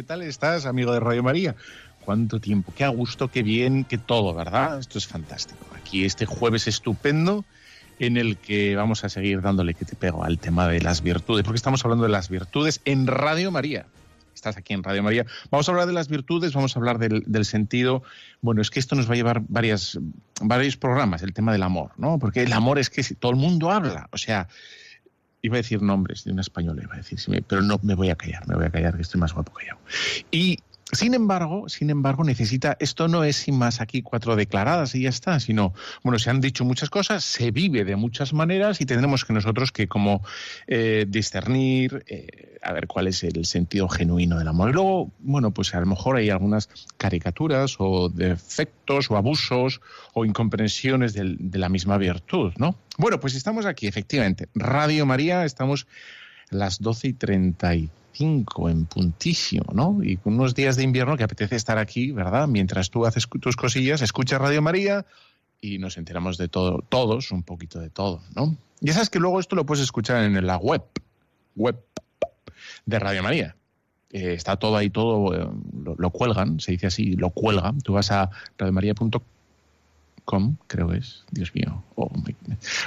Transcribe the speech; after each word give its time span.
¿Qué 0.00 0.04
tal 0.04 0.22
estás, 0.22 0.64
amigo 0.64 0.94
de 0.94 1.00
Radio 1.00 1.22
María? 1.22 1.54
¿Cuánto 2.06 2.40
tiempo? 2.40 2.72
Qué 2.74 2.84
a 2.84 2.88
gusto, 2.88 3.28
qué 3.28 3.42
bien, 3.42 3.84
qué 3.84 3.98
todo, 3.98 4.32
¿verdad? 4.32 4.78
Esto 4.78 4.96
es 4.96 5.06
fantástico. 5.06 5.66
Aquí 5.76 6.06
este 6.06 6.24
jueves 6.24 6.66
estupendo 6.68 7.44
en 7.98 8.16
el 8.16 8.38
que 8.38 8.76
vamos 8.76 9.04
a 9.04 9.10
seguir 9.10 9.42
dándole 9.42 9.74
que 9.74 9.84
te 9.84 9.96
pego 9.96 10.24
al 10.24 10.38
tema 10.38 10.66
de 10.68 10.80
las 10.80 11.02
virtudes, 11.02 11.44
porque 11.44 11.58
estamos 11.58 11.84
hablando 11.84 12.04
de 12.04 12.08
las 12.08 12.30
virtudes 12.30 12.80
en 12.86 13.06
Radio 13.06 13.50
María. 13.50 13.84
Estás 14.34 14.56
aquí 14.56 14.72
en 14.72 14.82
Radio 14.82 15.02
María. 15.02 15.26
Vamos 15.50 15.68
a 15.68 15.72
hablar 15.72 15.86
de 15.86 15.92
las 15.92 16.08
virtudes, 16.08 16.54
vamos 16.54 16.74
a 16.74 16.78
hablar 16.78 16.98
del, 16.98 17.44
sentido. 17.44 18.02
Bueno, 18.40 18.62
es 18.62 18.70
que 18.70 18.80
esto 18.80 18.96
nos 18.96 19.06
va 19.06 19.12
a 19.12 19.16
llevar 19.16 19.42
varios 19.48 19.98
programas, 20.80 21.22
el 21.22 21.34
tema 21.34 21.52
del 21.52 21.62
amor, 21.62 21.90
¿no? 21.98 22.18
Porque 22.18 22.42
el 22.42 22.54
amor 22.54 22.78
es 22.78 22.88
que 22.88 23.02
todo 23.16 23.32
el 23.32 23.36
mundo 23.36 23.70
habla, 23.70 24.08
o 24.12 24.16
sea, 24.16 24.48
iba 25.42 25.56
a 25.56 25.58
decir 25.58 25.82
nombres 25.82 26.24
de 26.24 26.32
una 26.32 26.42
española, 26.42 26.82
iba 26.82 26.94
a 26.94 26.98
decir, 26.98 27.18
pero 27.46 27.62
no 27.62 27.78
me 27.82 27.94
voy 27.94 28.10
a 28.10 28.16
callar, 28.16 28.46
me 28.48 28.54
voy 28.56 28.66
a 28.66 28.70
callar, 28.70 28.96
que 28.96 29.02
estoy 29.02 29.20
más 29.20 29.32
guapo 29.32 29.52
que 29.54 29.66
yo. 29.66 29.74
Y 30.30 30.58
sin 30.92 31.14
embargo, 31.14 31.68
sin 31.68 31.90
embargo, 31.90 32.24
necesita, 32.24 32.76
esto 32.80 33.06
no 33.06 33.22
es 33.24 33.36
sin 33.36 33.56
más 33.56 33.80
aquí 33.80 34.02
cuatro 34.02 34.34
declaradas 34.34 34.94
y 34.94 35.02
ya 35.02 35.08
está, 35.08 35.38
sino, 35.38 35.72
bueno, 36.02 36.18
se 36.18 36.30
han 36.30 36.40
dicho 36.40 36.64
muchas 36.64 36.90
cosas, 36.90 37.22
se 37.24 37.50
vive 37.50 37.84
de 37.84 37.96
muchas 37.96 38.32
maneras 38.32 38.80
y 38.80 38.86
tendremos 38.86 39.24
que 39.24 39.32
nosotros 39.32 39.70
que 39.72 39.86
como 39.86 40.22
eh, 40.66 41.06
discernir, 41.08 42.04
eh, 42.08 42.58
a 42.62 42.72
ver 42.72 42.86
cuál 42.86 43.06
es 43.06 43.22
el 43.22 43.44
sentido 43.44 43.88
genuino 43.88 44.38
del 44.38 44.48
amor. 44.48 44.70
Y 44.70 44.72
luego, 44.72 45.12
bueno, 45.20 45.52
pues 45.52 45.74
a 45.74 45.80
lo 45.80 45.86
mejor 45.86 46.16
hay 46.16 46.30
algunas 46.30 46.68
caricaturas 46.96 47.76
o 47.78 48.08
defectos 48.08 49.10
o 49.10 49.16
abusos 49.16 49.80
o 50.12 50.24
incomprensiones 50.24 51.14
del, 51.14 51.36
de 51.38 51.58
la 51.58 51.68
misma 51.68 51.98
virtud, 51.98 52.52
¿no? 52.56 52.74
Bueno, 52.98 53.20
pues 53.20 53.34
estamos 53.34 53.64
aquí, 53.64 53.86
efectivamente. 53.86 54.48
Radio 54.54 55.06
María, 55.06 55.44
estamos 55.44 55.86
las 56.50 56.80
12 56.80 57.08
y 57.08 57.12
35 58.12 58.68
en 58.68 58.84
puntísimo, 58.86 59.66
¿no? 59.72 59.98
Y 60.02 60.16
con 60.16 60.34
unos 60.34 60.54
días 60.54 60.76
de 60.76 60.82
invierno 60.82 61.16
que 61.16 61.24
apetece 61.24 61.56
estar 61.56 61.78
aquí, 61.78 62.12
¿verdad? 62.12 62.48
Mientras 62.48 62.90
tú 62.90 63.06
haces 63.06 63.28
tus 63.40 63.56
cosillas, 63.56 64.02
escuchas 64.02 64.40
Radio 64.40 64.62
María 64.62 65.06
y 65.60 65.78
nos 65.78 65.96
enteramos 65.96 66.38
de 66.38 66.48
todo, 66.48 66.84
todos, 66.88 67.30
un 67.32 67.42
poquito 67.42 67.80
de 67.80 67.90
todo, 67.90 68.22
¿no? 68.34 68.56
Ya 68.80 68.92
sabes 68.94 69.10
que 69.10 69.18
luego 69.18 69.40
esto 69.40 69.56
lo 69.56 69.66
puedes 69.66 69.84
escuchar 69.84 70.24
en 70.24 70.46
la 70.46 70.56
web, 70.56 70.82
web 71.54 71.78
de 72.86 72.98
Radio 72.98 73.22
María. 73.22 73.56
Eh, 74.12 74.32
está 74.32 74.56
todo 74.56 74.76
ahí, 74.76 74.90
todo 74.90 75.34
eh, 75.34 75.48
lo, 75.84 75.94
lo, 75.96 76.10
cuelgan, 76.10 76.58
se 76.60 76.72
dice 76.72 76.88
así, 76.88 77.12
lo 77.12 77.30
cuelgan. 77.30 77.80
Tú 77.80 77.92
vas 77.92 78.10
a 78.10 78.30
radiomaria.com 78.58 79.20
Com, 80.24 80.56
creo 80.66 80.88
que 80.88 80.98
es, 80.98 81.24
Dios 81.30 81.54
mío. 81.54 81.84
Oh, 81.96 82.10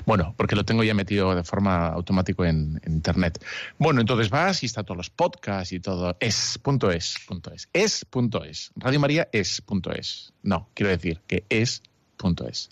bueno, 0.06 0.34
porque 0.38 0.56
lo 0.56 0.64
tengo 0.64 0.84
ya 0.84 0.94
metido 0.94 1.36
de 1.36 1.44
forma 1.44 1.88
automática 1.88 2.48
en, 2.48 2.82
internet. 2.86 3.44
Bueno, 3.78 4.02
entonces 4.02 4.30
vas 4.30 4.64
y 4.64 4.66
está 4.66 4.84
todos 4.84 4.98
los 4.98 5.10
podcasts 5.10 5.74
y 5.74 5.80
todo. 5.80 6.16
Es, 6.20 6.58
punto 6.58 6.92
es, 6.92 7.16
punto 7.26 7.52
es. 8.44 8.72
Radio 8.76 9.00
María 9.00 9.28
es, 9.32 9.62
punto 9.62 9.92
es. 9.92 10.34
No, 10.42 10.70
quiero 10.74 10.90
decir 10.90 11.22
que 11.28 11.46
es, 11.50 11.82
punto 12.18 12.48
es. 12.48 12.70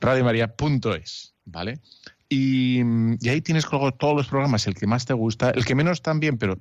Radio 0.00 0.24
María, 0.24 0.54
punto 0.54 0.94
es, 0.94 1.34
¿vale? 1.44 1.80
Y, 2.28 2.80
y 3.20 3.28
ahí 3.28 3.40
tienes 3.40 3.66
todos 3.66 4.16
los 4.16 4.28
programas, 4.28 4.66
el 4.66 4.74
que 4.74 4.86
más 4.86 5.04
te 5.04 5.14
gusta, 5.14 5.50
el 5.50 5.64
que 5.64 5.74
menos 5.74 6.02
también, 6.02 6.38
pero 6.38 6.58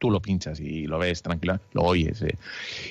tú 0.00 0.10
lo 0.10 0.20
pinchas 0.20 0.58
y 0.58 0.86
lo 0.86 0.98
ves 0.98 1.22
tranquila, 1.22 1.60
lo 1.72 1.82
oyes. 1.82 2.22
Eh. 2.22 2.36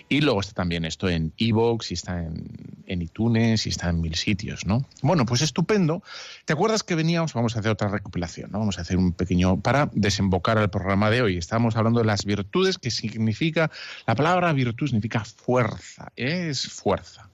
Y 0.07 0.21
luego 0.21 0.39
está 0.39 0.53
también 0.53 0.85
esto 0.85 1.09
en 1.09 1.33
Evox, 1.37 1.91
y 1.91 1.95
está 1.95 2.23
en, 2.23 2.45
en, 2.85 3.01
iTunes, 3.01 3.65
y 3.65 3.69
está 3.69 3.89
en 3.89 3.99
mil 3.99 4.15
sitios, 4.15 4.65
¿no? 4.65 4.85
Bueno, 5.01 5.25
pues 5.25 5.41
estupendo. 5.41 6.03
¿Te 6.45 6.53
acuerdas 6.53 6.83
que 6.83 6.95
veníamos? 6.95 7.33
Vamos 7.33 7.55
a 7.55 7.59
hacer 7.59 7.71
otra 7.71 7.89
recopilación, 7.89 8.51
¿no? 8.51 8.59
Vamos 8.59 8.77
a 8.77 8.81
hacer 8.81 8.95
un 8.97 9.11
pequeño 9.11 9.59
para 9.59 9.89
desembocar 9.93 10.59
al 10.59 10.69
programa 10.69 11.09
de 11.09 11.23
hoy. 11.23 11.37
Estamos 11.37 11.75
hablando 11.75 11.99
de 11.99 12.05
las 12.05 12.23
virtudes, 12.23 12.77
que 12.77 12.91
significa, 12.91 13.71
la 14.05 14.15
palabra 14.15 14.53
virtud 14.53 14.87
significa 14.87 15.25
fuerza, 15.25 16.11
es 16.15 16.69
fuerza. 16.69 17.27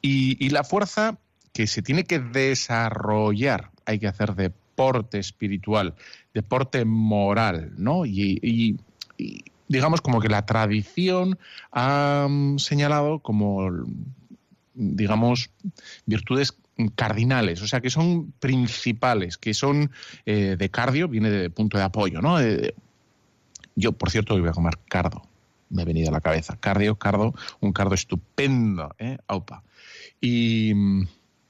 Y, 0.00 0.42
y 0.44 0.48
la 0.48 0.64
fuerza 0.64 1.18
que 1.52 1.66
se 1.66 1.82
tiene 1.82 2.04
que 2.04 2.20
desarrollar, 2.20 3.70
hay 3.84 3.98
que 3.98 4.06
hacer 4.06 4.34
deporte 4.78 5.18
espiritual, 5.18 5.94
deporte 6.32 6.84
moral, 6.84 7.72
¿no? 7.76 8.06
Y, 8.06 8.78
digamos 9.66 10.00
como 10.00 10.20
que 10.20 10.28
la 10.28 10.46
tradición 10.46 11.36
ha 11.72 12.28
señalado 12.58 13.18
como, 13.18 13.70
digamos, 14.74 15.50
virtudes 16.06 16.56
cardinales, 16.94 17.60
o 17.60 17.66
sea, 17.66 17.80
que 17.80 17.90
son 17.90 18.32
principales, 18.38 19.36
que 19.36 19.52
son 19.52 19.90
eh, 20.24 20.54
de 20.56 20.70
cardio, 20.70 21.08
viene 21.08 21.28
de 21.28 21.50
punto 21.50 21.76
de 21.76 21.82
apoyo, 21.82 22.22
¿no? 22.22 22.40
Eh, 22.40 22.72
yo, 23.74 23.92
por 23.92 24.10
cierto, 24.10 24.34
hoy 24.34 24.40
voy 24.40 24.50
a 24.50 24.52
comer 24.52 24.78
cardo, 24.88 25.22
me 25.70 25.82
ha 25.82 25.84
venido 25.84 26.08
a 26.08 26.12
la 26.12 26.20
cabeza. 26.20 26.56
Cardio, 26.56 26.94
cardo, 26.94 27.34
un 27.60 27.72
cardo 27.72 27.94
estupendo, 27.94 28.94
¿eh? 28.98 29.18
Aupa. 29.26 29.64
Y 30.20 30.72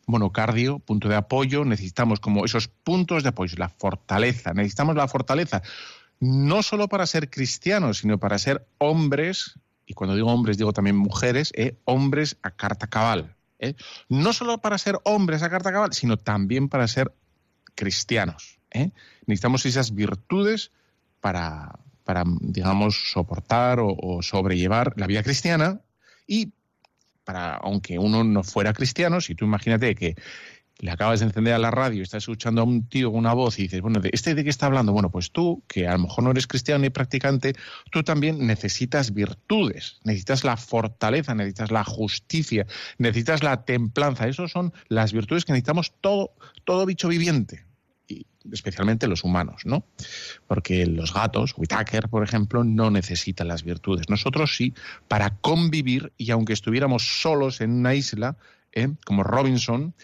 bueno, 0.08 0.32
cardio, 0.32 0.78
punto 0.78 1.10
de 1.10 1.16
apoyo, 1.16 1.66
necesitamos 1.66 2.18
como 2.18 2.46
esos 2.46 2.68
puntos 2.68 3.22
de 3.22 3.28
apoyo, 3.28 3.56
la 3.58 3.68
fortaleza, 3.68 4.54
necesitamos 4.54 4.96
la 4.96 5.06
fortaleza, 5.06 5.62
no 6.18 6.62
solo 6.62 6.88
para 6.88 7.06
ser 7.06 7.28
cristianos, 7.28 7.98
sino 7.98 8.18
para 8.18 8.38
ser 8.38 8.66
hombres, 8.78 9.60
y 9.84 9.92
cuando 9.92 10.16
digo 10.16 10.32
hombres 10.32 10.56
digo 10.56 10.72
también 10.72 10.96
mujeres, 10.96 11.52
¿eh? 11.54 11.76
hombres 11.84 12.38
a 12.42 12.50
carta 12.50 12.86
cabal. 12.86 13.36
¿eh? 13.58 13.74
No 14.08 14.32
solo 14.32 14.58
para 14.58 14.78
ser 14.78 14.98
hombres 15.04 15.42
a 15.42 15.50
carta 15.50 15.72
cabal, 15.72 15.92
sino 15.92 16.16
también 16.16 16.70
para 16.70 16.88
ser 16.88 17.12
cristianos. 17.74 18.58
¿eh? 18.70 18.92
Necesitamos 19.26 19.66
esas 19.66 19.94
virtudes 19.94 20.72
para, 21.20 21.78
para 22.04 22.24
digamos, 22.40 23.12
soportar 23.12 23.78
o, 23.78 23.94
o 23.94 24.22
sobrellevar 24.22 24.94
la 24.96 25.06
vida 25.06 25.22
cristiana 25.22 25.82
y 26.26 26.54
para, 27.28 27.56
aunque 27.56 27.98
uno 27.98 28.24
no 28.24 28.42
fuera 28.42 28.72
cristiano, 28.72 29.20
si 29.20 29.34
tú 29.34 29.44
imagínate 29.44 29.94
que 29.94 30.14
le 30.78 30.90
acabas 30.90 31.20
de 31.20 31.26
encender 31.26 31.52
a 31.52 31.58
la 31.58 31.70
radio 31.70 31.98
y 31.98 32.02
estás 32.02 32.22
escuchando 32.22 32.62
a 32.62 32.64
un 32.64 32.88
tío 32.88 33.10
con 33.10 33.18
una 33.18 33.34
voz 33.34 33.58
y 33.58 33.64
dices, 33.64 33.82
bueno, 33.82 34.00
¿este 34.10 34.34
de 34.34 34.44
qué 34.44 34.48
está 34.48 34.64
hablando? 34.64 34.94
Bueno, 34.94 35.10
pues 35.10 35.30
tú, 35.30 35.62
que 35.68 35.86
a 35.86 35.92
lo 35.92 35.98
mejor 35.98 36.24
no 36.24 36.30
eres 36.30 36.46
cristiano 36.46 36.80
ni 36.80 36.88
practicante, 36.88 37.52
tú 37.90 38.02
también 38.02 38.46
necesitas 38.46 39.12
virtudes, 39.12 40.00
necesitas 40.04 40.42
la 40.42 40.56
fortaleza, 40.56 41.34
necesitas 41.34 41.70
la 41.70 41.84
justicia, 41.84 42.66
necesitas 42.96 43.42
la 43.42 43.66
templanza. 43.66 44.26
Esas 44.26 44.50
son 44.50 44.72
las 44.88 45.12
virtudes 45.12 45.44
que 45.44 45.52
necesitamos 45.52 45.92
todo, 46.00 46.32
todo 46.64 46.86
bicho 46.86 47.08
viviente 47.08 47.67
especialmente 48.52 49.06
los 49.06 49.24
humanos, 49.24 49.62
¿no? 49.64 49.84
Porque 50.46 50.86
los 50.86 51.12
gatos, 51.12 51.54
Whitaker, 51.56 52.08
por 52.08 52.22
ejemplo, 52.22 52.64
no 52.64 52.90
necesitan 52.90 53.48
las 53.48 53.62
virtudes. 53.62 54.08
Nosotros 54.08 54.56
sí, 54.56 54.74
para 55.08 55.36
convivir, 55.36 56.12
y 56.16 56.30
aunque 56.30 56.52
estuviéramos 56.52 57.20
solos 57.20 57.60
en 57.60 57.72
una 57.72 57.94
isla, 57.94 58.36
¿eh? 58.72 58.88
como 59.04 59.22
Robinson, 59.22 59.94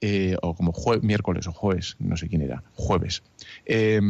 eh, 0.00 0.36
o 0.42 0.54
como 0.54 0.72
miércoles 1.02 1.46
o 1.46 1.52
jueves, 1.52 1.96
no 1.98 2.16
sé 2.16 2.28
quién 2.28 2.42
era, 2.42 2.62
jueves, 2.74 3.22
eh, 3.66 4.00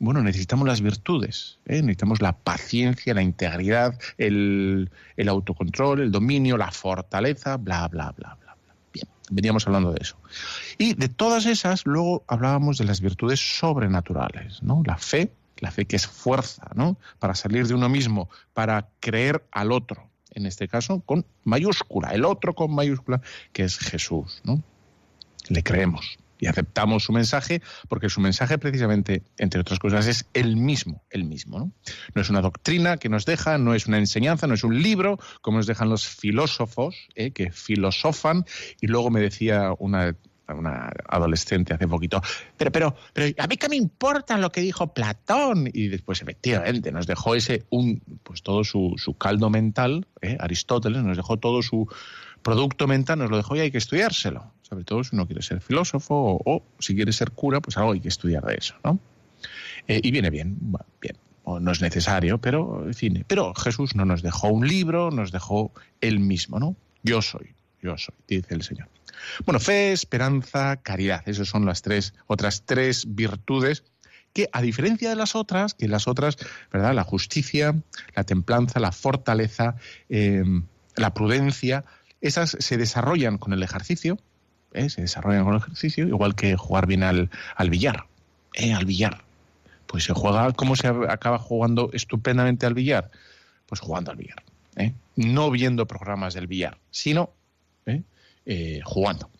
bueno, 0.00 0.22
necesitamos 0.22 0.66
las 0.66 0.80
virtudes, 0.80 1.60
¿eh? 1.66 1.80
necesitamos 1.80 2.20
la 2.20 2.32
paciencia, 2.32 3.14
la 3.14 3.22
integridad, 3.22 3.96
el, 4.18 4.90
el 5.16 5.28
autocontrol, 5.28 6.00
el 6.00 6.10
dominio, 6.10 6.56
la 6.56 6.72
fortaleza, 6.72 7.56
bla, 7.56 7.86
bla, 7.88 8.12
bla 8.12 8.36
veníamos 9.32 9.66
hablando 9.66 9.92
de 9.92 9.98
eso. 10.00 10.16
Y 10.78 10.94
de 10.94 11.08
todas 11.08 11.46
esas, 11.46 11.86
luego 11.86 12.24
hablábamos 12.28 12.78
de 12.78 12.84
las 12.84 13.00
virtudes 13.00 13.40
sobrenaturales, 13.58 14.62
¿no? 14.62 14.82
La 14.84 14.96
fe, 14.96 15.32
la 15.58 15.70
fe 15.70 15.86
que 15.86 15.96
es 15.96 16.06
fuerza, 16.06 16.70
¿no? 16.74 16.96
Para 17.18 17.34
salir 17.34 17.66
de 17.66 17.74
uno 17.74 17.88
mismo, 17.88 18.28
para 18.52 18.88
creer 19.00 19.44
al 19.50 19.72
otro, 19.72 20.08
en 20.30 20.46
este 20.46 20.68
caso 20.68 21.00
con 21.00 21.24
mayúscula, 21.44 22.10
el 22.10 22.24
otro 22.24 22.54
con 22.54 22.74
mayúscula, 22.74 23.20
que 23.52 23.64
es 23.64 23.78
Jesús, 23.78 24.40
¿no? 24.44 24.62
Le 25.48 25.62
creemos, 25.62 26.18
y 26.42 26.48
aceptamos 26.48 27.04
su 27.04 27.12
mensaje 27.12 27.62
porque 27.88 28.08
su 28.08 28.20
mensaje 28.20 28.58
precisamente, 28.58 29.22
entre 29.38 29.60
otras 29.60 29.78
cosas, 29.78 30.08
es 30.08 30.26
el 30.34 30.56
mismo, 30.56 31.04
el 31.10 31.22
mismo. 31.22 31.60
¿no? 31.60 31.72
no 32.14 32.20
es 32.20 32.30
una 32.30 32.40
doctrina 32.40 32.96
que 32.96 33.08
nos 33.08 33.24
deja, 33.24 33.58
no 33.58 33.74
es 33.74 33.86
una 33.86 33.98
enseñanza, 33.98 34.48
no 34.48 34.54
es 34.54 34.64
un 34.64 34.82
libro 34.82 35.20
como 35.40 35.58
nos 35.58 35.68
dejan 35.68 35.88
los 35.88 36.04
filósofos, 36.04 36.96
¿eh? 37.14 37.30
que 37.30 37.52
filosofan, 37.52 38.44
y 38.80 38.88
luego 38.88 39.10
me 39.10 39.20
decía 39.20 39.70
una 39.78 40.16
una 40.48 40.92
adolescente 41.08 41.72
hace 41.72 41.88
poquito, 41.88 42.20
pero, 42.58 42.70
pero, 42.70 42.94
pero 43.14 43.34
a 43.38 43.46
mí 43.46 43.56
qué 43.56 43.70
me 43.70 43.76
importa 43.76 44.36
lo 44.36 44.52
que 44.52 44.60
dijo 44.60 44.92
Platón. 44.92 45.70
Y 45.72 45.88
después, 45.88 46.20
efectivamente, 46.20 46.92
nos 46.92 47.06
dejó 47.06 47.34
ese, 47.34 47.64
un, 47.70 48.02
pues 48.22 48.42
todo 48.42 48.62
su, 48.62 48.92
su 48.98 49.14
caldo 49.14 49.48
mental, 49.48 50.08
¿eh? 50.20 50.36
Aristóteles 50.38 51.04
nos 51.04 51.16
dejó 51.16 51.38
todo 51.38 51.62
su 51.62 51.88
producto 52.42 52.86
mental, 52.86 53.20
nos 53.20 53.30
lo 53.30 53.38
dejó 53.38 53.56
y 53.56 53.60
hay 53.60 53.70
que 53.70 53.78
estudiárselo 53.78 54.52
sobre 54.72 54.84
todo 54.84 55.04
si 55.04 55.14
uno 55.14 55.26
quiere 55.26 55.42
ser 55.42 55.60
filósofo 55.60 56.40
o, 56.42 56.64
si 56.78 56.94
quiere 56.94 57.12
ser 57.12 57.32
cura, 57.32 57.60
pues 57.60 57.76
algo 57.76 57.92
hay 57.92 58.00
que 58.00 58.08
estudiar 58.08 58.42
de 58.46 58.54
eso, 58.54 58.74
¿no? 58.82 58.98
Eh, 59.86 60.00
y 60.02 60.10
viene 60.10 60.30
bien, 60.30 60.56
bien, 60.98 61.18
o 61.44 61.60
no 61.60 61.72
es 61.72 61.82
necesario, 61.82 62.38
pero 62.38 62.86
en 62.86 62.94
fin, 62.94 63.22
pero 63.28 63.52
Jesús 63.52 63.94
no 63.94 64.06
nos 64.06 64.22
dejó 64.22 64.48
un 64.48 64.66
libro, 64.66 65.10
nos 65.10 65.30
dejó 65.30 65.72
él 66.00 66.20
mismo, 66.20 66.58
¿no? 66.58 66.74
Yo 67.02 67.20
soy, 67.20 67.54
yo 67.82 67.98
soy, 67.98 68.14
dice 68.26 68.54
el 68.54 68.62
Señor. 68.62 68.88
Bueno, 69.44 69.60
fe, 69.60 69.92
esperanza, 69.92 70.78
caridad, 70.78 71.22
esas 71.28 71.48
son 71.48 71.66
las 71.66 71.82
tres, 71.82 72.14
otras 72.26 72.62
tres 72.64 73.14
virtudes 73.14 73.84
que 74.32 74.48
a 74.54 74.62
diferencia 74.62 75.10
de 75.10 75.16
las 75.16 75.36
otras, 75.36 75.74
que 75.74 75.86
las 75.86 76.08
otras, 76.08 76.38
¿verdad? 76.72 76.94
La 76.94 77.04
justicia, 77.04 77.78
la 78.16 78.24
templanza, 78.24 78.80
la 78.80 78.92
fortaleza, 78.92 79.76
eh, 80.08 80.42
la 80.96 81.12
prudencia, 81.12 81.84
esas 82.22 82.56
se 82.58 82.78
desarrollan 82.78 83.36
con 83.36 83.52
el 83.52 83.62
ejercicio, 83.62 84.16
¿eh? 84.74 84.90
se 84.90 85.02
desarrollan 85.02 85.44
con 85.44 85.54
el 85.54 85.60
ejercicio, 85.60 86.06
igual 86.06 86.34
que 86.34 86.56
jugar 86.56 86.86
bien 86.86 87.02
al, 87.02 87.30
al 87.56 87.70
billar. 87.70 88.06
¿eh? 88.54 88.72
Al 88.72 88.84
billar. 88.84 89.22
Pues 89.86 90.04
se 90.04 90.14
juega, 90.14 90.52
¿cómo 90.52 90.76
se 90.76 90.88
acaba 90.88 91.38
jugando 91.38 91.90
estupendamente 91.92 92.66
al 92.66 92.74
billar? 92.74 93.10
Pues 93.66 93.80
jugando 93.80 94.10
al 94.10 94.16
billar. 94.16 94.42
¿eh? 94.76 94.94
No 95.16 95.50
viendo 95.50 95.86
programas 95.86 96.34
del 96.34 96.46
billar, 96.46 96.78
sino 96.90 97.30
¿eh? 97.86 98.02
Eh, 98.46 98.80
jugando. 98.84 99.30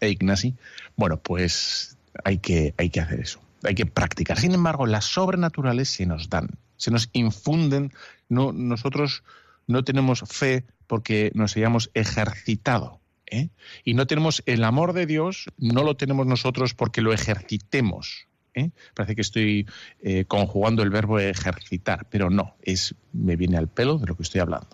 E 0.00 0.10
Ignasi, 0.10 0.54
bueno, 0.96 1.16
pues 1.16 1.96
hay 2.24 2.38
que, 2.38 2.74
hay 2.76 2.90
que 2.90 3.00
hacer 3.00 3.20
eso, 3.20 3.40
hay 3.64 3.74
que 3.74 3.86
practicar. 3.86 4.38
Sin 4.38 4.52
embargo, 4.52 4.86
las 4.86 5.06
sobrenaturales 5.06 5.88
se 5.88 6.06
nos 6.06 6.28
dan, 6.28 6.50
se 6.76 6.90
nos 6.90 7.08
infunden. 7.12 7.92
No, 8.28 8.52
nosotros 8.52 9.22
no 9.66 9.84
tenemos 9.84 10.20
fe 10.26 10.64
porque 10.86 11.32
nos 11.34 11.56
hayamos 11.56 11.90
ejercitado 11.94 13.00
¿eh? 13.26 13.50
Y 13.84 13.94
no 13.94 14.06
tenemos 14.06 14.42
el 14.46 14.64
amor 14.64 14.92
de 14.92 15.06
Dios, 15.06 15.46
no 15.58 15.82
lo 15.82 15.96
tenemos 15.96 16.26
nosotros 16.26 16.74
porque 16.74 17.02
lo 17.02 17.12
ejercitemos. 17.12 18.26
¿eh? 18.54 18.70
Parece 18.94 19.14
que 19.14 19.22
estoy 19.22 19.66
eh, 20.02 20.24
conjugando 20.26 20.82
el 20.82 20.90
verbo 20.90 21.18
ejercitar, 21.18 22.06
pero 22.10 22.30
no, 22.30 22.56
es 22.62 22.94
me 23.12 23.36
viene 23.36 23.56
al 23.56 23.68
pelo 23.68 23.98
de 23.98 24.06
lo 24.06 24.16
que 24.16 24.22
estoy 24.22 24.40
hablando. 24.40 24.68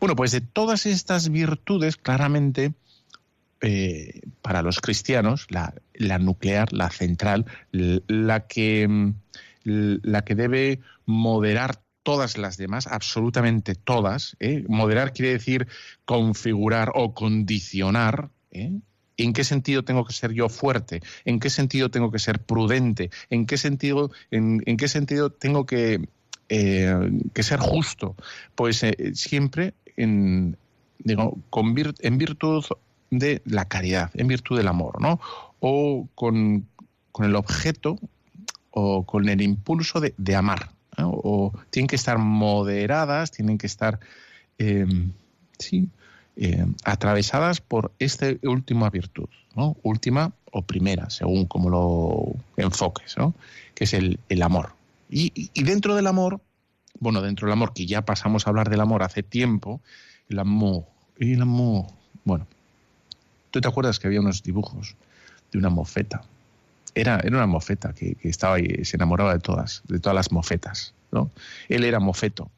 Bueno, 0.00 0.16
pues 0.16 0.32
de 0.32 0.40
todas 0.40 0.86
estas 0.86 1.30
virtudes, 1.30 1.96
claramente, 1.96 2.74
para 4.40 4.62
los 4.62 4.80
cristianos, 4.80 5.46
la, 5.50 5.74
la, 5.94 6.18
nuclear, 6.18 6.72
la 6.72 6.90
central, 6.90 7.44
la 7.72 8.46
que, 8.46 9.12
la 9.64 10.24
que 10.24 10.34
debe 10.36 10.80
moderar 11.06 11.80
todas 12.08 12.38
las 12.38 12.56
demás, 12.56 12.86
absolutamente 12.86 13.74
todas. 13.74 14.34
¿eh? 14.40 14.64
Moderar 14.66 15.12
quiere 15.12 15.32
decir 15.32 15.68
configurar 16.06 16.90
o 16.94 17.12
condicionar. 17.12 18.30
¿eh? 18.50 18.72
¿En 19.18 19.34
qué 19.34 19.44
sentido 19.44 19.84
tengo 19.84 20.06
que 20.06 20.14
ser 20.14 20.32
yo 20.32 20.48
fuerte? 20.48 21.02
¿En 21.26 21.38
qué 21.38 21.50
sentido 21.50 21.90
tengo 21.90 22.10
que 22.10 22.18
ser 22.18 22.38
prudente? 22.38 23.10
¿En 23.28 23.44
qué 23.44 23.58
sentido, 23.58 24.10
en, 24.30 24.62
qué 24.78 24.88
sentido 24.88 25.28
tengo 25.28 25.66
que, 25.66 26.08
eh, 26.48 27.10
que 27.34 27.42
ser 27.42 27.60
justo? 27.60 28.16
Pues 28.54 28.80
siempre 29.12 29.74
en, 29.98 30.56
digo, 31.00 31.36
en 32.00 32.16
virtud 32.16 32.64
de 33.10 33.42
la 33.44 33.66
caridad, 33.66 34.12
en 34.14 34.28
virtud 34.28 34.56
del 34.56 34.68
amor, 34.68 35.02
¿no? 35.02 35.20
O 35.60 36.08
con, 36.14 36.66
el 37.18 37.36
objeto 37.36 37.98
o 38.70 39.04
con 39.04 39.28
el 39.28 39.42
impulso 39.42 40.00
de 40.00 40.34
amar 40.34 40.77
o 41.06 41.52
tienen 41.70 41.86
que 41.86 41.96
estar 41.96 42.18
moderadas, 42.18 43.30
tienen 43.30 43.58
que 43.58 43.66
estar, 43.66 44.00
em, 44.58 45.12
sí, 45.58 45.88
em, 46.36 46.74
atravesadas 46.84 47.60
por 47.60 47.92
esta 47.98 48.26
última 48.42 48.90
virtud, 48.90 49.28
¿no? 49.54 49.76
Última 49.82 50.32
o 50.52 50.62
primera, 50.62 51.10
según 51.10 51.46
como 51.46 51.70
lo 51.70 52.32
enfoques, 52.56 53.16
¿no? 53.16 53.34
Que 53.74 53.84
es 53.84 53.94
el, 53.94 54.18
amor. 54.42 54.72
Y, 55.10 55.50
dentro 55.62 55.94
del 55.94 56.06
amor, 56.06 56.40
bueno, 57.00 57.22
dentro 57.22 57.46
del 57.46 57.52
amor, 57.52 57.72
que 57.72 57.86
ya 57.86 58.02
pasamos 58.04 58.46
a 58.46 58.50
hablar 58.50 58.68
del 58.70 58.80
amor 58.80 59.02
hace 59.02 59.22
tiempo, 59.22 59.80
el 60.28 60.38
amor, 60.38 60.84
el 61.18 61.40
amor, 61.40 61.86
bueno, 62.24 62.46
¿tú 63.50 63.60
te 63.60 63.68
acuerdas 63.68 63.98
que 63.98 64.06
había 64.06 64.20
unos 64.20 64.42
dibujos 64.42 64.96
de 65.52 65.58
una 65.58 65.70
mofeta? 65.70 66.22
Era, 66.98 67.20
era 67.20 67.36
una 67.36 67.46
mofeta 67.46 67.94
que, 67.94 68.16
estaba 68.22 68.56
ahí, 68.56 68.84
se 68.84 68.96
enamoraba 68.96 69.32
de 69.32 69.40
todas, 69.40 69.82
de 69.86 70.00
todas 70.00 70.16
las 70.16 70.32
mofetas. 70.32 70.94
¿no? 71.12 71.30
Él 71.68 71.84
era 71.84 72.00
mofeto, 72.00 72.50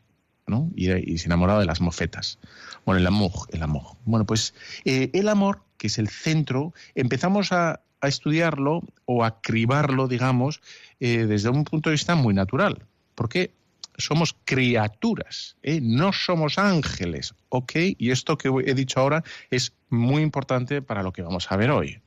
¿no? 0.47 0.71
Y, 0.75 1.19
se 1.19 1.27
enamoraba 1.27 1.61
de 1.61 1.67
las 1.67 1.81
mofetas. 1.81 2.39
Bueno, 2.85 3.01
el 3.01 3.07
amor, 3.07 3.33
el 3.51 3.63
amor. 3.63 3.97
Bueno, 4.05 4.25
pues 4.25 4.55
eh, 4.85 5.11
el 5.13 5.29
amor, 5.29 5.63
que 5.77 5.89
es 5.89 5.99
el 5.99 6.09
centro, 6.09 6.73
empezamos 6.95 7.53
a, 7.53 7.81
estudiarlo 8.03 8.83
o 9.05 9.25
a 9.25 9.43
cribarlo, 9.43 10.09
digamos, 10.09 10.63
eh, 11.01 11.27
desde 11.27 11.51
un 11.51 11.65
punto 11.65 11.91
de 11.91 11.97
vista 11.97 12.15
muy 12.15 12.33
natural. 12.33 12.87
Porque 13.15 13.53
somos 13.99 14.35
criaturas, 14.47 15.59
¿eh? 15.63 15.81
no 15.83 16.15
somos 16.15 16.57
ángeles, 16.57 17.35
¿ok? 17.51 17.73
Y 17.99 18.11
esto 18.11 18.39
que 18.39 18.49
he 18.49 18.73
dicho 18.73 19.01
ahora 19.01 19.23
es 19.51 19.75
muy 19.91 20.23
importante 20.23 20.81
para 20.81 21.03
lo 21.03 21.13
que 21.13 21.21
vamos 21.21 21.53
a 21.53 21.57
ver 21.59 21.71
hoy, 21.71 22.01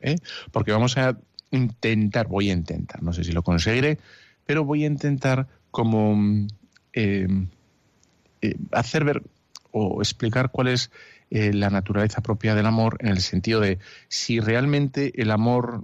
porque 0.52 0.72
vamos 0.72 0.98
a 0.98 1.16
intentar, 1.56 2.28
voy 2.28 2.50
a 2.50 2.54
intentar, 2.54 3.02
no 3.04 3.14
sé 3.14 3.24
si 3.24 3.32
lo 3.32 3.44
conseguiré, 3.44 4.00
pero 4.46 4.66
voy 4.66 4.84
a 4.84 4.88
intentar 4.88 5.48
como 5.72 6.48
eh, 6.94 7.28
eh, 8.42 8.56
hacer 8.72 9.04
ver 9.04 9.24
o 9.72 10.02
explicar 10.02 10.52
cuál 10.52 10.68
es 10.68 10.92
eh, 11.30 11.54
la 11.54 11.70
naturaleza 11.70 12.22
propia 12.22 12.54
del 12.56 12.66
amor 12.66 12.98
en 13.00 13.08
el 13.08 13.22
sentido 13.22 13.60
de 13.60 13.80
si 14.08 14.40
realmente 14.40 15.20
el 15.22 15.32
amor 15.32 15.84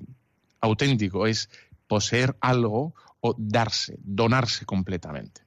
auténtico 0.61 1.25
es 1.25 1.49
poseer 1.87 2.35
algo 2.39 2.93
o 3.21 3.35
darse, 3.37 3.97
donarse 4.03 4.65
completamente. 4.65 5.41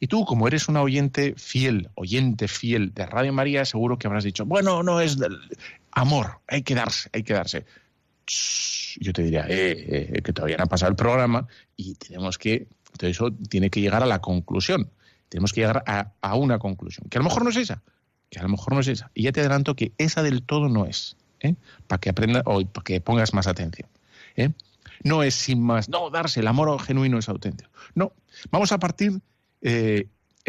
Y 0.00 0.08
tú, 0.08 0.24
como 0.24 0.48
eres 0.48 0.68
una 0.68 0.82
oyente 0.82 1.34
fiel, 1.36 1.88
oyente 1.94 2.48
fiel 2.48 2.92
de 2.92 3.06
Radio 3.06 3.32
María, 3.32 3.64
seguro 3.64 3.98
que 3.98 4.08
habrás 4.08 4.24
dicho, 4.24 4.44
bueno, 4.44 4.82
no 4.82 5.00
es 5.00 5.16
amor, 5.92 6.40
hay 6.48 6.62
que 6.62 6.74
darse, 6.74 7.08
hay 7.12 7.22
que 7.22 7.34
darse 7.34 7.66
yo 8.26 9.12
te 9.12 9.22
diría 9.22 9.46
eh, 9.48 10.10
eh, 10.14 10.22
que 10.22 10.32
todavía 10.32 10.56
no 10.56 10.64
ha 10.64 10.66
pasado 10.66 10.90
el 10.90 10.96
programa 10.96 11.46
y 11.76 11.94
tenemos 11.94 12.38
que, 12.38 12.68
entonces 12.92 13.16
eso 13.16 13.32
tiene 13.48 13.70
que 13.70 13.80
llegar 13.80 14.02
a 14.02 14.06
la 14.06 14.20
conclusión, 14.20 14.90
tenemos 15.28 15.52
que 15.52 15.62
llegar 15.62 15.82
a, 15.86 16.36
una 16.36 16.58
conclusión, 16.58 17.08
que 17.08 17.18
a 17.18 17.20
lo 17.20 17.24
mejor 17.24 17.44
no 17.44 17.50
es 17.50 17.56
esa, 17.56 17.82
que 18.30 18.38
a 18.38 18.42
lo 18.42 18.48
mejor 18.48 18.74
no 18.74 18.80
es 18.80 18.88
esa. 18.88 19.10
Y 19.14 19.24
ya 19.24 19.32
te 19.32 19.40
adelanto 19.40 19.76
que 19.76 19.92
esa 19.98 20.22
del 20.22 20.42
todo 20.42 20.68
no 20.68 20.86
es, 20.86 21.16
¿eh? 21.40 21.54
para 21.86 22.00
que 22.00 22.10
aprenda 22.10 22.42
o 22.44 22.64
para 22.64 22.84
que 22.84 23.00
pongas 23.00 23.34
más 23.34 23.46
atención. 23.46 23.88
No 25.04 25.22
es 25.22 25.34
sin 25.34 25.62
más, 25.62 25.88
no, 25.88 26.10
darse, 26.10 26.40
el 26.40 26.46
amor 26.46 26.80
genuino 26.80 27.18
es 27.18 27.28
auténtico. 27.28 27.70
No, 27.94 28.12
vamos 28.50 28.72
a 28.72 28.78
partir, 28.78 29.20
el 29.60 30.08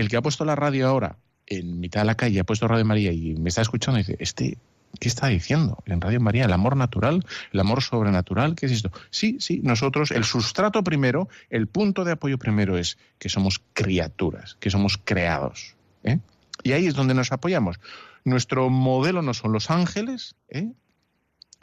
que 0.10 0.18
ha 0.18 0.22
puesto 0.22 0.46
la 0.46 0.56
radio 0.56 0.88
ahora 0.88 1.18
en 1.48 1.80
mitad 1.80 2.02
de 2.02 2.06
la 2.06 2.16
calle, 2.16 2.40
ha 2.40 2.44
puesto 2.44 2.68
Radio 2.68 2.86
María 2.86 3.12
y 3.12 3.36
me 3.36 3.50
está 3.50 3.62
escuchando 3.62 4.00
y 4.00 4.04
dice, 4.04 4.18
este 4.20 4.58
¿Qué 5.00 5.08
está 5.08 5.28
diciendo 5.28 5.84
en 5.86 6.02
Radio 6.02 6.20
María? 6.20 6.46
¿El 6.46 6.54
amor 6.54 6.78
natural? 6.78 7.26
¿El 7.52 7.60
amor 7.60 7.82
sobrenatural? 7.82 8.56
¿Qué 8.56 8.68
es 8.68 8.72
esto? 8.72 8.92
Sí, 9.10 9.38
sí, 9.40 9.60
nosotros, 9.64 10.12
el 10.12 10.24
sustrato 10.24 10.84
primero, 10.84 11.30
el 11.50 11.68
punto 11.68 12.04
de 12.04 12.12
apoyo 12.12 12.38
primero 12.38 12.78
es 12.78 12.98
que 13.18 13.28
somos 13.28 13.62
criaturas, 13.74 14.56
que 14.60 14.70
somos 14.70 15.00
creados. 15.04 15.76
¿eh? 16.04 16.20
Y 16.62 16.74
ahí 16.74 16.86
es 16.86 16.94
donde 16.94 17.16
nos 17.16 17.32
apoyamos. 17.32 17.80
Nuestro 18.24 18.70
modelo 18.70 19.22
no 19.24 19.34
son 19.34 19.52
los 19.52 19.72
ángeles, 19.72 20.36
¿eh? 20.50 20.72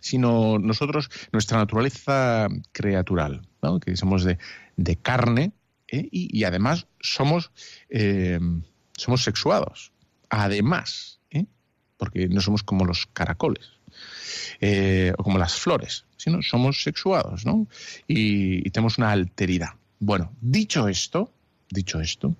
sino 0.00 0.58
nosotros, 0.58 1.08
nuestra 1.32 1.58
naturaleza 1.58 2.48
creatural, 2.72 3.42
que 3.84 3.96
somos 3.96 4.24
de, 4.24 4.38
carne 4.96 5.52
¿eh? 5.88 6.08
y, 6.10 6.42
además 6.44 6.88
somos, 7.00 7.52
somos 8.96 9.22
sexuados. 9.22 9.92
Además, 10.30 11.19
porque 12.00 12.28
no 12.28 12.40
somos 12.40 12.62
como 12.62 12.86
los 12.86 13.06
caracoles 13.12 13.72
eh, 14.60 15.12
o 15.18 15.22
como 15.22 15.38
las 15.38 15.54
flores, 15.54 16.06
sino 16.16 16.40
somos 16.40 16.82
sexuados, 16.82 17.44
¿no? 17.44 17.68
Y, 18.08 18.68
tenemos 18.70 18.96
una 18.96 19.12
alteridad. 19.12 19.74
Bueno, 19.98 20.32
dicho 20.40 20.88
esto, 20.88 21.30
dicho 21.68 22.00
esto, 22.00 22.34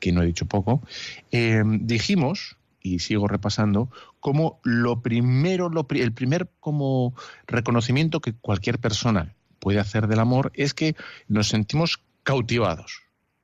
que 0.00 0.10
no 0.10 0.22
he 0.22 0.26
dicho 0.26 0.46
poco, 0.46 0.82
eh, 1.30 1.62
dijimos 1.64 2.56
y 2.82 2.98
sigo 2.98 3.28
repasando, 3.28 3.88
como 4.18 4.58
lo 4.64 5.00
primero, 5.00 5.68
lo, 5.68 5.86
el 5.90 6.12
primer 6.12 6.50
como 6.58 7.14
reconocimiento 7.46 8.20
que 8.20 8.32
cualquier 8.32 8.80
persona 8.80 9.36
puede 9.60 9.78
hacer 9.78 10.08
del 10.08 10.18
amor 10.18 10.50
es 10.54 10.74
que 10.74 10.96
nos 11.28 11.48
sentimos 11.48 12.00
cautivados. 12.24 13.02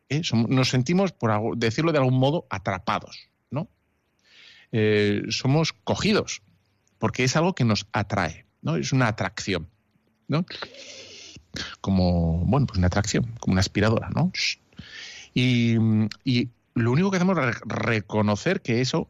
¿eh? 0.08 0.22
nos 0.48 0.68
sentimos, 0.68 1.12
por 1.12 1.56
decirlo 1.56 1.92
de 1.92 1.98
algún 1.98 2.18
modo, 2.18 2.46
atrapados. 2.50 3.28
Eh, 4.76 5.22
somos 5.28 5.72
cogidos, 5.72 6.42
porque 6.98 7.22
es 7.22 7.36
algo 7.36 7.54
que 7.54 7.64
nos 7.64 7.86
atrae, 7.92 8.44
¿no? 8.60 8.74
Es 8.74 8.92
una 8.92 9.06
atracción, 9.06 9.68
¿no? 10.26 10.44
Como, 11.80 12.44
bueno, 12.44 12.66
pues 12.66 12.78
una 12.78 12.88
atracción, 12.88 13.36
como 13.38 13.52
una 13.52 13.60
aspiradora, 13.60 14.10
¿no? 14.10 14.32
Y, 15.32 15.76
y 16.24 16.48
lo 16.74 16.90
único 16.90 17.12
que 17.12 17.18
hacemos 17.18 17.38
es 17.38 17.60
reconocer 17.64 18.62
que 18.62 18.80
eso, 18.80 19.08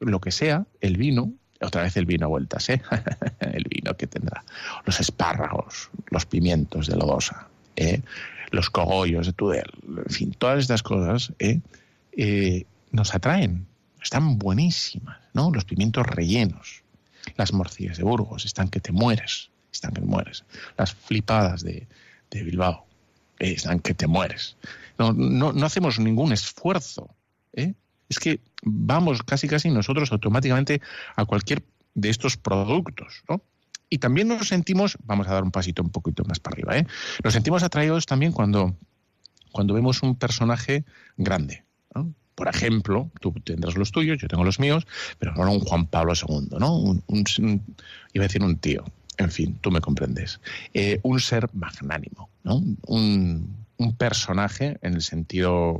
lo 0.00 0.18
que 0.18 0.30
sea, 0.30 0.64
el 0.80 0.96
vino, 0.96 1.34
otra 1.60 1.82
vez 1.82 1.94
el 1.98 2.06
vino 2.06 2.24
a 2.24 2.28
vueltas, 2.30 2.70
¿eh? 2.70 2.80
el 3.40 3.64
vino 3.68 3.94
que 3.98 4.06
tendrá, 4.06 4.42
los 4.86 4.98
espárragos, 4.98 5.90
los 6.10 6.24
pimientos 6.24 6.86
de 6.86 6.96
lodosa, 6.96 7.48
¿eh? 7.76 8.00
los 8.50 8.70
cogollos 8.70 9.26
de 9.26 9.34
Tudel, 9.34 9.70
en 10.06 10.12
fin, 10.12 10.34
todas 10.38 10.60
estas 10.60 10.82
cosas 10.82 11.34
¿eh? 11.38 11.60
Eh, 12.16 12.64
nos 12.92 13.14
atraen, 13.14 13.66
están 14.02 14.38
buenísimas, 14.38 15.18
¿no? 15.32 15.50
Los 15.52 15.64
pimientos 15.64 16.06
rellenos, 16.06 16.82
las 17.36 17.52
morcillas 17.52 17.96
de 17.96 18.04
Burgos, 18.04 18.44
están 18.44 18.68
que 18.68 18.80
te 18.80 18.92
mueres, 18.92 19.50
están 19.72 19.92
que 19.92 20.00
te 20.00 20.06
mueres, 20.06 20.44
las 20.76 20.94
flipadas 20.94 21.62
de, 21.62 21.86
de 22.30 22.42
Bilbao, 22.42 22.86
están 23.38 23.80
que 23.80 23.94
te 23.94 24.06
mueres. 24.06 24.56
No, 24.98 25.12
no, 25.12 25.52
no 25.52 25.66
hacemos 25.66 25.98
ningún 25.98 26.32
esfuerzo, 26.32 27.14
¿eh? 27.52 27.74
es 28.08 28.18
que 28.18 28.40
vamos 28.62 29.22
casi 29.22 29.48
casi 29.48 29.70
nosotros 29.70 30.12
automáticamente 30.12 30.80
a 31.16 31.24
cualquier 31.24 31.62
de 31.94 32.10
estos 32.10 32.36
productos, 32.36 33.22
¿no? 33.28 33.42
Y 33.88 33.98
también 33.98 34.28
nos 34.28 34.48
sentimos, 34.48 34.96
vamos 35.04 35.28
a 35.28 35.34
dar 35.34 35.42
un 35.42 35.50
pasito 35.50 35.82
un 35.82 35.90
poquito 35.90 36.24
más 36.24 36.40
para 36.40 36.54
arriba, 36.54 36.78
¿eh? 36.78 36.86
Nos 37.22 37.34
sentimos 37.34 37.62
atraídos 37.62 38.06
también 38.06 38.32
cuando, 38.32 38.74
cuando 39.50 39.74
vemos 39.74 40.02
un 40.02 40.16
personaje 40.16 40.84
grande, 41.16 41.64
Por 42.42 42.52
ejemplo, 42.52 43.08
tú 43.20 43.32
tendrás 43.44 43.76
los 43.76 43.92
tuyos, 43.92 44.18
yo 44.18 44.26
tengo 44.26 44.42
los 44.42 44.58
míos, 44.58 44.84
pero 45.20 45.32
no 45.32 45.52
un 45.52 45.60
Juan 45.60 45.86
Pablo 45.86 46.12
II, 46.14 46.48
¿no? 46.58 46.76
Un, 46.76 47.04
iba 48.12 48.24
a 48.24 48.26
decir 48.26 48.42
un 48.42 48.56
tío, 48.56 48.84
en 49.16 49.30
fin, 49.30 49.58
tú 49.60 49.70
me 49.70 49.80
comprendes. 49.80 50.40
Eh, 50.74 50.98
un 51.04 51.20
ser 51.20 51.48
magnánimo, 51.52 52.30
¿no? 52.42 52.60
Un, 52.88 53.64
un 53.76 53.96
personaje, 53.96 54.76
en 54.82 54.94
el 54.94 55.02
sentido 55.02 55.78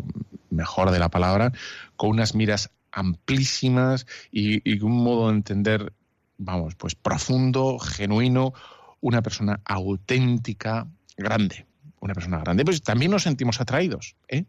mejor 0.50 0.92
de 0.92 1.00
la 1.00 1.08
palabra, 1.08 1.52
con 1.96 2.10
unas 2.10 2.36
miras 2.36 2.70
amplísimas 2.92 4.06
y, 4.30 4.80
un 4.82 5.02
modo 5.02 5.30
de 5.30 5.34
entender, 5.34 5.92
vamos, 6.38 6.76
pues 6.76 6.94
profundo, 6.94 7.80
genuino, 7.80 8.54
una 9.00 9.20
persona 9.20 9.58
auténtica, 9.64 10.86
grande, 11.16 11.66
una 11.98 12.14
persona 12.14 12.38
grande. 12.38 12.64
Pues 12.64 12.82
también 12.82 13.10
nos 13.10 13.24
sentimos 13.24 13.60
atraídos, 13.60 14.14
¿eh? 14.28 14.44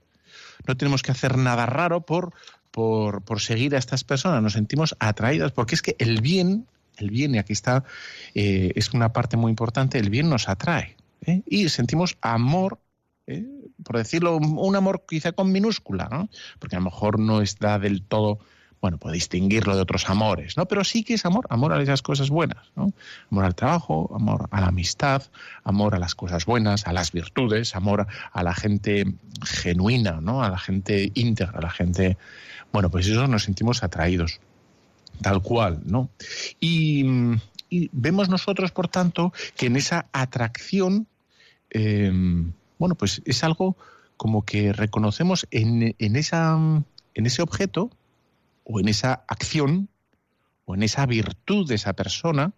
No 0.68 0.78
tenemos 0.78 1.02
que 1.02 1.12
hacer 1.12 1.38
nada 1.38 1.66
raro 1.66 2.06
por, 2.06 2.34
por, 2.72 3.42
seguir 3.42 3.76
a 3.76 3.80
estas 3.80 4.04
personas, 4.04 4.42
nos 4.42 4.54
sentimos 4.54 4.96
atraídos, 5.00 5.52
porque 5.52 5.76
es 5.76 5.82
que 5.82 5.96
el 6.00 6.22
bien, 6.22 6.68
el 6.98 7.10
bien, 7.10 7.36
y 7.36 7.38
aquí 7.38 7.54
está, 7.54 7.84
eh, 8.34 8.72
es 8.76 8.94
una 8.94 9.14
parte 9.14 9.38
muy 9.38 9.50
importante, 9.50 10.00
el 10.00 10.10
bien 10.10 10.30
nos 10.30 10.50
atrae. 10.50 10.96
¿eh? 11.26 11.42
Y 11.46 11.70
sentimos 11.70 12.18
amor 12.22 12.80
¿eh? 13.28 13.46
por 13.84 13.98
decirlo, 13.98 14.38
un 14.38 14.76
amor 14.76 15.06
quizá 15.08 15.32
con 15.32 15.52
minúscula, 15.52 16.08
¿no? 16.12 16.30
porque 16.60 16.76
a 16.76 16.80
lo 16.80 16.86
mejor 16.86 17.20
no 17.20 17.42
está 17.42 17.80
del 17.80 18.04
todo, 18.04 18.40
bueno, 18.84 18.98
puede 18.98 19.14
distinguirlo 19.14 19.78
de 19.78 19.82
otros 19.82 20.10
amores, 20.10 20.58
¿no? 20.58 20.66
pero 20.66 20.84
sí 20.84 21.06
que 21.06 21.14
es 21.14 21.26
amor, 21.26 21.48
amor 21.50 21.72
a 21.72 21.82
esas 21.82 22.02
cosas 22.02 22.30
buenas, 22.30 22.68
¿no? 22.76 22.92
amor 23.32 23.46
al 23.46 23.56
trabajo, 23.56 24.12
amor 24.14 24.50
a 24.52 24.60
la 24.60 24.68
amistad, 24.68 25.24
amor 25.64 25.96
a 25.96 26.00
las 26.00 26.16
cosas 26.16 26.46
buenas, 26.46 26.86
a 26.86 26.92
las 26.92 27.14
virtudes, 27.14 27.78
amor 27.78 28.08
a 28.34 28.44
la 28.44 28.54
gente 28.54 29.06
genuina, 29.46 30.20
¿no? 30.20 30.44
a 30.44 30.50
la 30.50 30.60
gente 30.60 31.14
íntegra, 31.14 31.60
a 31.60 31.62
la 31.62 31.70
gente, 31.70 32.18
bueno, 32.74 32.92
pues 32.92 33.08
eso 33.08 33.26
nos 33.26 33.44
sentimos 33.44 33.84
atraídos, 33.84 34.42
tal 35.22 35.42
cual, 35.42 35.80
¿no? 35.86 36.10
Y, 36.60 37.06
vemos 37.94 38.28
nosotros, 38.28 38.72
por 38.72 38.90
tanto, 38.90 39.32
que 39.56 39.68
en 39.68 39.78
esa 39.78 40.08
atracción, 40.12 41.08
eh, 41.70 42.12
bueno, 42.78 42.96
pues 42.96 43.22
es 43.24 43.46
algo 43.46 43.78
como 44.18 44.44
que 44.44 44.74
reconocemos 44.74 45.48
en, 45.52 45.96
esa, 45.98 46.60
en 47.14 47.26
ese 47.26 47.42
objeto 47.42 47.90
o 48.64 48.80
en 48.80 48.88
esa 48.88 49.24
acción 49.28 49.90
o 50.66 50.76
en 50.76 50.84
esa 50.84 51.06
virtud 51.06 51.68
de 51.68 51.76
esa 51.76 51.94
persona 51.94 52.54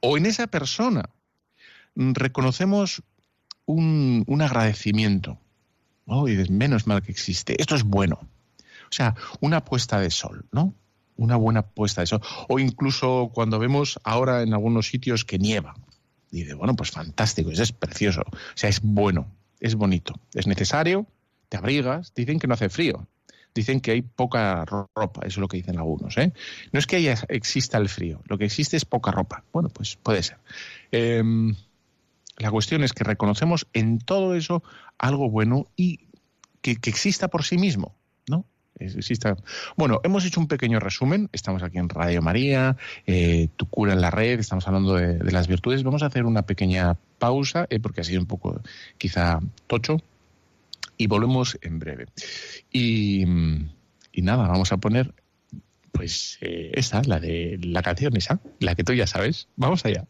o 0.00 0.16
en 0.16 0.26
esa 0.26 0.46
persona 0.46 1.10
reconocemos 1.94 3.02
un, 3.66 4.24
agradecimiento. 4.40 5.38
Y 6.06 6.50
menos 6.50 6.86
mal 6.86 7.02
que 7.02 7.12
existe. 7.12 7.60
Esto 7.60 7.74
es 7.74 7.82
bueno. 7.82 8.18
O 8.84 8.92
sea, 8.92 9.14
una 9.40 9.62
puesta 9.64 10.00
de 10.00 10.10
sol, 10.10 10.46
¿no? 10.52 10.74
Una 11.16 11.36
buena 11.36 11.62
puesta 11.62 12.00
de 12.00 12.06
sol. 12.06 12.22
O 12.48 12.58
incluso 12.58 13.30
cuando 13.34 13.58
vemos 13.58 14.00
ahora 14.04 14.42
en 14.42 14.54
algunos 14.54 14.86
sitios 14.86 15.26
que 15.26 15.38
nieva. 15.38 15.74
Y 16.30 16.44
de, 16.44 16.54
bueno, 16.54 16.74
pues 16.74 16.92
fantástico, 16.92 17.50
eso 17.50 17.62
es 17.62 17.72
precioso. 17.72 18.22
O 18.22 18.36
sea, 18.54 18.70
es 18.70 18.80
bueno 18.80 19.30
es 19.60 19.74
bonito, 19.74 20.14
es 20.34 20.46
necesario, 20.46 21.06
te 21.48 21.56
abrigas, 21.56 22.12
dicen 22.14 22.38
que 22.38 22.46
no 22.46 22.54
hace 22.54 22.68
frío, 22.68 23.06
dicen 23.58 23.80
que 23.80 23.90
hay 23.90 24.02
poca 24.02 24.64
ropa, 24.64 25.20
eso 25.22 25.26
es 25.26 25.38
lo 25.38 25.48
que 25.48 25.56
dicen 25.56 25.78
algunos. 25.78 26.16
¿eh? 26.16 26.32
No 26.72 26.78
es 26.78 26.86
que 26.86 26.96
haya, 26.96 27.16
exista 27.28 27.76
el 27.78 27.88
frío, 27.88 28.22
lo 28.26 28.38
que 28.38 28.44
existe 28.44 28.76
es 28.76 28.84
poca 28.84 29.10
ropa. 29.10 29.44
Bueno, 29.52 29.68
pues 29.68 29.96
puede 29.96 30.22
ser. 30.22 30.38
Em, 30.92 31.54
la 32.38 32.50
cuestión 32.50 32.84
es 32.84 32.92
que 32.92 33.04
reconocemos 33.04 33.66
en 33.72 33.98
todo 33.98 34.34
eso 34.34 34.62
algo 34.96 35.28
bueno 35.28 35.66
y 35.76 36.00
que, 36.62 36.72
exista 36.72 37.28
por 37.28 37.44
sí 37.44 37.58
mismo, 37.58 37.94
¿no? 38.28 38.44
Exista. 38.78 39.36
Bueno, 39.76 40.00
hemos 40.04 40.24
hecho 40.24 40.40
un 40.40 40.46
pequeño 40.46 40.78
resumen. 40.78 41.28
Estamos 41.32 41.64
aquí 41.64 41.78
en 41.78 41.88
Radio 41.88 42.22
María, 42.22 42.76
eh, 43.06 43.48
Tu 43.56 43.66
cura 43.66 43.92
en 43.92 44.00
la 44.00 44.12
red, 44.12 44.38
estamos 44.38 44.68
hablando 44.68 44.94
de, 44.94 45.18
las 45.32 45.48
virtudes. 45.48 45.82
Vamos 45.82 46.04
a 46.04 46.06
hacer 46.06 46.24
una 46.26 46.42
pequeña 46.42 46.96
pausa, 47.18 47.66
eh, 47.70 47.80
porque 47.80 48.02
ha 48.02 48.04
sido 48.04 48.20
un 48.20 48.26
poco 48.26 48.60
quizá 48.98 49.40
tocho, 49.66 50.00
y 50.98 51.06
volvemos 51.06 51.56
en 51.62 51.78
breve. 51.78 52.06
Y, 52.70 53.24
nada, 54.14 54.48
vamos 54.48 54.72
a 54.72 54.76
poner 54.76 55.14
pues 55.92 56.38
eh, 56.40 56.72
esa, 56.74 57.02
la 57.04 57.18
de 57.18 57.58
la 57.62 57.82
canción 57.82 58.16
esa, 58.16 58.40
la 58.60 58.74
que 58.74 58.84
tú 58.84 58.92
ya 58.92 59.06
sabes. 59.06 59.48
Vamos 59.56 59.84
allá. 59.84 60.04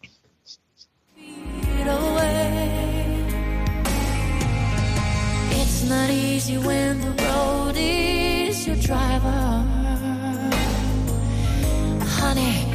Honey, 12.21 12.67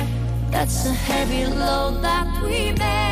that's 0.49 0.85
a 0.85 0.93
heavy 0.93 1.45
load 1.45 2.01
that 2.01 2.41
we 2.43 2.71
bear. 2.71 3.02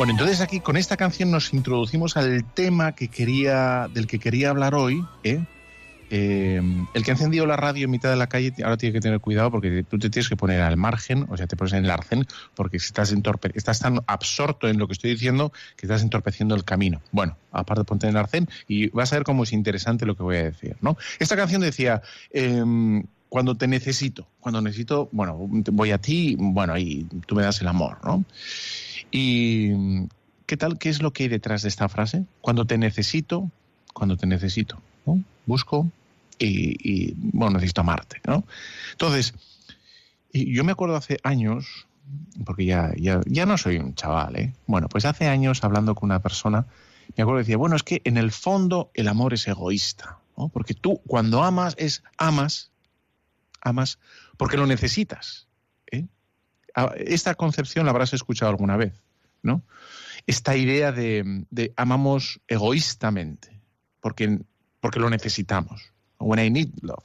Bueno, 0.00 0.12
entonces 0.12 0.40
aquí 0.40 0.60
con 0.60 0.78
esta 0.78 0.96
canción 0.96 1.30
nos 1.30 1.52
introducimos 1.52 2.16
al 2.16 2.42
tema 2.54 2.92
que 2.92 3.08
quería, 3.08 3.86
del 3.92 4.06
que 4.06 4.18
quería 4.18 4.48
hablar 4.48 4.74
hoy. 4.74 5.04
¿eh? 5.24 5.44
Eh, 6.08 6.62
el 6.94 7.04
que 7.04 7.10
ha 7.10 7.12
encendido 7.12 7.44
la 7.44 7.56
radio 7.58 7.84
en 7.84 7.90
mitad 7.90 8.08
de 8.08 8.16
la 8.16 8.26
calle 8.26 8.54
ahora 8.64 8.78
tiene 8.78 8.94
que 8.94 9.02
tener 9.02 9.20
cuidado 9.20 9.50
porque 9.50 9.82
tú 9.82 9.98
te 9.98 10.08
tienes 10.08 10.30
que 10.30 10.36
poner 10.36 10.62
al 10.62 10.78
margen, 10.78 11.26
o 11.28 11.36
sea, 11.36 11.46
te 11.46 11.54
pones 11.54 11.74
en 11.74 11.84
el 11.84 11.90
arcén, 11.90 12.26
porque 12.54 12.78
estás, 12.78 13.12
entorpe 13.12 13.50
estás 13.52 13.80
tan 13.80 14.00
absorto 14.06 14.68
en 14.68 14.78
lo 14.78 14.86
que 14.86 14.94
estoy 14.94 15.10
diciendo 15.10 15.52
que 15.76 15.84
estás 15.84 16.00
entorpeciendo 16.00 16.54
el 16.54 16.64
camino. 16.64 17.02
Bueno, 17.12 17.36
aparte 17.52 17.84
ponte 17.84 18.06
en 18.06 18.12
el 18.12 18.16
arcén 18.16 18.48
y 18.66 18.88
vas 18.88 19.12
a 19.12 19.16
ver 19.16 19.24
cómo 19.24 19.42
es 19.42 19.52
interesante 19.52 20.06
lo 20.06 20.16
que 20.16 20.22
voy 20.22 20.36
a 20.38 20.44
decir. 20.44 20.78
¿no? 20.80 20.96
Esta 21.18 21.36
canción 21.36 21.60
decía... 21.60 22.00
Em, 22.32 23.04
cuando 23.28 23.56
te 23.56 23.68
necesito, 23.68 24.26
cuando 24.40 24.60
necesito, 24.60 25.08
bueno, 25.12 25.36
voy 25.38 25.92
a 25.92 25.98
ti, 25.98 26.34
bueno, 26.36 26.76
y 26.76 27.06
tú 27.26 27.36
me 27.36 27.44
das 27.44 27.60
el 27.60 27.68
amor, 27.68 27.98
¿no? 28.04 28.24
¿Y 29.10 30.06
qué 30.46 30.56
tal? 30.56 30.78
¿Qué 30.78 30.88
es 30.88 31.02
lo 31.02 31.12
que 31.12 31.24
hay 31.24 31.28
detrás 31.28 31.62
de 31.62 31.68
esta 31.68 31.88
frase? 31.88 32.24
Cuando 32.40 32.64
te 32.64 32.78
necesito, 32.78 33.50
cuando 33.92 34.16
te 34.16 34.26
necesito. 34.26 34.80
Busco 35.46 35.90
y, 36.38 37.14
bueno, 37.16 37.54
necesito 37.54 37.82
amarte, 37.82 38.20
¿no? 38.26 38.44
Entonces, 38.92 39.34
yo 40.32 40.64
me 40.64 40.72
acuerdo 40.72 40.96
hace 40.96 41.18
años, 41.22 41.86
porque 42.44 42.64
ya, 42.64 42.92
ya, 42.96 43.20
ya 43.26 43.46
no 43.46 43.58
soy 43.58 43.76
un 43.76 43.94
chaval, 43.94 44.36
¿eh? 44.36 44.54
Bueno, 44.66 44.88
pues 44.88 45.04
hace 45.04 45.28
años 45.28 45.62
hablando 45.64 45.94
con 45.94 46.08
una 46.08 46.20
persona, 46.20 46.66
me 47.16 47.22
acuerdo 47.22 47.38
que 47.38 47.44
decía, 47.44 47.56
bueno, 47.56 47.76
es 47.76 47.82
que 47.82 48.00
en 48.04 48.16
el 48.16 48.30
fondo 48.30 48.90
el 48.94 49.08
amor 49.08 49.34
es 49.34 49.46
egoísta, 49.48 50.18
¿no? 50.36 50.48
Porque 50.48 50.74
tú 50.74 51.00
cuando 51.06 51.42
amas 51.42 51.74
es 51.78 52.02
amas, 52.16 52.70
amas 53.60 53.98
porque 54.36 54.56
lo 54.56 54.66
necesitas. 54.66 55.46
Esta 56.96 57.34
concepción 57.34 57.84
la 57.84 57.90
habrás 57.90 58.12
escuchado 58.12 58.50
alguna 58.50 58.76
vez, 58.76 58.92
¿no? 59.42 59.62
Esta 60.26 60.56
idea 60.56 60.92
de, 60.92 61.72
amamos 61.76 62.40
egoístamente, 62.46 63.60
porque, 64.00 64.38
porque 64.80 65.00
lo 65.00 65.10
necesitamos. 65.10 65.92
When 66.18 66.44
I 66.44 66.50
need 66.50 66.70
love. 66.82 67.04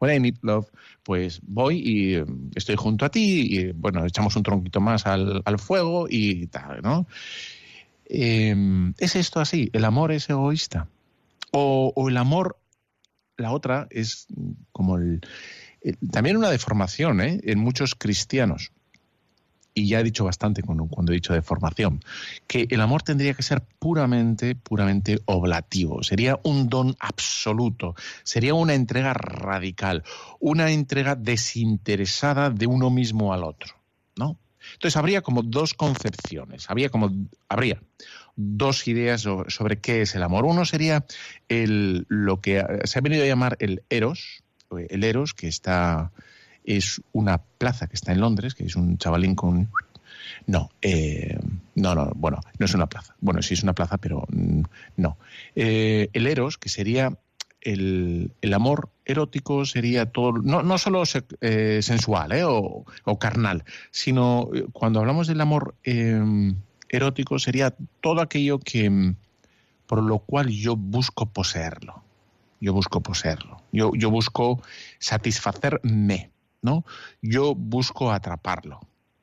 When 0.00 0.14
I 0.14 0.20
need 0.20 0.36
love, 0.42 0.68
pues 1.02 1.40
voy 1.42 1.80
y 1.84 2.14
eh, 2.14 2.24
estoy 2.54 2.76
junto 2.76 3.04
a 3.04 3.08
ti 3.08 3.48
y, 3.50 3.72
bueno, 3.72 4.04
echamos 4.04 4.36
un 4.36 4.44
tronquito 4.44 4.80
más 4.80 5.06
al, 5.06 5.42
fuego 5.58 6.06
y 6.08 6.46
tal, 6.46 6.82
¿no? 6.82 7.06
Em, 8.04 8.94
¿Es 8.98 9.16
esto 9.16 9.40
así? 9.40 9.70
¿El 9.72 9.84
amor 9.84 10.12
es 10.12 10.30
egoísta? 10.30 10.88
O, 11.50 11.92
el 12.08 12.16
amor, 12.16 12.58
la 13.36 13.52
otra, 13.52 13.88
es 13.90 14.28
como 14.70 14.98
el, 14.98 15.20
también 16.10 16.36
una 16.36 16.50
deformación 16.50 17.20
¿eh? 17.20 17.40
en 17.42 17.58
muchos 17.58 17.94
cristianos 17.94 18.72
y 19.74 19.88
ya 19.88 20.00
he 20.00 20.04
dicho 20.04 20.24
bastante 20.24 20.62
cuando, 20.62 20.88
he 21.12 21.14
dicho 21.14 21.32
de 21.32 21.42
formación, 21.42 22.00
que 22.46 22.66
el 22.70 22.80
amor 22.80 23.02
tendría 23.02 23.34
que 23.34 23.42
ser 23.42 23.62
puramente, 23.78 24.54
puramente 24.54 25.20
oblativo, 25.26 26.02
sería 26.02 26.38
un 26.42 26.68
don 26.68 26.96
absoluto, 26.98 27.94
sería 28.24 28.54
una 28.54 28.74
entrega 28.74 29.14
radical, 29.14 30.04
una 30.40 30.70
entrega 30.70 31.14
desinteresada 31.14 32.50
de 32.50 32.66
uno 32.66 32.90
mismo 32.90 33.32
al 33.32 33.44
otro, 33.44 33.74
¿no? 34.16 34.38
Entonces 34.72 34.96
habría 34.96 35.22
como 35.22 35.42
dos 35.42 35.74
concepciones, 35.74 36.68
habría 36.68 36.90
como 36.90 37.10
habría 37.48 37.80
dos 38.36 38.86
ideas 38.86 39.22
sobre, 39.22 39.80
qué 39.80 40.02
es 40.02 40.14
el 40.14 40.22
amor. 40.22 40.44
Uno 40.44 40.64
sería 40.64 41.04
el, 41.48 42.06
lo 42.08 42.40
que 42.40 42.64
se 42.84 42.98
ha 42.98 43.02
venido 43.02 43.24
a 43.24 43.26
llamar 43.26 43.56
el 43.58 43.82
eros, 43.90 44.44
el 44.70 45.02
eros 45.02 45.34
que 45.34 45.48
está 45.48 46.12
es 46.68 47.00
una 47.12 47.38
plaza 47.38 47.86
que 47.86 47.94
está 47.94 48.12
en 48.12 48.20
Londres, 48.20 48.54
que 48.54 48.64
es 48.64 48.76
un 48.76 48.98
chavalín 48.98 49.34
con... 49.34 49.70
No, 50.46 50.70
eh, 50.82 51.38
no, 51.74 51.94
no, 51.94 52.12
bueno, 52.14 52.40
no 52.58 52.66
es 52.66 52.74
una 52.74 52.86
plaza. 52.86 53.14
Bueno, 53.20 53.40
sí 53.40 53.54
es 53.54 53.62
una 53.62 53.74
plaza, 53.74 53.96
pero 53.96 54.24
mm, 54.28 54.62
no. 54.96 55.16
Eh, 55.56 56.10
el 56.12 56.26
eros, 56.26 56.58
que 56.58 56.68
sería 56.68 57.18
el, 57.62 58.30
amor 58.54 58.90
erótico, 59.06 59.64
sería 59.64 60.06
todo, 60.06 60.32
no, 60.32 60.62
no 60.62 60.76
solo 60.76 61.02
eh, 61.40 61.80
sensual 61.82 62.32
o, 62.44 62.84
o, 63.04 63.18
carnal, 63.18 63.64
sino 63.90 64.50
cuando 64.72 65.00
hablamos 65.00 65.26
del 65.26 65.40
amor 65.40 65.74
erótico, 66.90 67.38
sería 67.38 67.74
todo 68.02 68.20
aquello 68.20 68.58
que 68.58 68.90
mm, 68.90 69.16
por 69.86 70.02
lo 70.02 70.18
cual 70.18 70.48
yo 70.48 70.76
busco 70.76 71.26
poseerlo. 71.26 72.02
Yo 72.60 72.72
busco 72.74 73.00
poseerlo. 73.00 73.62
Yo, 73.72 73.92
yo 73.94 74.10
busco 74.10 74.62
satisfacerme. 74.98 76.30
¿No? 76.62 76.84
Yo 77.22 77.54
busco 77.54 78.12
atraparlo, 78.12 78.80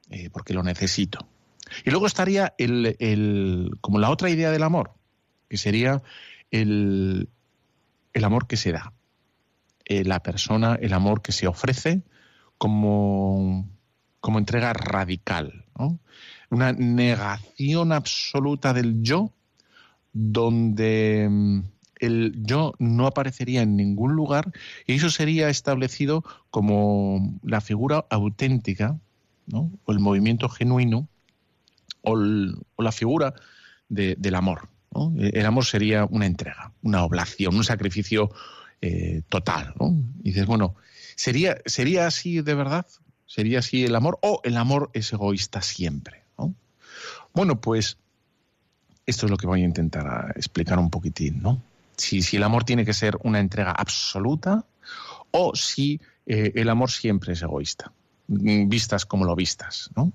eh, 0.10 0.30
porque 0.32 0.54
lo 0.54 0.64
necesito. 0.64 1.28
Y 1.84 1.90
luego 1.90 2.08
estaría 2.08 2.54
el, 2.58 3.72
como 3.82 4.00
la 4.00 4.10
otra 4.10 4.30
idea 4.30 4.52
del 4.52 4.64
amor, 4.64 4.94
que 5.50 5.58
sería 5.58 6.04
el, 6.52 7.30
el 8.14 8.24
amor 8.24 8.48
que 8.48 8.58
se 8.58 8.72
da. 8.72 8.94
Eh, 9.86 10.04
la 10.04 10.22
persona, 10.24 10.78
el 10.82 10.94
amor 10.94 11.22
que 11.22 11.32
se 11.32 11.48
ofrece 11.48 12.02
como, 12.58 13.70
como 14.20 14.40
entrega 14.40 14.74
radical, 14.74 15.66
una 16.50 16.74
negación 16.74 17.92
absoluta 17.92 18.74
del 18.74 19.04
yo, 19.04 19.32
donde 20.14 21.28
mm, 21.30 21.60
el 22.00 22.34
yo 22.44 22.74
no 22.80 23.08
aparecería 23.08 23.62
en 23.62 23.76
ningún 23.76 24.14
lugar 24.14 24.52
y 24.86 24.94
eso 24.94 25.10
sería 25.10 25.50
establecido 25.50 26.24
como 26.50 27.40
la 27.44 27.62
figura 27.62 28.06
auténtica, 28.10 29.00
¿no? 29.48 29.72
o 29.86 29.92
el 29.92 30.00
movimiento 30.00 30.50
genuino, 30.50 31.08
o, 32.02 32.16
la 32.16 32.92
figura 32.92 33.34
del 33.90 34.36
amor. 34.36 34.70
El 35.18 35.46
amor 35.46 35.66
sería 35.66 36.06
una 36.06 36.26
entrega, 36.26 36.72
una 36.82 37.04
oblación, 37.04 37.56
un 37.56 37.66
sacrificio 37.66 38.32
eh, 38.82 39.24
total. 39.28 39.74
Y 40.24 40.30
dices, 40.30 40.46
bueno, 40.46 40.76
¿sería, 41.16 41.58
¿sería 41.66 42.08
así 42.08 42.42
de 42.42 42.54
verdad? 42.54 42.86
¿Sería 43.26 43.60
así 43.60 43.84
el 43.84 43.96
amor? 43.96 44.20
¿O 44.22 44.40
el 44.44 44.56
amor 44.56 44.92
es 44.94 45.12
egoísta 45.12 45.62
siempre? 45.62 46.24
Bueno, 47.34 47.60
pues 47.60 47.98
esto 49.06 49.26
es 49.26 49.30
lo 49.30 49.36
que 49.38 49.48
voy 49.48 49.62
a 49.62 49.66
intentar 49.66 50.34
explicar 50.38 50.80
un 50.80 50.90
poquitín, 50.90 51.42
¿no? 51.42 51.62
Si, 51.98 52.36
el 52.36 52.44
amor 52.44 52.64
tiene 52.64 52.86
que 52.86 52.94
ser 52.94 53.18
una 53.24 53.40
entrega 53.40 53.72
absoluta 53.72 54.66
o 55.32 55.56
si 55.56 56.00
eh, 56.26 56.52
el 56.56 56.70
amor 56.70 56.92
siempre 56.92 57.34
es 57.34 57.42
egoísta, 57.42 57.92
mm, 58.28 58.68
vistas 58.70 59.06
como 59.06 59.26
lo 59.26 59.36
vistas, 59.36 59.90
¿no? 59.96 60.14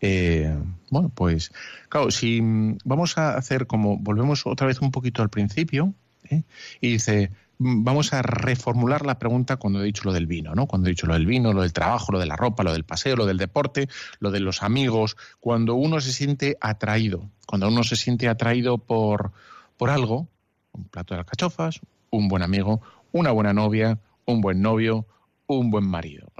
Eh, 0.00 0.56
bueno, 0.90 1.10
pues 1.14 1.52
claro, 1.88 2.10
si 2.10 2.40
mm, 2.40 2.78
vamos 2.84 3.18
a 3.18 3.36
hacer 3.36 3.66
como, 3.66 3.98
volvemos 3.98 4.46
otra 4.46 4.66
vez 4.66 4.80
un 4.80 4.90
poquito 4.90 5.22
al 5.22 5.28
principio, 5.28 5.94
¿eh? 6.30 6.42
y 6.80 6.92
dice, 6.92 7.30
mm, 7.58 7.84
vamos 7.84 8.14
a 8.14 8.22
reformular 8.22 9.04
la 9.04 9.18
pregunta 9.18 9.56
cuando 9.56 9.82
he 9.82 9.84
dicho 9.84 10.04
lo 10.04 10.12
del 10.12 10.26
vino, 10.26 10.54
¿no? 10.54 10.66
Cuando 10.66 10.88
he 10.88 10.92
dicho 10.92 11.06
lo 11.06 11.14
del 11.14 11.26
vino, 11.26 11.52
lo 11.52 11.62
del 11.62 11.74
trabajo, 11.74 12.12
lo 12.12 12.18
de 12.18 12.26
la 12.26 12.36
ropa, 12.36 12.62
lo 12.62 12.72
del 12.72 12.84
paseo, 12.84 13.16
lo 13.16 13.26
del 13.26 13.36
deporte, 13.36 13.88
lo 14.20 14.30
de 14.30 14.40
los 14.40 14.62
amigos, 14.62 15.16
cuando 15.38 15.74
uno 15.74 16.00
se 16.00 16.12
siente 16.12 16.56
atraído, 16.60 17.30
cuando 17.46 17.68
uno 17.68 17.84
se 17.84 17.96
siente 17.96 18.28
atraído 18.28 18.78
por, 18.78 19.32
por 19.76 19.90
algo, 19.90 20.28
un 20.72 20.84
plato 20.84 21.14
de 21.14 21.20
alcachofas, 21.20 21.80
un 22.10 22.28
buen 22.28 22.42
amigo, 22.42 22.80
una 23.12 23.30
buena 23.30 23.52
novia, 23.52 23.98
un 24.26 24.40
buen 24.40 24.62
novio, 24.62 25.06
un 25.46 25.70
buen 25.70 25.84
marido, 25.84 26.32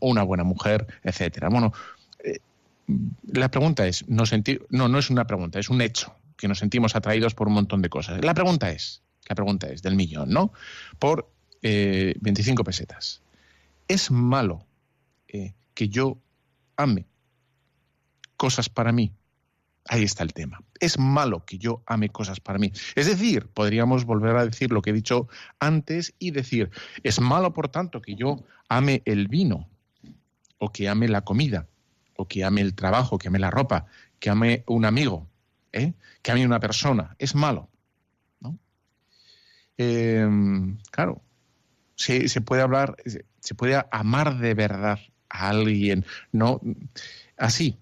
una 0.00 0.22
buena 0.22 0.44
mujer, 0.44 0.86
etcétera. 1.02 1.48
Bueno, 1.48 1.72
eh, 2.24 2.38
la 3.32 3.50
pregunta 3.50 3.86
es, 3.86 4.08
¿no, 4.08 4.24
no, 4.70 4.88
no 4.88 4.98
es 4.98 5.10
una 5.10 5.26
pregunta, 5.26 5.58
es 5.58 5.68
un 5.68 5.80
hecho, 5.80 6.14
que 6.36 6.48
nos 6.48 6.58
sentimos 6.58 6.96
atraídos 6.96 7.34
por 7.34 7.48
un 7.48 7.54
montón 7.54 7.82
de 7.82 7.88
cosas. 7.88 8.22
La 8.24 8.34
pregunta 8.34 8.70
es, 8.70 9.02
la 9.28 9.34
pregunta 9.34 9.66
es 9.68 9.82
del 9.82 9.96
millón, 9.96 10.30
¿no? 10.30 10.52
Por 10.98 11.30
25 11.62 12.62
eh, 12.62 12.64
pesetas. 12.64 13.22
¿Es 13.88 14.10
malo 14.10 14.64
eh, 15.28 15.54
que 15.74 15.88
yo 15.88 16.18
ame 16.76 17.06
cosas 18.36 18.68
para 18.68 18.92
mí 18.92 19.12
Ahí 19.88 20.02
está 20.02 20.24
el 20.24 20.32
tema. 20.32 20.60
Es 20.80 20.98
malo 20.98 21.44
que 21.44 21.58
yo 21.58 21.82
ame 21.86 22.08
cosas 22.08 22.40
para 22.40 22.58
mí. 22.58 22.72
Es 22.94 23.06
decir, 23.06 23.46
podríamos 23.48 24.04
volver 24.04 24.36
a 24.36 24.44
decir 24.44 24.72
lo 24.72 24.82
que 24.82 24.90
he 24.90 24.92
dicho 24.92 25.28
antes 25.60 26.14
y 26.18 26.32
decir, 26.32 26.70
es 27.02 27.20
malo, 27.20 27.52
por 27.52 27.68
tanto, 27.68 28.02
que 28.02 28.16
yo 28.16 28.44
ame 28.68 29.02
el 29.04 29.28
vino, 29.28 29.68
o 30.58 30.72
que 30.72 30.88
ame 30.88 31.08
la 31.08 31.22
comida, 31.22 31.68
o 32.16 32.26
que 32.26 32.44
ame 32.44 32.62
el 32.62 32.74
trabajo, 32.74 33.18
que 33.18 33.28
ame 33.28 33.38
la 33.38 33.50
ropa, 33.50 33.86
que 34.18 34.30
ame 34.30 34.64
un 34.66 34.84
amigo, 34.84 35.28
¿eh? 35.72 35.94
que 36.22 36.32
ame 36.32 36.44
una 36.44 36.58
persona. 36.58 37.14
Es 37.18 37.34
malo. 37.34 37.68
¿no? 38.40 38.58
Em, 39.76 40.78
claro, 40.90 41.22
se, 41.94 42.28
se 42.28 42.40
puede 42.40 42.62
hablar, 42.62 42.96
se 43.40 43.54
puede 43.54 43.84
amar 43.92 44.38
de 44.38 44.54
verdad 44.54 44.98
a 45.28 45.48
alguien, 45.48 46.04
no 46.32 46.60
así, 47.36 47.78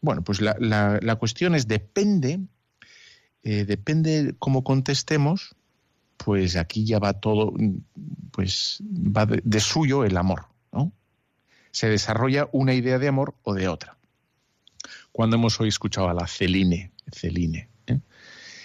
bueno, 0.00 0.22
pues 0.22 0.40
la, 0.40 0.56
la, 0.58 1.16
cuestión 1.16 1.54
es, 1.54 1.68
depende, 1.68 2.40
eh, 3.42 3.64
depende 3.64 4.34
cómo 4.38 4.64
contestemos, 4.64 5.54
pues 6.16 6.56
aquí 6.56 6.84
ya 6.84 6.98
va 6.98 7.14
todo, 7.14 7.52
pues 8.30 8.82
va 8.82 9.26
de, 9.26 9.60
suyo 9.60 10.04
el 10.04 10.16
amor, 10.16 10.46
¿no? 10.72 10.92
Se 11.70 11.88
desarrolla 11.88 12.48
una 12.52 12.74
idea 12.74 12.98
de 12.98 13.08
amor 13.08 13.34
o 13.42 13.54
de 13.54 13.68
otra. 13.68 13.96
cuando 15.12 15.36
hemos 15.36 15.60
hoy 15.60 15.68
escuchado 15.68 16.08
a 16.08 16.14
la 16.14 16.26
Celine, 16.26 16.92
Celine, 17.12 17.68
¿eh? 17.86 18.00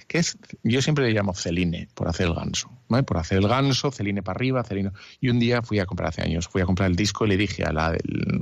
que 0.08 0.19
es, 0.19 0.38
yo 0.63 0.82
siempre 0.82 1.06
le 1.06 1.12
llamo 1.12 1.34
Celine 1.34 1.89
por 1.93 2.08
hacer 2.08 2.28
el 2.28 2.34
ganso, 2.34 2.71
por 2.88 3.17
hacer 3.17 3.39
el 3.39 3.48
ganso, 3.48 3.91
Celine 3.91 4.24
para 4.24 4.38
arriba, 4.38 4.63
Celine. 4.63 4.91
Y 5.19 5.30
un 5.30 5.39
día 5.39 5.62
fui 5.62 5.80
a 5.80 5.86
comprar 5.86 6.10
hace 6.10 6.21
años, 6.21 6.48
fui 6.48 6.62
a 6.62 6.65
comprar 6.65 6.89
el 6.89 6.95
disco 6.95 7.26
y 7.26 7.30
le 7.30 7.38
dije 7.38 7.63
a 7.63 7.74
la, 7.74 7.98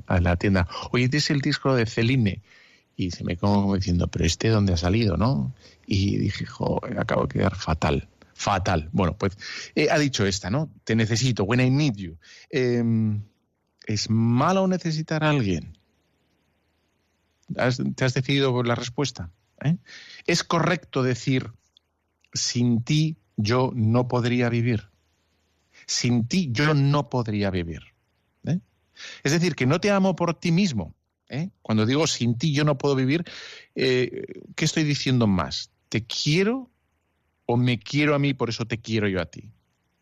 a 0.06 0.20
la 0.20 0.36
tienda, 0.36 0.68
oye, 0.92 1.06
este 1.06 1.18
es 1.18 1.32
el 1.32 1.42
disco 1.42 1.76
de 1.76 1.86
Celine. 1.86 2.42
Y 2.96 3.12
se 3.12 3.24
me 3.24 3.38
como 3.38 3.76
diciendo, 3.76 4.08
pero 4.08 4.26
este 4.26 4.50
dónde 4.50 4.74
ha 4.74 4.78
salido, 4.78 5.18
¿no? 5.18 5.54
Y 5.88 6.18
dije, 6.18 6.46
jo, 6.46 6.80
acabo 6.98 7.24
de 7.24 7.40
quedar 7.40 7.56
fatal, 7.56 8.08
fatal. 8.34 8.90
Bueno, 8.92 9.18
pues 9.18 9.38
eh, 9.76 9.88
ha 9.90 9.98
dicho 9.98 10.26
esta, 10.26 10.50
¿no? 10.50 10.70
Te 10.84 10.96
necesito, 10.96 11.44
when 11.44 11.60
I 11.60 11.70
need 11.70 11.96
you. 11.96 12.18
Em, 12.50 13.24
¿Es 13.86 14.10
malo 14.10 14.68
necesitar 14.68 15.24
a 15.24 15.30
alguien? 15.30 15.78
¿Te 17.96 18.06
has 18.06 18.14
decidido 18.14 18.52
por 18.52 18.68
la 18.68 18.76
respuesta? 18.76 19.32
¿Eh? 19.64 19.78
¿Es 20.26 20.44
correcto 20.44 21.04
decir, 21.04 21.52
sin 22.34 22.84
ti 22.84 23.18
yo 23.36 23.72
no 23.76 24.08
podría 24.08 24.50
vivir? 24.50 24.90
Sin 25.86 26.28
ti 26.28 26.50
yo 26.52 26.74
no 26.74 27.10
podría 27.10 27.50
vivir. 27.50 27.82
¿Eh? 28.46 28.60
Es 29.24 29.32
decir, 29.32 29.56
que 29.56 29.66
no 29.66 29.80
te 29.80 29.92
amo 29.92 30.16
por 30.16 30.34
ti 30.34 30.52
mismo. 30.52 30.96
¿Eh? 31.34 31.50
Cuando 31.62 31.86
digo 31.86 32.08
sin 32.08 32.38
ti 32.38 32.54
yo 32.54 32.64
no 32.64 32.78
puedo 32.78 32.96
vivir, 32.96 33.26
¿qué 33.76 34.26
estoy 34.58 34.84
diciendo 34.84 35.28
más? 35.28 35.72
¿Te 35.90 36.06
quiero 36.06 36.70
o 37.46 37.58
me 37.58 37.80
quiero 37.80 38.16
a 38.16 38.20
mí, 38.20 38.34
por 38.34 38.50
eso 38.50 38.66
te 38.66 38.80
quiero 38.80 39.08
yo 39.08 39.22
a 39.22 39.26
ti? 39.26 39.50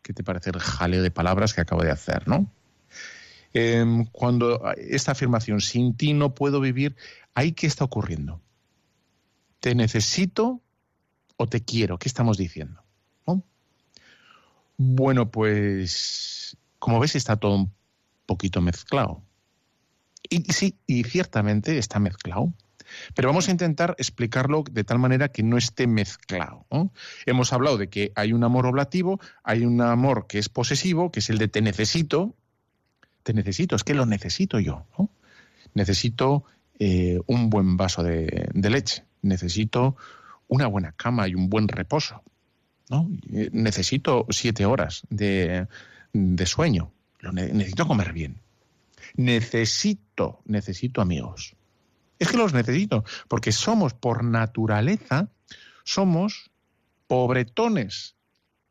¿Qué 0.02 0.12
te 0.12 0.22
parece 0.22 0.50
el 0.50 0.60
jaleo 0.60 1.02
de 1.02 1.10
palabras 1.10 1.54
que 1.54 1.60
acabo 1.60 1.82
de 1.82 1.90
hacer, 1.90 2.28
no? 2.28 2.50
Em, 3.54 4.04
cuando 4.06 4.72
esta 4.76 5.12
afirmación, 5.12 5.60
sin 5.60 5.94
ti 5.96 6.12
no 6.14 6.34
puedo 6.34 6.60
vivir, 6.60 6.96
¿ahí 7.34 7.52
qué 7.52 7.66
está 7.66 7.84
ocurriendo? 7.84 8.40
¿Te 9.60 9.74
necesito 9.74 10.60
o 11.36 11.46
te 11.46 11.62
quiero? 11.62 11.98
¿Qué 11.98 12.08
estamos 12.08 12.38
diciendo? 12.38 12.82
Bueno, 14.78 15.30
pues 15.30 16.56
como 16.78 16.98
ves 16.98 17.14
está 17.14 17.36
todo 17.36 17.54
un 17.54 17.72
poquito 18.26 18.60
mezclado. 18.60 19.22
Y 20.28 20.44
sí, 20.52 20.76
y 20.86 21.04
ciertamente 21.04 21.78
está 21.78 21.98
mezclado. 21.98 22.52
Pero 23.14 23.28
vamos 23.28 23.48
a 23.48 23.50
intentar 23.50 23.94
explicarlo 23.98 24.64
de 24.70 24.84
tal 24.84 24.98
manera 24.98 25.28
que 25.28 25.42
no 25.42 25.56
esté 25.56 25.86
mezclado. 25.86 26.66
Hemos 27.26 27.52
hablado 27.52 27.78
de 27.78 27.88
que 27.88 28.12
hay 28.14 28.32
un 28.32 28.44
amor 28.44 28.66
oblativo, 28.66 29.20
hay 29.42 29.64
un 29.64 29.80
amor 29.80 30.26
que 30.26 30.38
es 30.38 30.48
posesivo, 30.48 31.10
que 31.10 31.20
es 31.20 31.30
el 31.30 31.38
de 31.38 31.48
te 31.48 31.62
necesito, 31.62 32.34
te 33.22 33.32
necesito, 33.34 33.76
es 33.76 33.84
que 33.84 33.94
lo 33.94 34.06
necesito 34.06 34.58
yo. 34.58 34.86
Necesito 35.74 36.44
eh, 36.78 37.18
un 37.26 37.50
buen 37.50 37.76
vaso 37.76 38.02
de, 38.02 38.50
leche, 38.54 39.04
necesito 39.22 39.96
una 40.48 40.66
buena 40.66 40.92
cama 40.92 41.28
y 41.28 41.34
un 41.34 41.48
buen 41.48 41.68
reposo. 41.68 42.22
¿no? 42.90 43.08
Eh, 43.32 43.48
necesito 43.52 44.26
siete 44.30 44.66
horas 44.66 45.02
de, 45.08 45.66
sueño, 46.44 46.92
lo 47.20 47.32
necesito 47.32 47.86
comer 47.86 48.12
bien. 48.12 48.36
Necesito, 49.16 50.42
necesito 50.44 51.00
amigos. 51.00 51.56
Es 52.18 52.28
que 52.28 52.36
los 52.36 52.52
necesito, 52.52 53.04
porque 53.28 53.52
somos 53.52 53.94
por 53.94 54.22
naturaleza, 54.22 55.28
somos 55.84 56.50
pobretones, 57.06 58.14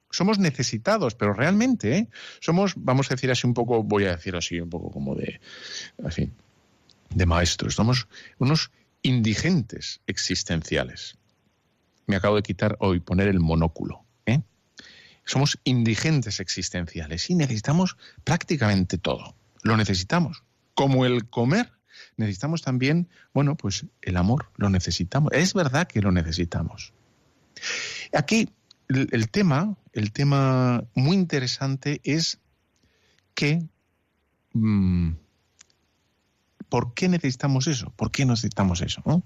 somos 0.09 0.39
necesitados, 0.39 1.15
pero 1.15 1.33
realmente 1.33 1.97
¿eh? 1.97 2.09
somos, 2.39 2.73
vamos 2.77 3.09
a 3.09 3.15
decir 3.15 3.31
así 3.31 3.47
un 3.47 3.53
poco, 3.53 3.83
voy 3.83 4.05
a 4.05 4.15
decir 4.15 4.35
así 4.35 4.59
un 4.59 4.69
poco 4.69 4.91
como 4.91 5.15
de, 5.15 5.41
así, 6.03 6.31
de 7.09 7.25
maestros, 7.25 7.75
somos 7.75 8.07
unos 8.39 8.71
indigentes 9.01 10.01
existenciales. 10.07 11.17
Me 12.07 12.15
acabo 12.15 12.35
de 12.35 12.43
quitar 12.43 12.77
hoy, 12.79 12.99
poner 12.99 13.27
el 13.27 13.39
monóculo. 13.39 14.05
¿eh? 14.25 14.41
Somos 15.25 15.59
indigentes 15.63 16.39
existenciales 16.39 17.29
y 17.29 17.35
necesitamos 17.35 17.97
prácticamente 18.23 18.97
todo. 18.97 19.35
Lo 19.63 19.77
necesitamos. 19.77 20.43
Como 20.73 21.05
el 21.05 21.29
comer, 21.29 21.71
necesitamos 22.17 22.61
también, 22.61 23.09
bueno, 23.33 23.55
pues 23.55 23.85
el 24.01 24.17
amor, 24.17 24.51
lo 24.55 24.69
necesitamos. 24.69 25.31
Es 25.33 25.53
verdad 25.53 25.87
que 25.87 26.01
lo 26.01 26.11
necesitamos. 26.11 26.93
Aquí 28.13 28.49
el, 28.87 29.29
tema, 29.29 29.77
el 29.93 30.11
tema 30.11 30.83
muy 30.95 31.15
interesante 31.15 32.01
es 32.03 32.39
que 33.33 33.67
mm, 34.53 35.11
¿por 36.69 36.93
qué 36.93 37.09
necesitamos 37.09 37.67
eso? 37.67 37.91
¿Por 37.95 38.11
qué 38.11 38.25
necesitamos 38.25 38.81
eso? 38.81 39.23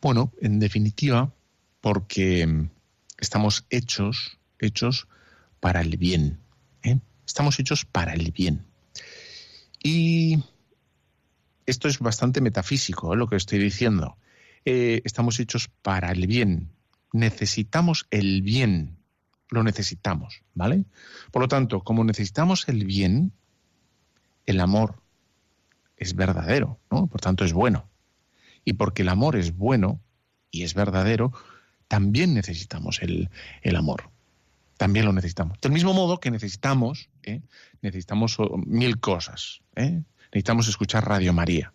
Bueno, 0.00 0.32
en 0.40 0.60
definitiva, 0.60 1.32
porque 1.80 2.68
estamos 3.18 3.66
hechos, 3.70 4.38
hechos 4.58 5.08
para 5.60 5.80
el 5.80 5.96
bien. 5.96 6.38
¿eh? 6.82 7.00
Estamos 7.26 7.58
hechos 7.58 7.84
para 7.84 8.12
el 8.12 8.30
bien. 8.30 8.66
Y 9.82 10.42
esto 11.66 11.88
es 11.88 11.98
bastante 11.98 12.40
metafísico, 12.40 13.14
¿eh? 13.14 13.16
lo 13.16 13.28
que 13.28 13.36
estoy 13.36 13.58
diciendo. 13.58 14.16
Eh, 14.64 15.02
estamos 15.04 15.38
hechos 15.40 15.68
para 15.82 16.10
el 16.10 16.26
bien 16.26 16.76
necesitamos 17.16 18.06
el 18.10 18.42
bien, 18.42 18.98
lo 19.50 19.62
necesitamos, 19.62 20.42
¿vale? 20.54 20.84
Por 21.30 21.42
lo 21.42 21.48
tanto, 21.48 21.80
como 21.80 22.04
necesitamos 22.04 22.68
el 22.68 22.84
bien, 22.84 23.32
el 24.44 24.60
amor 24.60 25.02
es 25.96 26.14
verdadero, 26.14 26.78
¿no? 26.90 27.06
Por 27.06 27.20
tanto, 27.20 27.44
es 27.44 27.52
bueno. 27.52 27.88
Y 28.64 28.74
porque 28.74 29.02
el 29.02 29.08
amor 29.08 29.36
es 29.36 29.56
bueno 29.56 30.00
y 30.50 30.62
es 30.62 30.74
verdadero, 30.74 31.32
también 31.88 32.34
necesitamos 32.34 33.00
el, 33.02 33.30
amor. 33.76 34.10
También 34.76 35.06
lo 35.06 35.12
necesitamos. 35.12 35.58
Del 35.60 35.72
mismo 35.72 35.94
modo 35.94 36.20
que 36.20 36.30
necesitamos, 36.30 37.08
¿eh? 37.22 37.40
necesitamos 37.80 38.36
mil 38.66 39.00
cosas. 39.00 39.60
¿eh? 39.74 40.02
Necesitamos 40.32 40.68
escuchar 40.68 41.08
Radio 41.08 41.32
María. 41.32 41.72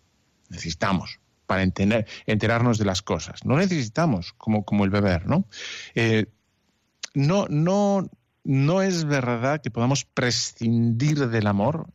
Necesitamos 0.48 1.18
para 1.46 1.62
entender, 1.62 2.06
enterarnos 2.26 2.78
de 2.78 2.84
las 2.84 3.02
cosas. 3.02 3.44
No 3.44 3.56
necesitamos 3.56 4.32
como, 4.34 4.64
como 4.64 4.84
el 4.84 4.90
beber, 4.90 5.26
¿no? 5.26 5.46
Eh, 5.94 6.26
no, 7.14 7.46
no, 7.48 8.08
no 8.44 8.82
es 8.82 9.04
verdad 9.04 9.60
que 9.60 9.70
podamos 9.70 10.04
prescindir 10.04 11.28
del 11.28 11.46
amor 11.46 11.88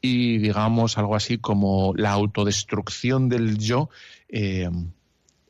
y 0.00 0.38
digamos 0.38 0.98
algo 0.98 1.14
así 1.14 1.38
como 1.38 1.92
la 1.96 2.10
autodestrucción 2.10 3.28
del 3.28 3.58
yo 3.58 3.88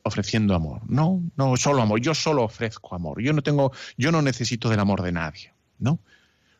ofreciendo 0.03 0.55
amor. 0.55 0.81
No, 0.87 1.21
no, 1.35 1.57
solo 1.57 1.81
amor. 1.81 1.99
Yo 2.01 2.13
solo 2.13 2.43
ofrezco 2.43 2.95
amor. 2.95 3.21
Yo 3.21 3.33
no 3.33 3.41
tengo, 3.41 3.71
yo 3.97 4.11
no 4.11 4.21
necesito 4.21 4.69
del 4.69 4.79
amor 4.79 5.01
de 5.01 5.11
nadie. 5.11 5.53
No, 5.79 5.99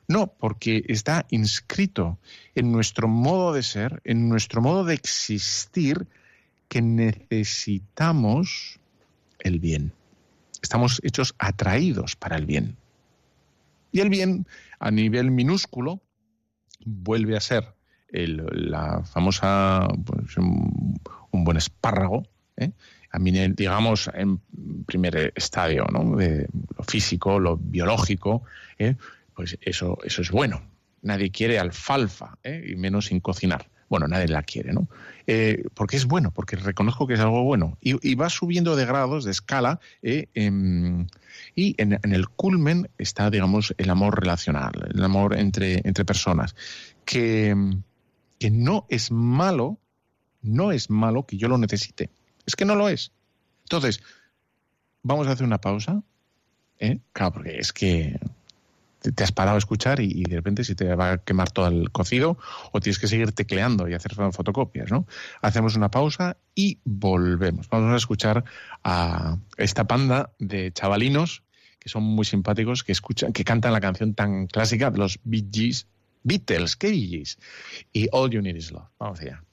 no, 0.08 0.27
porque 0.27 0.84
está 0.88 1.25
inscrito 1.29 2.19
en 2.56 2.71
nuestro 2.71 3.08
modo 3.08 3.53
de 3.53 3.63
ser, 3.63 4.01
en 4.03 4.27
nuestro 4.27 4.62
modo 4.62 4.84
de 4.84 4.95
existir 4.95 6.08
que 6.67 6.82
necesitamos 6.82 8.79
el 9.39 9.60
bien. 9.60 9.93
Estamos 10.62 10.99
hechos 11.03 11.36
atraídos 11.38 12.15
para 12.15 12.38
el 12.38 12.45
bien. 12.45 12.77
Y 13.91 13.99
el 13.99 14.10
bien, 14.10 14.47
a 14.79 14.91
nivel 14.91 15.29
minúsculo, 15.32 16.01
vuelve 16.86 17.38
a 17.38 17.41
ser 17.41 17.75
la 18.10 19.03
famosa, 19.03 19.88
pues, 20.06 20.38
un, 20.38 20.99
buen 21.32 21.58
espárrago, 21.58 22.23
¿eh? 22.58 22.71
Mí, 23.19 23.32
digamos, 23.32 24.10
en 24.13 24.39
primer 24.86 25.34
estadio, 25.36 25.86
¿no? 25.91 26.15
de 26.15 26.47
lo 26.78 26.84
físico, 26.84 27.39
lo 27.39 27.58
biológico, 27.58 28.43
¿eh? 28.78 28.95
pues 29.36 29.58
eso, 29.62 29.97
eso 30.04 30.21
es 30.21 30.32
bueno. 30.32 30.62
Nadie 31.02 31.32
quiere 31.32 31.60
alfalfa, 31.60 32.38
¿eh? 32.43 32.63
y 32.71 32.76
menos 32.76 33.08
sin 33.08 33.19
cocinar 33.19 33.67
bueno, 33.93 34.08
nadie 34.08 34.28
la 34.28 34.41
quiere, 34.41 34.73
¿no? 34.73 34.88
Eh, 35.28 35.65
porque 35.76 35.97
es 35.97 36.06
bueno, 36.06 36.32
porque 36.32 36.56
reconozco 36.56 37.06
que 37.06 37.13
es 37.13 37.19
algo 37.19 37.43
bueno. 37.43 37.78
Y, 37.80 38.15
va 38.15 38.28
subiendo 38.32 38.76
de 38.76 38.88
grados, 38.88 39.23
de 39.23 39.30
escala, 39.30 39.80
em, 40.02 41.06
y 41.54 41.76
en, 41.78 41.99
el 42.02 42.28
culmen 42.30 42.89
está, 42.97 43.30
digamos, 43.30 43.76
el 43.78 43.91
amor 43.91 44.19
relacional, 44.19 44.71
el 44.91 45.04
amor 45.04 45.38
entre, 45.38 45.82
entre 45.84 46.06
personas, 46.06 46.56
que, 47.06 47.56
que 48.39 48.49
no 48.49 48.88
es 48.89 49.12
malo, 49.12 49.78
no 50.41 50.71
es 50.71 50.89
malo 50.89 51.28
que 51.28 51.38
yo 51.38 51.47
lo 51.47 51.60
necesite. 51.60 52.10
Es 52.45 52.56
que 52.56 52.65
no 52.65 52.75
lo 52.75 52.89
es. 52.89 53.12
Entonces, 53.63 54.01
vamos 55.01 55.27
a 55.27 55.32
hacer 55.32 55.45
una 55.45 55.60
pausa. 55.60 56.01
¿eh? 56.79 56.99
Claro, 57.13 57.34
porque 57.34 57.58
es 57.58 57.73
que 57.73 58.19
te 59.12 59.23
has 59.23 59.32
parado 59.32 59.56
a 59.56 59.60
escuchar 59.60 59.99
y, 59.99 60.23
de 60.23 60.36
repente 60.36 60.63
se 60.63 60.75
te 60.75 60.95
va 60.95 61.12
a 61.12 61.17
quemar 61.17 61.51
todo 61.51 61.67
el 61.67 61.91
cocido 61.91 62.38
o 62.71 62.79
tienes 62.79 62.99
que 62.99 63.08
seguir 63.08 63.34
tecleando 63.34 63.88
y 63.89 63.93
hacer 63.93 64.13
fotocopias, 64.32 64.91
¿no? 64.91 65.06
Hacemos 65.41 65.75
una 65.75 65.91
pausa 65.91 66.38
y 66.56 66.79
volvemos. 66.86 67.67
Vamos 67.69 67.93
a 67.93 67.97
escuchar 67.97 68.45
a 68.84 69.38
esta 69.58 69.86
panda 69.86 70.32
de 70.39 70.71
chavalinos 70.71 71.43
que 71.79 71.89
son 71.89 72.03
muy 72.03 72.23
simpáticos, 72.23 72.86
que 72.86 72.93
escuchan, 72.93 73.34
que 73.34 73.43
cantan 73.43 73.73
la 73.73 73.82
canción 73.82 74.13
tan 74.13 74.47
clásica 74.47 74.89
de 74.89 74.99
los 74.99 75.19
Bee 75.25 75.43
Beatles, 76.23 76.77
¿qué 76.77 76.91
Bee 76.91 77.23
Y 77.91 78.08
All 78.13 78.32
You 78.32 78.41
Need 78.41 78.56
Is 78.56 78.71
Love. 78.71 78.88
Vamos 78.97 79.19
allá. 79.19 79.43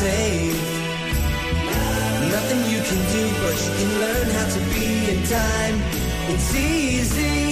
Saved. 0.00 0.56
Nothing 2.34 2.62
you 2.72 2.80
can 2.88 3.00
do, 3.16 3.24
but 3.42 3.56
you 3.64 3.72
can 3.78 3.90
learn 4.02 4.26
how 4.36 4.46
to 4.54 4.60
be 4.72 4.86
in 5.12 5.18
time. 5.38 5.76
It's 6.32 6.54
easy. 6.54 7.49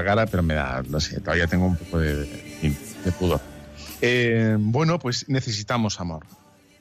La 0.00 0.04
cara, 0.04 0.26
pero 0.26 0.42
me 0.42 0.54
da, 0.54 0.82
no 0.88 1.00
sé, 1.00 1.20
todavía 1.20 1.46
tengo 1.46 1.66
un 1.66 1.76
poco 1.76 1.98
de, 1.98 2.14
de- 2.24 3.12
pudor. 3.18 3.40
Eh, 4.00 4.56
bueno, 4.58 4.98
pues 4.98 5.28
necesitamos 5.28 6.00
amor. 6.00 6.24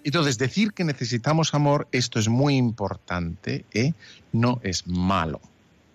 Entonces, 0.03 0.37
decir 0.37 0.73
que 0.73 0.83
necesitamos 0.83 1.53
amor, 1.53 1.87
esto 1.91 2.19
es 2.19 2.27
muy 2.29 2.55
importante, 2.55 3.65
¿eh? 3.73 3.93
no 4.31 4.59
es 4.63 4.87
malo. 4.87 5.41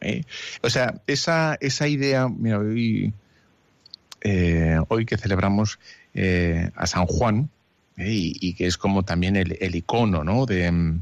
¿eh? 0.01 0.23
O 0.63 0.71
sea, 0.71 1.01
esa, 1.07 1.57
esa 1.61 1.89
idea, 1.89 2.29
mira, 2.29 2.59
hoy, 2.59 3.13
que 5.07 5.17
celebramos 5.17 5.79
a 6.77 6.87
San 6.87 7.07
Juan, 7.07 7.49
y, 7.97 8.55
que 8.55 8.67
es 8.67 8.77
como 8.77 9.05
también 9.05 9.37
el, 9.37 9.75
icono 9.75 10.25
¿no? 10.25 10.45
de, 10.47 10.99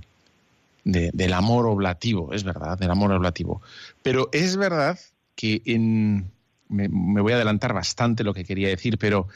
de- 0.85 1.11
del 1.13 1.33
amor 1.33 1.67
oblativo, 1.67 2.33
es 2.33 2.45
verdad, 2.45 2.79
del 2.79 2.91
amor 2.91 3.13
oblativo. 3.13 3.61
Pero 4.03 4.29
es 4.33 4.57
verdad 4.57 4.99
que 5.41 5.63
me, 6.69 6.89
voy 6.89 7.33
a 7.33 7.37
adelantar 7.37 7.73
bastante 7.73 8.25
lo 8.25 8.35
que 8.35 8.45
quería 8.45 8.69
decir, 8.69 8.99
pero 8.99 9.27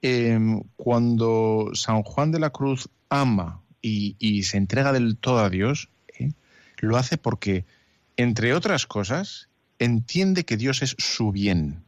eh, 0.00 0.38
cuando 0.76 1.70
San 1.74 2.02
Juan 2.02 2.32
de 2.32 2.40
la 2.40 2.48
Cruz 2.48 2.88
ama 3.10 3.60
y, 3.82 4.16
y 4.18 4.44
se 4.44 4.56
entrega 4.56 4.92
del 4.92 5.18
todo 5.18 5.40
a 5.40 5.50
Dios, 5.50 5.90
¿eh? 6.18 6.32
lo 6.78 6.96
hace 6.96 7.18
porque, 7.18 7.66
entre 8.16 8.54
otras 8.54 8.86
cosas, 8.86 9.50
entiende 9.78 10.46
que 10.46 10.56
Dios 10.56 10.80
es 10.80 10.96
su 10.98 11.30
bien. 11.30 11.82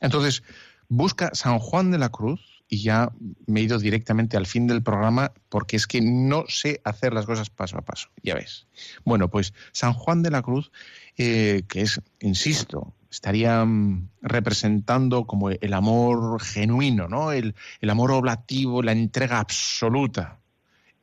Entonces, 0.00 0.44
busca 0.88 1.30
San 1.34 1.58
Juan 1.58 1.90
de 1.90 1.98
la 1.98 2.10
Cruz, 2.10 2.53
y 2.74 2.82
ya 2.82 3.12
me 3.46 3.60
he 3.60 3.62
ido 3.62 3.78
directamente 3.78 4.36
al 4.36 4.46
fin 4.46 4.66
del 4.66 4.82
programa 4.82 5.32
porque 5.48 5.76
es 5.76 5.86
que 5.86 6.00
no 6.00 6.44
sé 6.48 6.80
hacer 6.82 7.12
las 7.12 7.24
cosas 7.24 7.48
paso 7.48 7.78
a 7.78 7.82
paso, 7.82 8.08
ya 8.20 8.34
ves. 8.34 8.66
Bueno, 9.04 9.30
pues 9.30 9.54
San 9.70 9.92
Juan 9.92 10.24
de 10.24 10.30
la 10.30 10.42
Cruz, 10.42 10.72
eh, 11.16 11.62
que 11.68 11.82
es, 11.82 12.00
insisto, 12.18 12.92
estaría 13.08 13.64
mm, 13.64 14.08
representando 14.22 15.24
como 15.24 15.50
el 15.50 15.72
amor 15.72 16.42
genuino, 16.42 17.06
¿no? 17.06 17.30
El, 17.30 17.54
el 17.80 17.90
amor 17.90 18.10
oblativo, 18.10 18.82
la 18.82 18.90
entrega 18.90 19.38
absoluta 19.38 20.40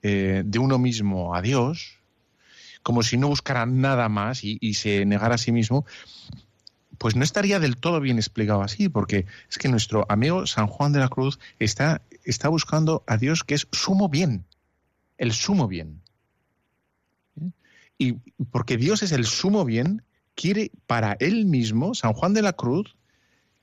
eh, 0.01 0.43
de 0.45 0.59
uno 0.59 0.77
mismo 0.77 1.33
a 1.33 1.41
Dios, 1.41 1.99
como 2.83 3.01
si 3.01 3.15
no 3.15 3.29
buscara 3.29 3.65
nada 3.65 4.09
más 4.09 4.43
y, 4.43 4.57
y 4.59 4.73
se 4.73 5.05
negara 5.05 5.35
a 5.35 5.37
sí 5.37 5.53
mismo, 5.53 5.85
pues 7.01 7.15
no 7.15 7.23
estaría 7.23 7.59
del 7.59 7.77
todo 7.77 7.99
bien 7.99 8.17
explicado 8.17 8.61
así, 8.61 8.87
porque 8.87 9.25
es 9.49 9.57
que 9.57 9.69
nuestro 9.69 10.05
amigo 10.07 10.45
San 10.45 10.67
Juan 10.67 10.91
de 10.91 10.99
la 10.99 11.07
Cruz 11.07 11.39
está, 11.57 12.03
está 12.25 12.47
buscando 12.47 13.03
a 13.07 13.17
Dios 13.17 13.43
que 13.43 13.55
es 13.55 13.67
sumo 13.71 14.07
bien, 14.07 14.45
el 15.17 15.31
sumo 15.31 15.67
bien. 15.67 16.03
¿Eh? 17.41 17.49
Y 17.97 18.11
porque 18.51 18.77
Dios 18.77 19.01
es 19.01 19.13
el 19.13 19.25
sumo 19.25 19.65
bien, 19.65 20.03
quiere 20.35 20.69
para 20.85 21.17
él 21.19 21.47
mismo, 21.47 21.95
San 21.95 22.13
Juan 22.13 22.35
de 22.35 22.43
la 22.43 22.53
Cruz, 22.53 22.95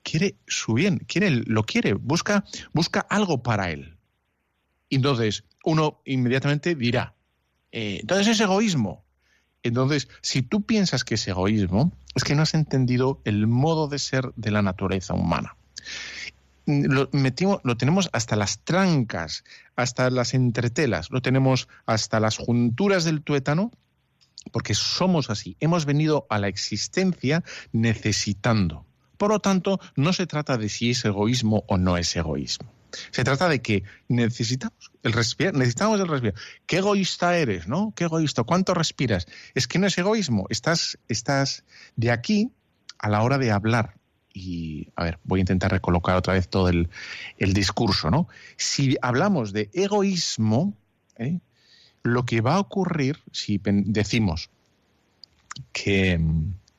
quiere 0.03 0.35
su 0.45 0.73
bien, 0.73 0.97
quiere, 1.07 1.31
lo 1.31 1.63
quiere, 1.63 1.93
busca, 1.93 2.43
busca 2.73 2.99
algo 2.99 3.41
para 3.41 3.71
él. 3.71 3.95
Entonces 4.89 5.45
uno 5.63 6.01
inmediatamente 6.03 6.75
dirá, 6.75 7.15
eh, 7.71 7.99
entonces 8.01 8.27
es 8.27 8.41
egoísmo. 8.41 9.05
Entonces, 9.63 10.07
si 10.21 10.41
tú 10.41 10.61
piensas 10.61 11.03
que 11.03 11.15
es 11.15 11.27
egoísmo, 11.27 11.91
es 12.15 12.23
que 12.23 12.35
no 12.35 12.43
has 12.43 12.53
entendido 12.53 13.21
el 13.25 13.47
modo 13.47 13.87
de 13.87 13.99
ser 13.99 14.31
de 14.35 14.51
la 14.51 14.61
naturaleza 14.61 15.13
humana. 15.13 15.55
Lo, 16.65 17.09
lo 17.63 17.77
tenemos 17.77 18.09
hasta 18.13 18.35
las 18.35 18.59
trancas, 18.59 19.43
hasta 19.75 20.09
las 20.11 20.33
entretelas, 20.33 21.09
lo 21.09 21.21
tenemos 21.21 21.67
hasta 21.85 22.19
las 22.19 22.37
junturas 22.37 23.05
del 23.05 23.23
tuétano, 23.23 23.71
porque 24.51 24.75
somos 24.75 25.29
así. 25.29 25.57
Hemos 25.59 25.85
venido 25.85 26.25
a 26.29 26.37
la 26.37 26.47
existencia 26.47 27.43
necesitando. 27.71 28.85
Por 29.17 29.31
lo 29.31 29.39
tanto, 29.39 29.79
no 29.95 30.13
se 30.13 30.27
trata 30.27 30.57
de 30.57 30.69
si 30.69 30.91
es 30.91 31.03
egoísmo 31.03 31.65
o 31.67 31.77
no 31.77 31.97
es 31.97 32.15
egoísmo. 32.15 32.71
Se 33.11 33.23
trata 33.23 33.49
de 33.49 33.61
que 33.61 33.83
necesitamos 34.07 34.91
el 35.03 35.13
respirar, 35.13 35.53
necesitamos 35.53 35.99
el 35.99 36.07
respirar. 36.07 36.35
Qué 36.65 36.77
egoísta 36.77 37.37
eres, 37.37 37.67
¿no? 37.67 37.93
Qué 37.95 38.05
egoísta. 38.05 38.43
¿Cuánto 38.43 38.73
respiras? 38.73 39.27
Es 39.53 39.67
que 39.67 39.79
no 39.79 39.87
es 39.87 39.97
egoísmo. 39.97 40.45
Estás, 40.49 40.97
estás 41.07 41.63
de 41.95 42.11
aquí 42.11 42.51
a 42.97 43.09
la 43.09 43.21
hora 43.23 43.37
de 43.37 43.51
hablar. 43.51 43.95
Y, 44.33 44.89
a 44.95 45.03
ver, 45.03 45.19
voy 45.23 45.39
a 45.39 45.41
intentar 45.41 45.71
recolocar 45.71 46.15
otra 46.15 46.33
vez 46.33 46.47
todo 46.49 46.69
el, 46.69 46.89
el 47.37 47.53
discurso, 47.53 48.11
¿no? 48.11 48.27
Si 48.57 48.95
hablamos 49.01 49.53
de 49.53 49.69
egoísmo, 49.73 50.77
¿eh? 51.17 51.39
lo 52.03 52.25
que 52.25 52.41
va 52.41 52.55
a 52.55 52.59
ocurrir 52.59 53.19
si 53.31 53.59
decimos 53.63 54.49
que 55.73 56.19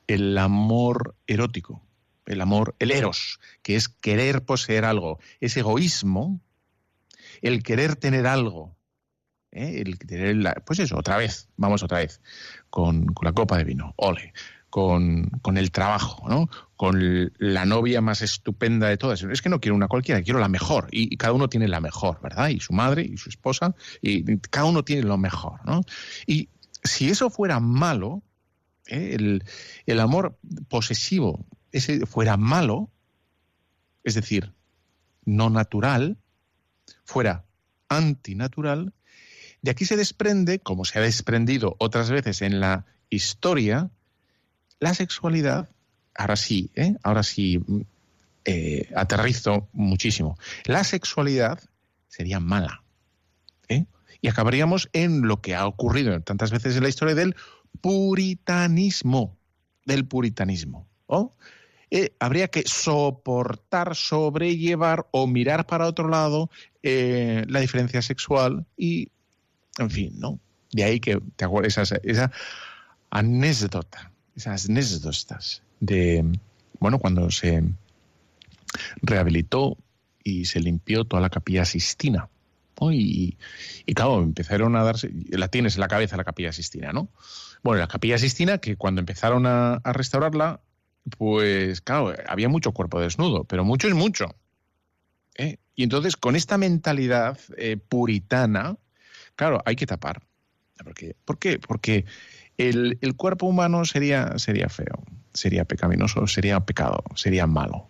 el 0.07 0.37
amor 0.37 1.15
erótico, 1.27 1.81
el 2.25 2.41
amor, 2.41 2.75
el 2.79 2.91
eros, 2.91 3.39
que 3.61 3.75
es 3.75 3.89
querer 3.89 4.43
poseer 4.43 4.85
algo, 4.85 5.19
es 5.39 5.57
egoísmo, 5.57 6.41
el 7.41 7.63
querer 7.63 7.95
tener 7.95 8.27
algo, 8.27 8.75
¿eh? 9.51 9.81
el 9.85 9.97
tener 9.97 10.35
la, 10.35 10.53
pues 10.65 10.79
eso, 10.79 10.97
otra 10.97 11.17
vez, 11.17 11.49
vamos 11.57 11.83
otra 11.83 11.99
vez, 11.99 12.21
con, 12.69 13.07
con 13.07 13.25
la 13.25 13.33
copa 13.33 13.57
de 13.57 13.63
vino, 13.63 13.93
ole, 13.97 14.33
con, 14.69 15.29
con, 15.41 15.57
el 15.57 15.71
trabajo, 15.71 16.29
¿no? 16.29 16.49
con 16.77 17.31
la 17.37 17.65
novia 17.65 18.01
más 18.01 18.21
estupenda 18.21 18.87
de 18.87 18.97
todas. 18.97 19.21
Es 19.23 19.41
que 19.41 19.49
no 19.49 19.59
quiero 19.59 19.75
una 19.75 19.87
cualquiera, 19.87 20.21
quiero 20.21 20.39
la 20.39 20.47
mejor. 20.47 20.87
Y, 20.91 21.17
cada 21.17 21.33
uno 21.33 21.49
tiene 21.49 21.67
la 21.67 21.81
mejor, 21.81 22.21
¿verdad? 22.21 22.49
Y 22.49 22.59
su 22.59 22.73
madre 22.73 23.03
y 23.03 23.17
su 23.17 23.29
esposa, 23.29 23.75
y 24.01 24.37
cada 24.37 24.65
uno 24.65 24.83
tiene 24.83 25.03
lo 25.03 25.17
mejor, 25.17 25.59
¿no? 25.65 25.81
Y 26.25 26.49
si 26.83 27.09
eso 27.09 27.29
fuera 27.29 27.59
malo, 27.59 28.23
¿eh? 28.87 29.15
el, 29.15 29.43
el 29.85 29.99
amor 29.99 30.37
posesivo 30.69 31.45
ese 31.71 32.05
fuera 32.05 32.37
malo, 32.37 32.89
es 34.03 34.15
decir, 34.15 34.53
no 35.25 35.49
natural, 35.49 36.17
fuera 37.03 37.45
antinatural, 37.89 38.93
de 39.61 39.71
aquí 39.71 39.85
se 39.85 39.95
desprende, 39.95 40.59
como 40.59 40.85
se 40.85 40.97
ha 40.97 41.01
desprendido 41.01 41.75
otras 41.77 42.09
veces 42.09 42.41
en 42.41 42.59
la 42.59 42.85
historia, 43.09 43.91
la 44.79 44.93
sexualidad, 44.93 45.69
ahora 46.15 46.35
sí, 46.35 46.71
¿eh? 46.75 46.95
ahora 47.03 47.21
sí 47.21 47.59
eh, 48.45 48.89
aterrizo 48.95 49.69
muchísimo, 49.73 50.37
la 50.65 50.83
sexualidad 50.83 51.59
sería 52.07 52.39
mala. 52.39 52.83
¿eh? 53.69 53.85
Y 54.21 54.27
acabaríamos 54.29 54.89
en 54.93 55.21
lo 55.21 55.41
que 55.41 55.55
ha 55.55 55.67
ocurrido 55.67 56.19
tantas 56.21 56.51
veces 56.51 56.75
en 56.75 56.83
la 56.83 56.89
historia 56.89 57.15
del 57.15 57.35
puritanismo, 57.81 59.37
del 59.85 60.07
puritanismo. 60.07 60.87
Habría 62.19 62.47
que 62.47 62.63
soportar, 62.65 63.95
sobrellevar 63.95 65.07
o 65.11 65.27
mirar 65.27 65.65
para 65.65 65.87
otro 65.87 66.07
lado 66.07 66.49
eh, 66.83 67.43
la 67.47 67.59
diferencia 67.59 68.01
sexual 68.01 68.65
y, 68.77 69.09
en 69.77 69.89
fin, 69.89 70.13
¿no? 70.17 70.39
De 70.71 70.85
ahí 70.85 70.99
que 71.01 71.19
te 71.35 71.43
acuerdas 71.43 71.77
esa, 71.77 71.99
esa 72.03 72.31
anécdota, 73.09 74.11
esas 74.35 74.69
anécdotas 74.69 75.63
de, 75.81 76.23
bueno, 76.79 76.97
cuando 76.97 77.29
se 77.29 77.63
rehabilitó 79.01 79.77
y 80.23 80.45
se 80.45 80.59
limpió 80.59 81.03
toda 81.03 81.21
la 81.21 81.29
capilla 81.29 81.65
Sistina. 81.65 82.29
Y, 82.89 83.37
y, 83.85 83.93
claro, 83.93 84.23
empezaron 84.23 84.75
a 84.75 84.83
darse, 84.83 85.11
la 85.29 85.49
tienes 85.49 85.75
en 85.75 85.81
la 85.81 85.87
cabeza 85.87 86.17
la 86.17 86.23
capilla 86.23 86.51
Sistina, 86.51 86.91
¿no? 86.91 87.09
Bueno, 87.63 87.79
la 87.79 87.87
capilla 87.87 88.17
Sistina, 88.17 88.57
que 88.57 88.75
cuando 88.75 89.01
empezaron 89.01 89.45
a, 89.45 89.81
restaurarla, 89.83 90.61
pues 91.17 91.81
claro, 91.81 92.13
había 92.27 92.49
mucho 92.49 92.71
cuerpo 92.71 92.99
desnudo, 92.99 93.43
pero 93.43 93.63
mucho 93.63 93.87
es 93.87 93.93
mucho. 93.93 94.35
¿eh? 95.35 95.57
Y 95.75 95.83
entonces, 95.83 96.17
con 96.17 96.35
esta 96.35 96.57
mentalidad 96.57 97.39
eh, 97.57 97.77
puritana, 97.77 98.77
claro, 99.35 99.61
hay 99.65 99.75
que 99.75 99.85
tapar. 99.87 100.21
¿Por 100.83 100.93
qué? 100.93 101.15
¿Por 101.25 101.37
qué? 101.37 101.59
Porque 101.59 102.05
el, 102.57 102.97
el, 103.01 103.15
cuerpo 103.15 103.45
humano 103.45 103.85
sería, 103.85 104.37
sería 104.37 104.67
feo, 104.67 105.03
sería 105.33 105.65
pecaminoso, 105.65 106.25
sería 106.27 106.59
pecado, 106.59 107.03
sería 107.15 107.47
malo. 107.47 107.87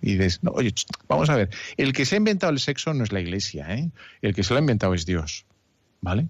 Y 0.00 0.12
dices, 0.12 0.42
no, 0.42 0.50
oye, 0.52 0.74
vamos 1.08 1.30
a 1.30 1.36
ver, 1.36 1.50
el 1.76 1.92
que 1.92 2.04
se 2.04 2.16
ha 2.16 2.18
inventado 2.18 2.52
el 2.52 2.58
sexo 2.58 2.92
no 2.94 3.04
es 3.04 3.12
la 3.12 3.20
iglesia, 3.20 3.72
¿eh? 3.74 3.90
el 4.22 4.34
que 4.34 4.42
se 4.42 4.52
lo 4.52 4.58
ha 4.58 4.60
inventado 4.60 4.94
es 4.94 5.06
Dios. 5.06 5.46
¿Vale? 6.00 6.28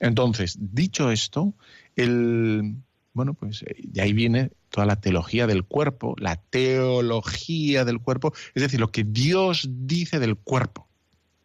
Entonces, 0.00 0.56
dicho 0.60 1.10
esto, 1.10 1.54
el, 1.96 2.76
bueno, 3.14 3.34
pues 3.34 3.62
eh, 3.62 3.74
de 3.82 4.00
ahí 4.00 4.12
viene 4.12 4.50
toda 4.70 4.86
la 4.86 5.00
teología 5.00 5.46
del 5.46 5.64
cuerpo, 5.64 6.14
la 6.18 6.36
teología 6.36 7.84
del 7.84 8.00
cuerpo, 8.00 8.32
es 8.54 8.62
decir, 8.62 8.80
lo 8.80 8.90
que 8.90 9.04
Dios 9.04 9.68
dice 9.68 10.18
del 10.18 10.36
cuerpo, 10.36 10.88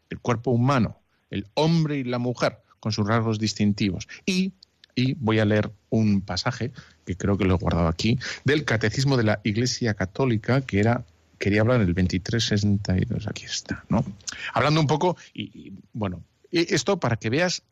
el 0.09 0.19
cuerpo 0.19 0.51
humano, 0.51 0.97
el 1.29 1.47
hombre 1.53 1.97
y 1.97 2.03
la 2.03 2.19
mujer, 2.19 2.59
con 2.79 2.91
sus 2.91 3.07
rasgos 3.07 3.39
distintivos. 3.39 4.07
Y, 4.25 4.53
y 4.95 5.13
voy 5.13 5.39
a 5.39 5.45
leer 5.45 5.71
un 5.89 6.21
pasaje, 6.21 6.71
que 7.05 7.15
creo 7.15 7.37
que 7.37 7.45
lo 7.45 7.55
he 7.55 7.57
guardado 7.57 7.87
aquí, 7.87 8.19
del 8.43 8.65
Catecismo 8.65 9.17
de 9.17 9.23
la 9.23 9.41
Iglesia 9.43 9.93
Católica, 9.93 10.61
que 10.61 10.79
era 10.79 11.05
quería 11.43 11.59
hablar 11.59 11.81
el 11.81 11.87
2362, 11.87 13.27
aquí 13.27 13.43
está, 13.43 13.83
¿no? 13.89 14.05
Hablando 14.53 14.79
un 14.79 14.87
poco, 14.87 15.17
y, 15.33 15.73
bueno, 15.91 16.23
esto 16.51 17.01
para 17.01 17.17
que 17.17 17.29
veas 17.29 17.63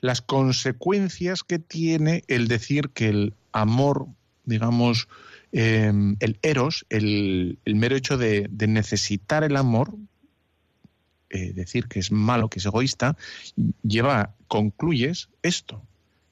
las 0.00 0.22
consecuencias 0.22 1.44
que 1.44 1.58
tiene 1.58 2.24
el 2.28 2.48
decir 2.48 2.88
que 2.88 3.10
el 3.10 3.34
amor, 3.52 4.06
digamos, 4.48 5.08
em, 5.52 6.16
el 6.20 6.38
eros, 6.42 6.86
el, 6.88 7.58
mero 7.64 7.96
hecho 7.96 8.16
de, 8.16 8.48
necesitar 8.66 9.44
el 9.44 9.56
amor, 9.56 9.94
eh, 11.30 11.52
decir 11.52 11.86
que 11.86 12.00
es 12.00 12.10
malo, 12.10 12.48
que 12.48 12.58
es 12.58 12.66
egoísta, 12.66 13.16
lleva, 13.82 14.34
concluyes 14.48 15.28
esto, 15.42 15.82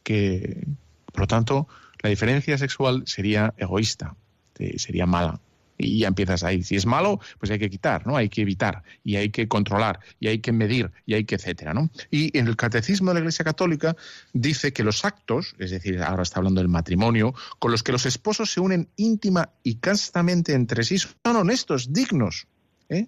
que, 0.03 0.67
por 1.13 1.21
lo 1.21 1.27
tanto, 1.27 1.69
la 2.03 2.11
diferencia 2.11 2.59
sexual 2.59 3.03
sería 3.07 3.55
egoísta, 3.59 4.17
eh, 4.59 4.79
sería 4.79 5.07
mala 5.07 5.41
y 5.79 6.01
ya 6.01 6.09
empiezas 6.09 6.43
ahí. 6.45 6.63
Si 6.63 6.77
es 6.77 6.87
malo, 6.87 7.21
pues 7.39 7.51
hay 7.51 7.59
que 7.59 7.71
quitar, 7.71 8.07
¿no? 8.07 8.17
Hay 8.17 8.29
que 8.29 8.43
evitar 8.43 8.83
y 9.05 9.17
hay 9.17 9.31
que 9.31 9.49
controlar 9.49 10.01
y 10.21 10.29
hay 10.29 10.39
que 10.41 10.53
medir 10.53 10.91
y 11.07 11.15
hay 11.15 11.25
que 11.25 11.37
etcétera, 11.37 11.75
¿no? 11.75 11.91
Y 12.11 12.37
en 12.37 12.47
el 12.47 12.57
catecismo 12.57 13.11
de 13.11 13.15
la 13.15 13.21
Iglesia 13.21 13.45
Católica 13.45 13.97
dice 14.33 14.73
que 14.73 14.83
los 14.83 15.05
actos, 15.05 15.55
es 15.59 15.71
decir, 15.71 16.03
ahora 16.03 16.23
está 16.23 16.41
hablando 16.41 16.61
del 16.61 16.69
matrimonio, 16.69 17.35
con 17.59 17.71
los 17.71 17.83
que 17.83 17.93
los 17.93 18.07
esposos 18.07 18.51
se 18.51 18.61
unen 18.61 18.89
íntima 18.97 19.51
y 19.63 19.77
castamente 19.77 20.53
entre 20.53 20.85
sí 20.85 20.99
son 20.99 21.37
honestos, 21.37 21.93
dignos, 21.93 22.47
¿eh? 22.89 23.07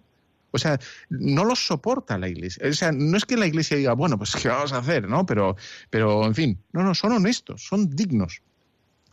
O 0.51 0.59
sea, 0.59 0.79
no 1.11 1.45
los 1.45 1.67
soporta 1.67 2.17
la 2.17 2.29
iglesia. 2.29 2.67
O 2.67 2.73
sea, 2.73 2.91
no 2.91 3.19
es 3.19 3.27
que 3.27 3.37
la 3.37 3.47
iglesia 3.47 3.77
diga, 3.77 3.93
bueno, 3.93 4.17
pues 4.17 4.35
qué 4.35 4.49
vamos 4.49 4.73
a 4.73 4.79
hacer, 4.79 5.07
¿no? 5.07 5.27
Pero, 5.27 5.57
pero 5.91 6.25
en 6.25 6.35
fin, 6.35 6.59
no, 6.73 6.83
no, 6.83 6.95
son 6.95 7.13
honestos, 7.13 7.67
son 7.67 7.95
dignos 7.95 8.43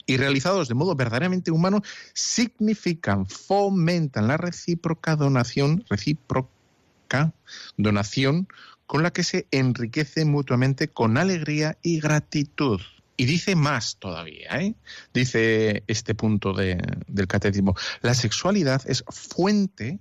y 0.05 0.17
realizados 0.17 0.67
de 0.67 0.75
modo 0.75 0.95
verdaderamente 0.95 1.51
humano 1.51 1.81
significan, 2.13 3.25
fomentan 3.25 4.27
la 4.27 4.37
recíproca 4.37 5.15
donación, 5.15 5.83
recíproca 5.89 7.33
donación 7.77 8.47
con 8.85 9.03
la 9.03 9.11
que 9.11 9.23
se 9.23 9.47
enriquece 9.51 10.25
mutuamente 10.25 10.87
con 10.87 11.17
alegría 11.17 11.77
y 11.81 11.99
gratitud. 11.99 12.81
Y 13.17 13.25
dice 13.25 13.55
más 13.55 13.97
todavía, 13.97 14.59
¿eh? 14.59 14.75
dice 15.13 15.83
este 15.87 16.15
punto 16.15 16.53
del 16.53 17.27
catecismo, 17.27 17.75
la 18.01 18.13
sexualidad 18.13 18.81
es 18.85 19.03
fuente 19.07 19.99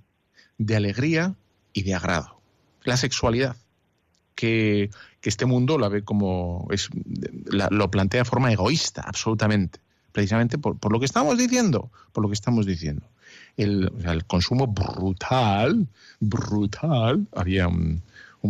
de 0.57 0.75
alegría 0.75 1.35
y 1.71 1.83
de 1.83 1.95
agrado. 1.95 2.41
La 2.83 2.97
sexualidad, 2.97 3.55
que, 4.35 4.91
este 5.23 5.47
mundo 5.47 5.79
la 5.79 5.89
ve 5.89 6.03
como, 6.03 6.67
es, 6.69 6.89
lo 7.49 7.89
plantea 7.89 8.21
de 8.21 8.25
forma 8.25 8.51
egoísta, 8.51 9.01
absolutamente 9.01 9.79
precisamente 10.15 10.57
por, 10.57 10.89
lo 10.89 10.97
que 10.97 11.05
estamos 11.05 11.37
diciendo, 11.37 11.91
por 12.13 12.23
lo 12.23 12.29
que 12.29 12.35
estamos 12.35 12.65
diciendo. 12.65 13.05
El, 13.57 13.91
consumo 14.27 14.65
brutal, 14.65 15.89
brutal, 16.21 17.27
había 17.35 17.67
un, 17.67 18.01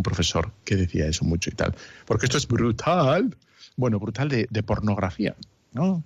profesor 0.03 0.51
que 0.63 0.75
decía 0.75 1.07
eso 1.07 1.25
mucho 1.25 1.49
y 1.49 1.53
tal, 1.53 1.73
porque 2.05 2.27
esto 2.27 2.37
es 2.37 2.47
brutal, 2.47 3.35
bueno, 3.77 3.97
brutal 3.97 4.29
de, 4.29 4.63
pornografía, 4.63 5.35
¿no? 5.73 6.03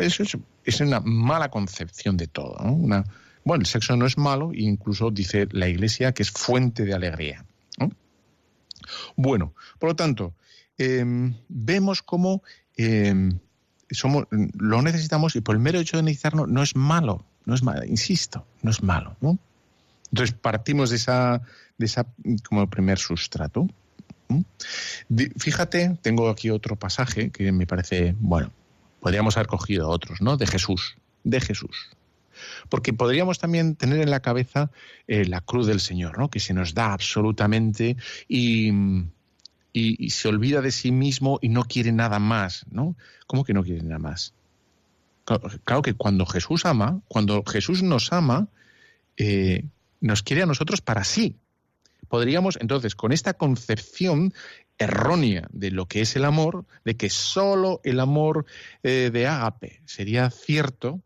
Eso 0.00 0.24
es, 0.64 0.80
una 0.80 0.98
mala 0.98 1.48
concepción 1.48 2.16
de 2.16 2.26
todo, 2.26 2.56
Una, 2.64 3.04
bueno, 3.44 3.60
el 3.60 3.66
sexo 3.66 3.96
no 3.96 4.04
es 4.06 4.18
malo, 4.18 4.50
incluso 4.52 5.12
dice 5.12 5.46
la 5.52 5.68
Iglesia 5.68 6.12
que 6.12 6.24
es 6.24 6.30
fuente 6.32 6.84
de 6.84 6.94
alegría. 6.94 7.44
Bueno, 9.14 9.54
por 9.78 9.90
lo 9.90 9.94
tanto, 9.94 10.34
em, 10.76 11.34
vemos 11.48 12.02
cómo 12.02 12.42
em, 12.76 13.38
lo 14.58 14.82
necesitamos 14.82 15.36
y 15.36 15.40
por 15.40 15.54
el 15.54 15.60
mero 15.60 15.80
hecho 15.80 15.96
de 15.96 16.02
necesitarlo 16.02 16.46
no 16.46 16.62
es 16.62 16.76
malo, 16.76 17.24
no 17.44 17.54
es 17.54 17.62
malo, 17.62 17.84
insisto, 17.84 18.46
no 18.62 18.70
es 18.70 18.82
malo. 18.82 19.16
Entonces 20.12 20.34
partimos 20.40 20.90
de 20.90 20.96
esa, 20.96 21.42
de 21.78 21.86
esa 21.86 22.06
como 22.48 22.68
primer 22.68 22.98
sustrato. 22.98 23.68
Fíjate, 25.38 25.98
tengo 26.02 26.28
aquí 26.28 26.50
otro 26.50 26.76
pasaje 26.76 27.30
que 27.30 27.50
me 27.52 27.66
parece, 27.66 28.14
bueno, 28.18 28.52
podríamos 29.00 29.36
haber 29.36 29.46
cogido 29.46 29.88
otros, 29.88 30.20
¿no? 30.20 30.36
De 30.36 30.46
Jesús, 30.46 30.96
de 31.24 31.40
Jesús. 31.40 31.88
Porque 32.68 32.92
podríamos 32.92 33.38
también 33.38 33.74
tener 33.74 34.00
en 34.00 34.10
la 34.10 34.20
cabeza 34.20 34.70
eh, 35.06 35.24
la 35.24 35.40
cruz 35.40 35.66
del 35.66 35.80
Señor, 35.80 36.18
¿no? 36.18 36.28
Que 36.28 36.40
se 36.40 36.54
nos 36.54 36.74
da 36.74 36.92
absolutamente 36.92 37.96
y, 38.28 38.70
y, 39.78 40.10
se 40.10 40.28
olvida 40.28 40.60
de 40.60 40.70
sí 40.70 40.92
mismo 40.92 41.38
y 41.40 41.48
no 41.48 41.64
quiere 41.64 41.92
nada 41.92 42.18
más, 42.18 42.64
¿no? 42.70 42.96
¿Cómo 43.26 43.44
que 43.44 43.54
no 43.54 43.62
quiere 43.62 43.82
nada 43.82 43.98
más? 43.98 44.34
Claro, 45.24 45.82
que 45.82 45.94
cuando 45.94 46.24
Jesús 46.26 46.64
ama, 46.64 47.00
cuando 47.06 47.44
Jesús 47.44 47.82
nos 47.82 48.12
ama, 48.12 48.48
eh, 49.16 49.64
nos 50.00 50.22
quiere 50.22 50.42
a 50.42 50.46
nosotros 50.46 50.80
para 50.80 51.04
sí. 51.04 51.36
Podríamos, 52.08 52.56
entonces, 52.60 52.94
con 52.94 53.12
esta 53.12 53.34
concepción 53.34 54.32
errónea 54.78 55.48
de 55.52 55.70
lo 55.70 55.86
que 55.86 56.00
es 56.00 56.16
el 56.16 56.24
amor, 56.24 56.64
de 56.84 56.96
que 56.96 57.10
solo 57.10 57.80
el 57.84 58.00
amor 58.00 58.46
eh, 58.82 59.10
de 59.12 59.26
ágape 59.26 59.82
sería 59.84 60.30
cierto, 60.30 61.02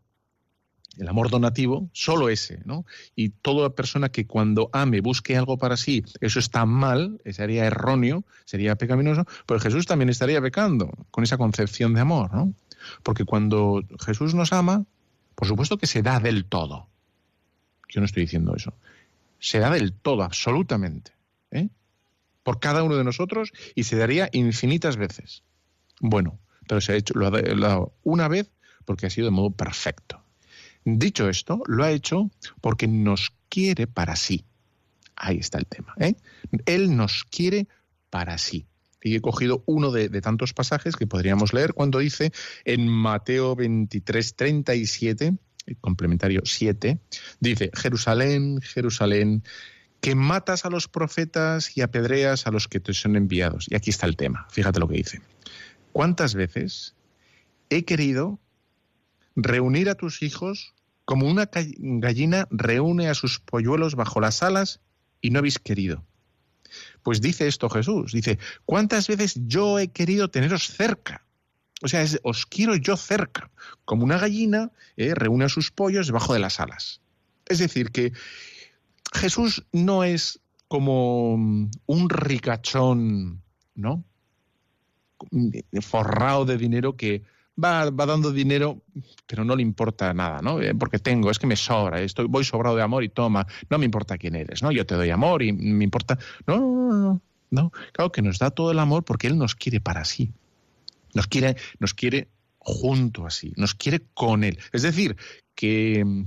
el 0.97 1.07
amor 1.07 1.29
donativo, 1.29 1.89
solo 1.93 2.29
ese, 2.29 2.61
¿no? 2.65 2.85
Y 3.15 3.29
toda 3.29 3.71
persona 3.71 4.09
que 4.09 4.27
cuando 4.27 4.69
ame 4.73 5.01
busque 5.01 5.35
algo 5.37 5.57
para 5.57 5.77
sí, 5.77 6.03
eso 6.21 6.39
está 6.39 6.65
mal, 6.65 7.19
sería 7.31 7.65
erróneo, 7.65 8.23
sería 8.45 8.75
pecaminoso, 8.75 9.25
pero 9.45 9.59
Jesús 9.59 9.85
también 9.85 10.09
estaría 10.09 10.41
pecando 10.41 10.91
con 11.11 11.23
esa 11.23 11.37
concepción 11.37 11.93
de 11.93 12.01
amor, 12.01 12.33
¿no? 12.33 12.53
Porque 13.01 13.25
cuando 13.25 13.83
Jesús 14.05 14.35
nos 14.35 14.53
ama, 14.53 14.85
por 15.35 15.47
supuesto 15.47 15.77
que 15.77 15.87
se 15.87 16.01
da 16.01 16.19
del 16.19 16.45
todo. 16.45 16.87
Yo 17.89 18.01
no 18.01 18.05
estoy 18.05 18.23
diciendo 18.23 18.55
eso. 18.55 18.73
Se 19.39 19.59
da 19.59 19.69
del 19.69 19.93
todo, 19.93 20.23
absolutamente, 20.23 21.11
¿eh? 21.51 21.69
por 22.43 22.59
cada 22.59 22.83
uno 22.83 22.95
de 22.95 23.03
nosotros 23.03 23.51
y 23.75 23.83
se 23.83 23.97
daría 23.97 24.29
infinitas 24.31 24.97
veces. 24.97 25.43
Bueno, 25.99 26.39
pero 26.67 26.81
se 26.81 26.93
ha 26.93 26.95
hecho, 26.95 27.13
lo 27.15 27.27
ha 27.27 27.31
dado 27.31 27.93
una 28.03 28.27
vez 28.27 28.51
porque 28.85 29.05
ha 29.05 29.09
sido 29.09 29.25
de 29.25 29.31
modo 29.31 29.51
perfecto. 29.51 30.22
Dicho 30.85 31.29
esto, 31.29 31.63
lo 31.65 31.83
ha 31.83 31.91
hecho 31.91 32.29
porque 32.61 32.87
nos 32.87 33.33
quiere 33.49 33.87
para 33.87 34.15
sí. 34.15 34.45
Ahí 35.15 35.37
está 35.37 35.57
el 35.57 35.65
tema. 35.65 35.93
¿eh? 35.99 36.15
Él 36.65 36.95
nos 36.95 37.23
quiere 37.23 37.67
para 38.09 38.37
sí. 38.37 38.65
Y 39.01 39.15
he 39.15 39.21
cogido 39.21 39.63
uno 39.65 39.91
de, 39.91 40.09
tantos 40.21 40.53
pasajes 40.53 40.95
que 40.95 41.07
podríamos 41.07 41.53
leer 41.53 41.73
cuando 41.73 41.99
dice 41.99 42.31
en 42.63 42.87
Mateo 42.87 43.55
23, 43.55 44.35
37, 44.35 45.37
complementario 45.81 46.41
7, 46.45 46.99
dice, 47.39 47.69
Jerusalén, 47.73 48.61
Jerusalén, 48.61 49.43
que 49.99 50.15
matas 50.15 50.65
a 50.65 50.69
los 50.69 50.87
profetas 50.87 51.77
y 51.77 51.81
apedreas 51.81 52.47
a 52.47 52.51
los 52.51 52.67
que 52.67 52.79
te 52.79 52.93
son 52.93 53.15
enviados. 53.15 53.67
Y 53.69 53.75
aquí 53.75 53.89
está 53.89 54.05
el 54.05 54.15
tema, 54.15 54.47
fíjate 54.49 54.79
lo 54.79 54.87
que 54.87 54.97
dice. 54.97 55.21
¿Cuántas 55.91 56.33
veces 56.33 56.95
he 57.69 57.83
querido 57.85 58.39
reunir 59.35 59.89
a 59.89 59.95
tus 59.95 60.21
hijos 60.21 60.73
como 61.05 61.27
una 61.27 61.49
gallina 61.53 62.47
reúne 62.49 63.09
a 63.09 63.13
sus 63.13 63.39
polluelos 63.39 63.95
bajo 63.95 64.21
las 64.21 64.43
alas 64.43 64.79
y 65.21 65.29
no 65.29 65.39
habéis 65.39 65.59
querido? 65.59 66.05
Pues 67.03 67.21
dice 67.21 67.47
esto 67.47 67.69
Jesús, 67.69 68.13
dice, 68.13 68.39
¿cuántas 68.65 69.07
veces 69.07 69.35
yo 69.45 69.79
he 69.79 69.89
querido 69.89 70.29
teneros 70.29 70.67
cerca? 70.67 71.25
O 71.81 71.87
sea, 71.87 72.05
os 72.23 72.45
quiero 72.45 72.75
yo 72.75 72.95
cerca, 72.95 73.51
como 73.83 74.05
una 74.05 74.17
gallina 74.17 74.71
eh, 74.95 75.13
reúne 75.13 75.45
a 75.45 75.49
sus 75.49 75.69
pollos 75.69 76.07
debajo 76.07 76.33
de 76.33 76.39
las 76.39 76.59
alas. 76.59 77.01
Es 77.45 77.59
decir, 77.59 77.91
que 77.91 78.13
Jesús 79.13 79.65
no 79.73 80.03
es 80.03 80.39
como 80.69 81.33
un 81.33 82.09
ricachón, 82.09 83.43
¿no? 83.75 84.03
Forrado 85.81 86.45
de 86.45 86.57
dinero 86.57 86.95
que 86.95 87.23
va, 87.61 87.89
va, 87.89 88.05
dando 88.05 88.31
dinero, 88.31 88.81
pero 89.27 89.43
no 89.43 89.55
le 89.55 89.61
importa 89.61 90.13
nada, 90.13 90.41
¿no? 90.41 90.61
Eh, 90.61 90.73
porque 90.75 90.99
tengo, 90.99 91.31
es 91.31 91.39
que 91.39 91.47
me 91.47 91.55
sobra, 91.55 92.01
estoy, 92.01 92.25
voy 92.27 92.43
sobrado 92.43 92.75
de 92.75 92.83
amor 92.83 93.03
y 93.03 93.09
toma, 93.09 93.47
no 93.69 93.77
me 93.77 93.85
importa 93.85 94.17
quién 94.17 94.35
eres, 94.35 94.63
¿no? 94.63 94.71
Yo 94.71 94.85
te 94.85 94.95
doy 94.95 95.09
amor 95.09 95.43
y 95.43 95.51
me 95.53 95.83
importa. 95.83 96.17
No, 96.47 96.57
no, 96.57 96.71
no, 96.71 96.97
no. 96.97 97.21
no. 97.51 97.71
Claro 97.91 98.11
que 98.11 98.21
nos 98.21 98.39
da 98.39 98.51
todo 98.51 98.71
el 98.71 98.79
amor 98.79 99.03
porque 99.03 99.27
Él 99.27 99.37
nos 99.37 99.55
quiere 99.55 99.79
para 99.79 100.05
sí. 100.05 100.31
Nos 101.13 101.27
quiere, 101.27 101.57
nos 101.79 101.93
quiere 101.93 102.29
junto 102.57 103.25
a 103.25 103.29
sí, 103.29 103.53
nos 103.55 103.75
quiere 103.75 104.01
con 104.13 104.43
Él. 104.43 104.57
Es 104.71 104.81
decir, 104.81 105.17
que 105.53 106.25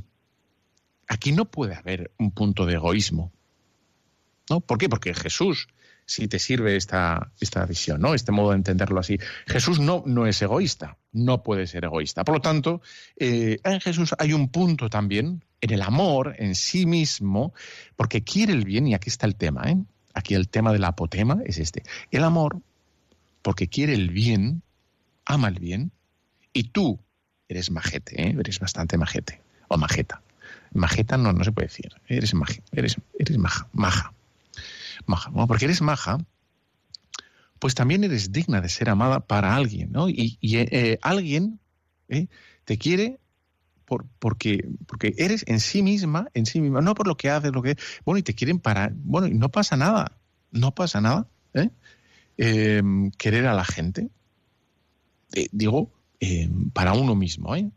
aquí 1.09 1.33
no 1.33 1.47
puede 1.47 1.74
haber 1.74 2.12
un 2.18 2.31
punto 2.31 2.66
de 2.66 2.74
egoísmo. 2.74 3.33
¿No? 4.49 4.61
¿Por 4.61 4.79
qué? 4.79 4.89
Porque 4.89 5.12
Jesús, 5.12 5.66
si 6.07 6.28
te 6.28 6.38
sirve 6.38 6.76
esta, 6.76 7.32
esta 7.40 7.66
visión, 7.66 8.00
¿no? 8.00 8.14
Este 8.14 8.32
modo 8.32 8.50
de 8.50 8.57
entenderlo 8.57 9.00
así. 9.00 9.18
Jesús 9.46 9.80
no, 9.80 10.04
no 10.07 10.26
es 10.26 10.40
egoísta, 10.40 10.96
no 11.12 11.42
puede 11.42 11.66
ser 11.66 11.84
egoísta. 11.84 12.24
Por 12.24 12.36
lo 12.36 12.40
tanto, 12.40 12.80
eh, 13.16 13.59
en 13.64 13.80
Jesús 13.80 14.14
hay 14.18 14.32
un 14.32 14.48
punto 14.48 14.88
también 14.88 15.44
en 15.61 15.72
el 15.72 15.82
amor 15.82 16.36
en 16.38 16.54
sí 16.54 16.86
mismo, 16.86 17.52
porque 17.96 18.22
quiere 18.22 18.52
el 18.52 18.64
bien, 18.64 18.86
y 18.86 18.94
aquí 18.94 19.09
está 19.09 19.26
el 19.26 19.34
tema, 19.34 19.64
¿eh? 19.68 19.76
Aquí 20.14 20.34
el 20.34 20.48
tema 20.48 20.72
del 20.72 20.84
apotema 20.84 21.40
es 21.44 21.59
este. 21.59 21.82
El 22.11 22.24
amor, 22.24 22.61
porque 23.42 23.68
quiere 23.68 23.92
el 23.92 24.11
bien, 24.11 24.62
ama 25.24 25.48
el 25.48 25.59
bien, 25.59 25.90
y 26.52 26.64
tú 26.64 27.00
eres 27.48 27.70
majete, 27.70 28.22
¿eh? 28.22 28.36
eres 28.38 28.61
bastante 28.61 28.96
majete, 28.96 29.40
o 29.68 29.76
majeta. 29.76 30.22
Majeta 30.72 31.16
no, 31.16 31.32
no 31.32 31.44
se 31.44 31.52
puede 31.52 31.68
decir, 31.68 31.92
eres, 32.07 32.32
maje, 32.34 32.62
eres, 32.72 32.96
eres 33.18 33.38
maja, 33.38 33.68
maja. 33.72 34.12
Maja. 35.05 35.30
Bueno, 35.30 35.47
porque 35.47 35.66
eres 35.66 35.82
maja, 35.82 36.18
pues 37.59 37.74
también 37.74 38.05
eres 38.05 38.32
digna 38.32 38.61
de 38.61 38.68
ser 38.68 38.88
amada 38.90 39.20
para 39.20 39.55
alguien, 39.55 39.92
¿no? 39.92 40.09
Y, 40.09 40.38
y 40.40 40.57
eh, 40.59 40.99
alguien 41.03 41.61
¿eh? 42.09 42.28
te 42.64 42.78
quiere 42.78 43.18
por, 43.84 44.05
porque, 44.18 44.64
eres 45.16 45.44
en 45.47 45.61
sí 45.61 45.82
misma, 45.82 46.28
en 46.34 46.47
sí 46.47 46.61
misma, 46.61 46.80
no 46.80 46.94
por 46.94 47.07
lo 47.07 47.16
que 47.16 47.30
haces, 47.30 47.53
lo 47.53 47.62
que. 47.62 47.76
Bueno, 48.05 48.18
y 48.18 48.22
te 48.22 48.34
quieren 48.34 48.59
para. 48.59 48.92
Bueno, 48.94 49.28
y 49.28 49.34
no 49.34 49.49
pasa 49.49 49.76
nada, 49.76 50.18
no 50.51 50.74
pasa 50.74 51.01
nada, 51.01 51.28
¿eh? 51.55 51.70
querer 53.16 53.47
a 53.47 53.55
la 53.55 53.64
gente, 53.64 54.11
digo, 55.53 55.92
para 56.72 56.94
uno 56.94 57.14
mismo, 57.14 57.55
¿eh? 57.55 57.70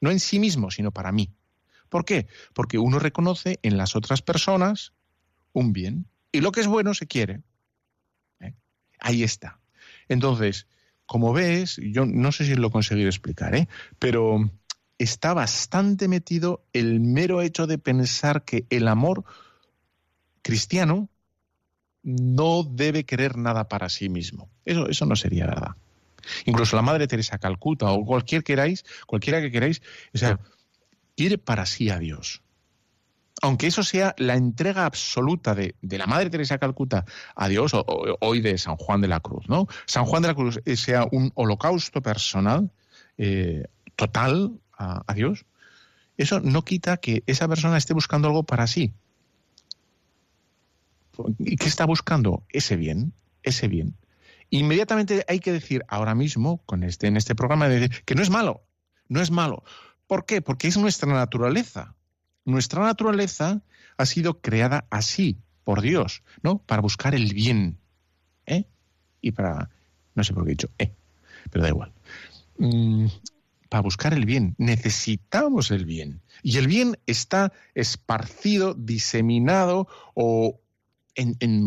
No 0.00 0.10
en 0.10 0.18
sí 0.18 0.40
mismo, 0.40 0.70
sino 0.72 0.90
para 0.90 1.12
mí. 1.12 1.30
¿Por 1.88 2.04
qué? 2.04 2.26
Porque 2.54 2.78
uno 2.78 2.98
reconoce 2.98 3.60
en 3.62 3.76
las 3.76 3.94
otras 3.94 4.20
personas 4.20 4.92
un 5.52 5.72
bien. 5.72 6.06
Y 6.32 6.40
lo 6.40 6.50
que 6.50 6.60
es 6.60 6.66
bueno 6.66 6.94
se 6.94 7.06
quiere. 7.06 7.42
¿Eh? 8.40 8.54
Ahí 8.98 9.22
está. 9.22 9.60
Entonces, 10.08 10.66
como 11.06 11.32
ves, 11.32 11.76
yo 11.76 12.06
no 12.06 12.32
sé 12.32 12.46
si 12.46 12.54
lo 12.54 12.68
he 12.68 12.70
conseguido 12.70 13.08
explicar, 13.08 13.54
¿eh? 13.54 13.68
pero 13.98 14.50
está 14.98 15.34
bastante 15.34 16.08
metido 16.08 16.64
el 16.72 17.00
mero 17.00 17.42
hecho 17.42 17.66
de 17.66 17.78
pensar 17.78 18.44
que 18.44 18.66
el 18.70 18.88
amor 18.88 19.24
cristiano 20.42 21.08
no 22.02 22.64
debe 22.64 23.04
querer 23.04 23.36
nada 23.36 23.68
para 23.68 23.88
sí 23.88 24.08
mismo. 24.08 24.50
Eso, 24.64 24.88
eso 24.88 25.06
no 25.06 25.16
sería 25.16 25.46
verdad. 25.46 25.76
Incluso 26.46 26.76
la 26.76 26.82
Madre 26.82 27.06
Teresa 27.06 27.38
Calcuta 27.38 27.90
o 27.90 28.04
cualquier 28.04 28.44
queráis, 28.44 28.84
cualquiera 29.06 29.40
que 29.40 29.50
queráis, 29.50 29.82
o 30.14 30.18
sea, 30.18 30.38
quiere 31.16 31.38
para 31.38 31.66
sí 31.66 31.90
a 31.90 31.98
Dios. 31.98 32.42
Aunque 33.42 33.66
eso 33.66 33.82
sea 33.82 34.14
la 34.18 34.34
entrega 34.34 34.86
absoluta 34.86 35.54
de, 35.54 35.74
la 35.82 36.06
Madre 36.06 36.30
Teresa 36.30 36.54
de 36.54 36.60
Calcuta 36.60 37.04
a 37.34 37.48
Dios, 37.48 37.74
o, 37.74 37.84
hoy 38.20 38.40
de 38.40 38.56
San 38.56 38.76
Juan 38.76 39.00
de 39.00 39.08
la 39.08 39.20
Cruz, 39.20 39.48
¿no? 39.48 39.66
San 39.86 40.04
Juan 40.04 40.22
de 40.22 40.28
la 40.28 40.34
Cruz 40.34 40.60
eh, 40.64 40.76
sea 40.76 41.06
un 41.10 41.32
holocausto 41.34 42.00
personal 42.00 42.70
eh, 43.18 43.64
total 43.96 44.52
a, 44.78 45.02
a 45.06 45.14
Dios, 45.14 45.44
eso 46.16 46.40
no 46.40 46.62
quita 46.62 46.96
que 46.96 47.22
esa 47.26 47.48
persona 47.48 47.76
esté 47.76 47.94
buscando 47.94 48.28
algo 48.28 48.44
para 48.44 48.66
sí. 48.66 48.94
¿Y 51.38 51.56
qué 51.56 51.66
está 51.66 51.84
buscando? 51.84 52.44
Ese 52.48 52.76
bien, 52.76 53.12
ese 53.42 53.68
bien. 53.68 53.96
Inmediatamente 54.50 55.24
hay 55.28 55.40
que 55.40 55.52
decir 55.52 55.84
ahora 55.88 56.14
mismo, 56.14 56.58
con 56.66 56.84
este, 56.84 57.06
en 57.06 57.16
este 57.16 57.34
programa, 57.34 57.68
que 58.04 58.14
no 58.14 58.22
es 58.22 58.30
malo, 58.30 58.62
no 59.08 59.20
es 59.20 59.30
malo. 59.30 59.64
¿Por 60.06 60.26
qué? 60.26 60.42
Porque 60.42 60.68
es 60.68 60.76
nuestra 60.76 61.12
naturaleza. 61.12 61.94
Nuestra 62.44 62.82
naturaleza 62.82 63.62
ha 63.96 64.06
sido 64.06 64.40
creada 64.40 64.86
así, 64.90 65.38
por 65.64 65.80
Dios, 65.80 66.22
¿no? 66.42 66.58
Para 66.58 66.82
buscar 66.82 67.14
el 67.14 67.32
bien. 67.32 67.78
¿eh? 68.46 68.64
Y 69.20 69.32
para. 69.32 69.70
No 70.14 70.24
sé 70.24 70.34
por 70.34 70.44
qué 70.44 70.50
he 70.50 70.54
dicho, 70.54 70.70
¿eh? 70.78 70.92
Pero 71.50 71.62
da 71.62 71.68
igual. 71.68 71.92
Mm, 72.58 73.06
para 73.68 73.82
buscar 73.82 74.12
el 74.12 74.26
bien. 74.26 74.54
Necesitamos 74.58 75.70
el 75.70 75.86
bien. 75.86 76.20
Y 76.42 76.58
el 76.58 76.66
bien 76.66 76.98
está 77.06 77.52
esparcido, 77.74 78.74
diseminado 78.74 79.88
o 80.14 80.60
en, 81.14 81.36
en, 81.40 81.64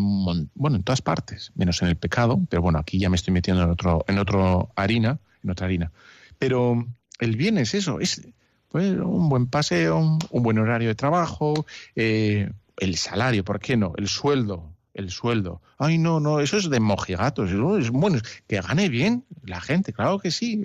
bueno, 0.54 0.78
en 0.78 0.84
todas 0.84 1.02
partes, 1.02 1.52
menos 1.56 1.82
en 1.82 1.88
el 1.88 1.98
pecado, 1.98 2.42
pero 2.50 2.62
bueno, 2.62 2.80
aquí 2.80 3.00
ya 3.00 3.10
me 3.10 3.16
estoy 3.16 3.34
metiendo 3.34 3.64
en 3.64 3.70
otro, 3.70 4.04
en 4.08 4.20
otro 4.20 4.72
harina, 4.76 5.20
en 5.44 5.50
otra 5.50 5.66
harina. 5.66 5.92
Pero 6.40 6.86
el 7.20 7.36
bien 7.36 7.58
es 7.58 7.74
eso, 7.74 8.00
es 8.00 8.28
pues, 8.76 8.92
un 8.92 9.30
buen 9.30 9.48
paseo, 9.48 10.20
un 10.30 10.44
buen 10.44 10.60
horario 10.60 10.90
de 10.90 10.96
trabajo, 10.96 11.66
eh, 11.96 12.52
el 12.76 12.98
salario, 12.98 13.46
¿por 13.46 13.62
qué 13.62 13.78
no? 13.78 13.94
El 13.96 14.10
sueldo, 14.10 14.70
el 14.94 15.12
sueldo. 15.12 15.62
Ay, 15.78 15.98
no, 15.98 16.20
no, 16.20 16.42
eso 16.42 16.58
es 16.58 16.70
de 16.70 16.82
mojigatos. 16.82 17.52
Es 17.52 17.90
bueno, 17.90 18.20
que 18.48 18.60
gane 18.60 18.90
bien 18.90 19.24
la 19.46 19.62
gente, 19.62 19.94
claro 19.94 20.20
que 20.20 20.30
sí. 20.30 20.62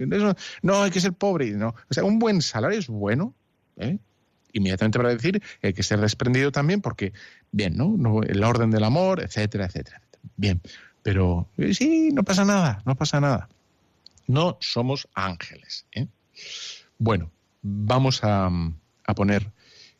no, 0.61 0.82
hay 0.82 0.90
que 0.90 1.00
ser 1.00 1.12
pobre. 1.12 1.52
No. 1.52 1.68
O 1.88 1.94
sea, 1.94 2.02
un 2.02 2.18
buen 2.18 2.42
salario 2.42 2.80
es 2.80 2.88
bueno. 2.88 3.32
¿eh? 3.76 3.96
Inmediatamente 4.54 4.98
para 4.98 5.11
decir 5.11 5.40
hay 5.62 5.72
que 5.72 5.84
ser 5.84 6.00
desprendido 6.00 6.50
también 6.50 6.80
porque, 6.80 7.12
bien, 7.52 7.76
¿no? 7.76 7.94
no 7.96 8.24
el 8.24 8.42
orden 8.42 8.72
del 8.72 8.82
amor, 8.82 9.22
etcétera, 9.22 9.66
etcétera. 9.66 10.02
Bien, 10.36 10.61
pero 11.04 11.48
eh, 11.58 11.74
sí, 11.74 12.11
no 12.12 12.24
pasa 12.24 12.44
nada, 12.44 12.82
no 12.84 12.96
pasa 12.96 13.20
nada. 13.20 13.48
No 14.26 14.58
somos 14.61 15.06
ángeles. 15.14 15.86
¿eh? 15.92 16.08
Bueno, 16.98 17.30
vamos 17.62 18.20
a, 18.22 18.50
poner 19.14 19.50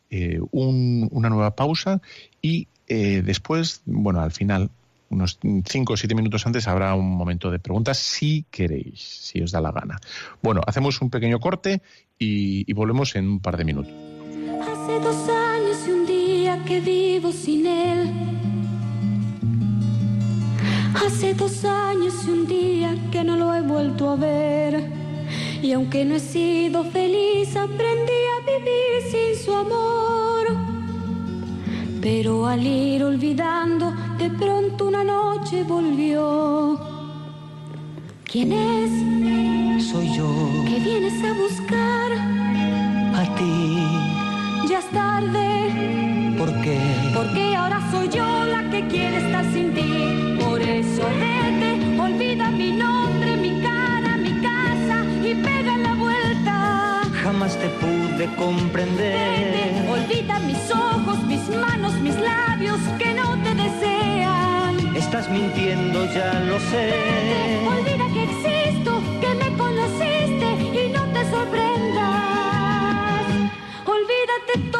eh, 0.09 0.39
una 0.53 1.29
nueva 1.29 1.57
pausa 1.57 2.01
y 2.41 2.69
eh, 2.87 3.23
después, 3.25 3.83
bueno, 3.87 4.21
al 4.21 4.31
final, 4.31 4.71
unos 5.09 5.39
cinco 5.67 5.95
o 5.95 5.97
siete 5.97 6.15
minutos 6.15 6.47
antes, 6.47 6.69
habrá 6.69 6.95
un 6.95 7.11
momento 7.11 7.51
de 7.51 7.59
preguntas 7.59 7.99
si 7.99 8.45
queréis, 8.51 9.01
si 9.01 9.43
os 9.43 9.51
da 9.51 9.61
la 9.61 9.73
gana. 9.73 9.99
Bueno, 10.43 10.61
hacemos 10.67 11.01
un 11.01 11.11
pequeño 11.11 11.41
corte 11.41 11.83
y, 12.19 12.71
y 12.71 12.73
volvemos 12.73 13.17
en 13.17 13.29
un 13.29 13.41
par 13.41 13.57
de 13.57 13.65
minutos. 13.65 13.93
Hace 14.63 15.01
dos 15.01 15.29
años 15.29 15.77
y 15.87 15.91
un 15.91 16.07
día 16.07 16.65
que 16.65 16.81
vivo 16.81 17.33
sin 17.33 17.67
él. 17.67 18.11
Hace 20.95 21.35
dos 21.35 21.65
años 21.65 22.15
y 22.27 22.31
un 22.31 22.47
día 22.47 22.97
que 23.11 23.25
no 23.25 23.37
lo 23.37 23.55
he 23.55 23.63
vuelto 23.63 24.11
a 24.11 24.17
ver. 24.17 25.00
Y 25.63 25.73
aunque 25.73 26.05
no 26.05 26.15
he 26.15 26.21
sido 26.21 26.85
feliz, 26.85 27.55
aprendí 27.57 28.21
a 28.35 28.39
vivir 28.51 28.93
sin 29.11 29.45
su 29.45 29.55
amor. 29.55 30.47
Pero 32.01 32.47
al 32.47 32.67
ir 32.67 33.05
olvidando, 33.05 33.93
de 34.19 34.31
pronto 34.31 34.89
una 34.89 35.05
noche 35.05 35.63
volvió. 35.65 36.81
¿Quién 38.25 38.53
es? 38.53 39.85
Soy 39.85 40.15
yo. 40.17 40.29
¿Qué 40.67 40.79
vienes 40.79 41.23
a 41.25 41.33
buscar? 41.35 42.13
A 43.15 43.35
ti. 43.37 44.69
Ya 44.71 44.79
es 44.79 44.91
tarde. 44.91 46.35
¿Por 46.39 46.49
qué? 46.63 46.81
Porque 47.15 47.57
ahora 47.57 47.81
soy 47.91 48.09
yo 48.09 48.25
la 48.47 48.71
que 48.71 48.87
quiere 48.89 49.19
estar 49.19 49.45
sin 49.53 49.75
ti. 49.75 50.39
Por 50.43 50.61
eso 50.63 51.03
vete, 51.19 52.01
olvida 52.01 52.51
mi 52.51 52.73
nombre, 52.73 53.00
comprender. 58.37 59.89
Olvida 59.89 60.39
mis 60.41 60.71
ojos, 60.71 61.23
mis 61.25 61.49
manos, 61.49 61.95
mis 62.01 62.17
labios 62.17 62.79
que 62.99 63.15
no 63.15 63.37
te 63.43 63.55
desean. 63.55 64.97
Estás 64.97 65.29
mintiendo, 65.31 66.05
ya 66.13 66.41
lo 66.41 66.59
sé. 66.71 66.93
Olvida 67.67 68.07
que 68.13 68.23
existo, 68.25 69.03
que 69.21 69.35
me 69.35 69.57
conociste 69.57 70.49
y 70.85 70.91
no 70.91 71.05
te 71.15 71.31
sorprendas. 71.31 72.11
Olvídate 73.87 74.71
todo 74.71 74.80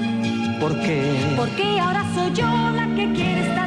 Porque 0.61 1.33
porque 1.35 1.79
ahora 1.79 2.05
soy 2.13 2.31
yo 2.33 2.45
la 2.45 2.85
que 2.95 3.11
quiere 3.13 3.49
estar 3.49 3.60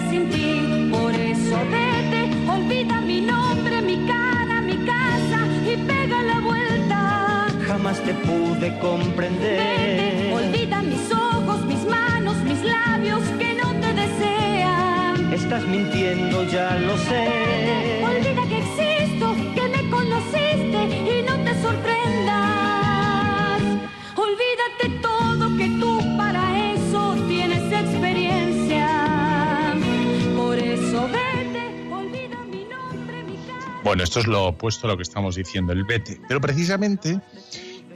Bueno, 33.95 34.03
esto 34.03 34.19
es 34.19 34.27
lo 34.27 34.47
opuesto 34.47 34.89
a 34.89 34.91
lo 34.91 34.97
que 34.97 35.05
estamos 35.05 35.37
diciendo, 35.37 35.73
el 35.73 35.85
vete. 35.85 36.21
Pero 36.27 36.41
precisamente 36.41 37.21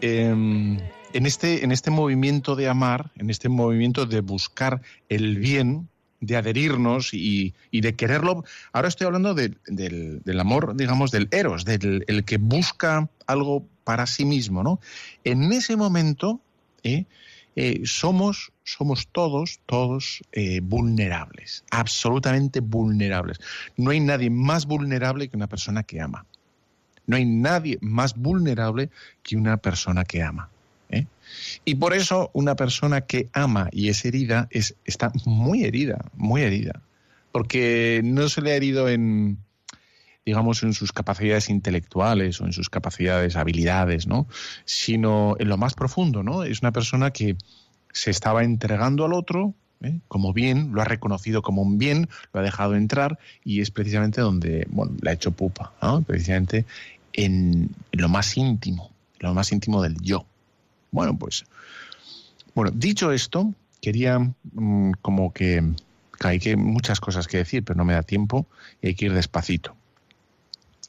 eh, 0.00 0.28
en, 0.28 1.26
este, 1.26 1.64
en 1.64 1.72
este 1.72 1.90
movimiento 1.90 2.54
de 2.54 2.68
amar, 2.68 3.10
en 3.16 3.30
este 3.30 3.48
movimiento 3.48 4.06
de 4.06 4.20
buscar 4.20 4.80
el 5.08 5.38
bien, 5.38 5.88
de 6.20 6.36
adherirnos 6.36 7.14
y, 7.14 7.52
de 7.72 7.96
quererlo, 7.96 8.44
ahora 8.72 8.86
estoy 8.86 9.08
hablando 9.08 9.34
de- 9.34 9.56
del, 9.66 10.22
del 10.22 10.38
amor, 10.38 10.76
digamos, 10.76 11.10
del 11.10 11.26
eros, 11.32 11.64
del 11.64 12.04
el 12.06 12.24
que 12.24 12.36
busca 12.36 13.10
algo 13.26 13.66
para 13.82 14.06
sí 14.06 14.24
mismo, 14.24 14.62
¿no? 14.62 14.78
En 15.24 15.52
ese 15.52 15.74
momento 15.74 16.40
¿eh? 16.84 17.06
eh, 17.56 17.80
somos, 17.82 18.52
somos 18.72 19.08
todos, 19.08 19.60
todos 19.66 20.22
eh, 20.32 20.60
vulnerables, 20.62 21.64
absolutamente 21.70 22.60
vulnerables. 22.60 23.38
No 23.76 23.90
hay 23.90 24.00
nadie 24.00 24.28
más 24.30 24.66
vulnerable 24.66 25.28
que 25.28 25.36
una 25.36 25.46
persona 25.46 25.82
que 25.82 26.00
ama. 26.00 26.26
No 27.06 27.16
hay 27.16 27.24
nadie 27.24 27.78
más 27.80 28.14
vulnerable 28.14 28.90
que 29.22 29.36
una 29.36 29.56
persona 29.56 30.04
que 30.04 30.22
ama. 30.22 30.50
¿eh? 30.90 31.06
Y 31.64 31.76
por 31.76 31.94
eso 31.94 32.30
una 32.34 32.56
persona 32.56 33.00
que 33.00 33.30
ama 33.32 33.70
y 33.72 33.88
es 33.88 34.04
herida 34.04 34.48
es, 34.50 34.74
está 34.84 35.12
muy 35.24 35.64
herida, 35.64 36.04
muy 36.14 36.42
herida. 36.42 36.82
Porque 37.32 38.02
no 38.04 38.28
se 38.28 38.42
le 38.42 38.52
ha 38.52 38.56
herido 38.56 38.88
en, 38.88 39.38
digamos, 40.26 40.62
en 40.62 40.74
sus 40.74 40.92
capacidades 40.92 41.48
intelectuales 41.48 42.38
o 42.42 42.44
en 42.44 42.52
sus 42.52 42.68
capacidades, 42.68 43.36
habilidades, 43.36 44.06
¿no? 44.06 44.28
Sino 44.66 45.36
en 45.38 45.48
lo 45.48 45.56
más 45.56 45.72
profundo, 45.72 46.22
¿no? 46.22 46.42
Es 46.42 46.60
una 46.60 46.72
persona 46.72 47.12
que 47.12 47.36
se 47.98 48.10
estaba 48.10 48.44
entregando 48.44 49.04
al 49.04 49.12
otro 49.12 49.54
¿eh? 49.82 49.98
como 50.08 50.32
bien, 50.32 50.72
lo 50.72 50.80
ha 50.80 50.84
reconocido 50.84 51.42
como 51.42 51.62
un 51.62 51.78
bien, 51.78 52.08
lo 52.32 52.40
ha 52.40 52.42
dejado 52.42 52.76
entrar 52.76 53.18
y 53.44 53.60
es 53.60 53.70
precisamente 53.70 54.20
donde, 54.20 54.66
bueno, 54.70 54.96
le 55.00 55.10
ha 55.10 55.12
hecho 55.14 55.32
pupa, 55.32 55.72
¿no? 55.82 56.02
Precisamente 56.02 56.64
en, 57.12 57.70
lo 57.92 58.08
más 58.08 58.36
íntimo, 58.36 58.90
lo 59.18 59.34
más 59.34 59.50
íntimo 59.52 59.82
del 59.82 60.00
yo. 60.00 60.24
Bueno, 60.90 61.16
pues, 61.18 61.44
bueno, 62.54 62.70
dicho 62.74 63.12
esto, 63.12 63.52
quería 63.80 64.18
mm, 64.18 64.92
como 65.02 65.32
que, 65.32 65.62
que 66.20 66.28
hay 66.28 66.38
que 66.38 66.56
muchas 66.56 67.00
cosas 67.00 67.26
que 67.26 67.38
decir, 67.38 67.64
pero 67.64 67.76
no 67.76 67.84
me 67.84 67.94
da 67.94 68.02
tiempo 68.02 68.46
y 68.80 68.88
hay 68.88 68.94
que 68.94 69.06
ir 69.06 69.12
despacito. 69.12 69.76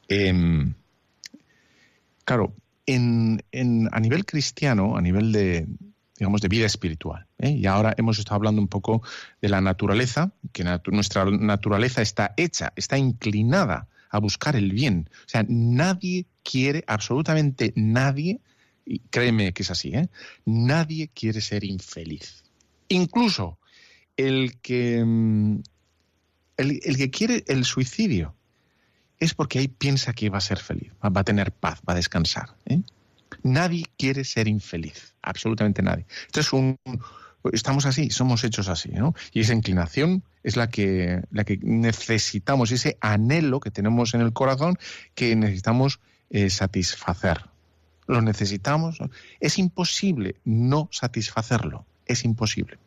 Em, 0.08 0.74
claro, 2.24 2.52
en, 2.86 3.42
en- 3.52 3.88
a 3.92 4.00
nivel 4.00 4.24
cristiano, 4.24 4.96
a 4.96 5.00
nivel 5.00 5.32
de, 5.32 5.66
digamos, 6.20 6.42
de 6.42 6.48
vida 6.48 6.66
espiritual, 6.66 7.26
¿eh? 7.38 7.48
y 7.50 7.64
ahora 7.64 7.94
hemos 7.96 8.18
estado 8.18 8.36
hablando 8.36 8.60
un 8.60 8.68
poco 8.68 9.02
de 9.40 9.48
la 9.48 9.62
naturaleza, 9.62 10.32
que 10.52 10.62
nuestra 10.92 11.24
naturaleza 11.24 12.02
está 12.02 12.34
hecha, 12.36 12.74
está 12.76 12.98
inclinada 12.98 13.88
a 14.10 14.18
buscar 14.18 14.54
el 14.54 14.70
bien. 14.70 15.08
O 15.24 15.28
sea, 15.28 15.46
nadie 15.48 16.26
quiere, 16.42 16.84
absolutamente 16.86 17.72
nadie, 17.74 18.40
y 18.84 18.98
créeme 18.98 19.54
que 19.54 19.62
es 19.62 19.70
así, 19.70 19.94
¿eh? 19.94 20.10
nadie 20.44 21.08
quiere 21.08 21.40
ser 21.40 21.64
infeliz. 21.64 22.44
Incluso 22.88 23.58
el 24.18 24.60
que, 24.60 25.02
mm, 25.02 25.62
el, 26.58 26.80
el 26.84 26.96
que 26.98 27.10
quiere 27.10 27.44
el 27.48 27.64
suicidio 27.64 28.34
es 29.18 29.32
porque 29.32 29.60
ahí 29.60 29.68
piensa 29.68 30.12
que 30.12 30.28
va 30.28 30.36
a 30.36 30.42
ser 30.42 30.58
feliz, 30.58 30.92
va 31.02 31.20
a 31.20 31.24
tener 31.24 31.50
paz, 31.50 31.80
va 31.88 31.94
a 31.94 31.96
descansar. 31.96 32.50
¿eh? 32.66 32.82
Nadie 33.42 33.86
quiere 33.96 34.24
ser 34.24 34.48
infeliz, 34.48 35.14
absolutamente 35.22 35.82
nadie. 35.82 36.06
Esto 36.26 36.40
es 36.40 36.52
un, 36.52 36.78
estamos 37.52 37.86
así, 37.86 38.10
somos 38.10 38.44
hechos 38.44 38.68
así, 38.68 38.90
¿no? 38.90 39.14
Y 39.32 39.40
esa 39.40 39.54
inclinación 39.54 40.24
es 40.42 40.56
la 40.56 40.68
que, 40.68 41.22
la 41.30 41.44
que 41.44 41.58
necesitamos, 41.62 42.72
ese 42.72 42.98
anhelo 43.00 43.60
que 43.60 43.70
tenemos 43.70 44.14
en 44.14 44.20
el 44.20 44.32
corazón 44.32 44.78
que 45.14 45.34
necesitamos 45.36 46.00
eh, 46.30 46.50
satisfacer. 46.50 47.46
Lo 48.06 48.22
necesitamos. 48.22 48.98
Es 49.38 49.58
imposible 49.58 50.36
no 50.44 50.88
satisfacerlo, 50.92 51.86
es 52.06 52.24
imposible. 52.24 52.78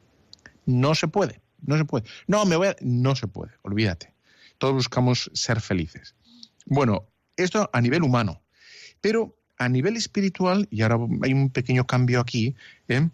No 0.65 0.95
se 0.95 1.07
puede, 1.07 1.41
no 1.61 1.77
se 1.77 1.85
puede. 1.85 2.05
No, 2.27 2.45
me 2.45 2.55
voy 2.55 2.67
a... 2.67 2.75
No 2.81 3.15
se 3.15 3.27
puede, 3.27 3.53
olvídate. 3.61 4.13
Todos 4.57 4.73
buscamos 4.73 5.31
ser 5.33 5.61
felices. 5.61 6.15
Bueno, 6.65 7.07
esto 7.35 7.69
a 7.73 7.81
nivel 7.81 8.03
humano, 8.03 8.41
pero 9.01 9.37
a 9.63 9.69
nivel 9.69 9.97
espiritual, 9.97 10.67
y 10.71 10.81
ahora 10.81 10.97
hay 11.23 11.33
un 11.33 11.49
pequeño 11.49 11.85
cambio 11.85 12.19
aquí, 12.19 12.55
¿eh? 12.87 13.09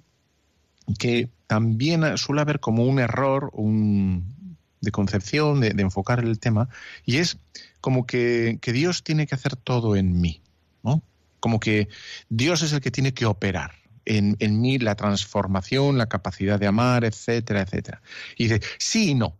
que 0.97 1.29
también 1.47 2.17
suele 2.17 2.41
haber 2.41 2.59
como 2.59 2.83
un 2.85 2.99
error 2.99 3.51
un, 3.53 4.57
de 4.81 4.91
concepción, 4.91 5.59
de, 5.59 5.69
enfocar 5.69 6.19
el 6.19 6.39
tema, 6.39 6.69
y 7.05 7.17
es 7.17 7.37
como 7.81 8.05
que, 8.05 8.59
que 8.61 8.73
Dios 8.73 9.03
tiene 9.03 9.27
que 9.27 9.35
hacer 9.35 9.55
todo 9.55 9.95
en 9.95 10.19
mí, 10.19 10.41
¿no? 10.83 11.03
Como 11.39 11.59
que 11.59 11.87
Dios 12.29 12.61
es 12.63 12.73
el 12.73 12.81
que 12.81 12.91
tiene 12.91 13.13
que 13.13 13.25
operar 13.25 13.71
en, 14.05 14.35
en 14.39 14.59
mí 14.59 14.79
la 14.79 14.95
transformación, 14.95 15.97
la 15.97 16.07
capacidad 16.07 16.59
de 16.59 16.67
amar, 16.67 17.05
etcétera, 17.05 17.61
etcétera. 17.61 18.01
Y 18.37 18.45
dice, 18.45 18.61
sí 18.77 19.11
y 19.11 19.15
no. 19.15 19.37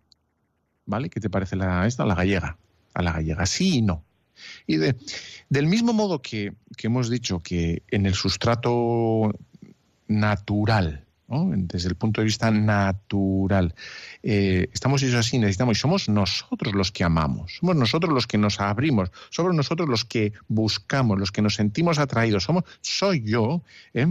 ¿Vale? 0.86 1.10
¿Qué 1.10 1.20
te 1.20 1.30
parece 1.30 1.56
la, 1.56 1.86
esta? 1.86 2.06
La 2.06 2.16
gallega. 2.16 2.58
A 2.94 3.02
la 3.02 3.14
gallega, 3.14 3.46
sí 3.46 3.78
y 3.78 3.82
no. 3.82 4.04
Y 4.68 4.78
de, 4.78 4.96
del 5.50 5.68
mismo 5.68 5.94
modo 5.94 6.22
que, 6.22 6.54
hemos 6.82 7.10
dicho 7.10 7.42
que 7.42 7.84
en 7.90 8.06
el 8.06 8.14
sustrato 8.14 9.32
natural, 10.08 11.06
desde 11.28 11.90
el 11.90 11.96
punto 11.96 12.22
de 12.22 12.26
vista 12.26 12.50
natural, 12.50 13.76
eh, 14.24 14.68
estamos 14.74 15.04
hechos 15.04 15.16
así, 15.16 15.38
necesitamos, 15.38 15.78
y 15.78 15.82
somos 15.82 16.10
nosotros 16.10 16.74
los 16.74 16.92
que 16.92 17.04
amamos, 17.04 17.58
somos 17.60 17.76
nosotros 17.76 18.12
los 18.12 18.26
que 18.26 18.40
nos 18.40 18.60
abrimos, 18.60 19.12
somos 19.30 19.54
nosotros 19.54 19.88
los 19.88 20.06
que 20.06 20.34
buscamos, 20.48 21.20
los 21.20 21.32
que 21.32 21.44
nos 21.44 21.56
sentimos 21.56 22.00
atraídos, 22.00 22.44
somos, 22.44 22.64
soy 22.82 23.24
yo, 23.24 23.62
¿eh? 23.94 24.08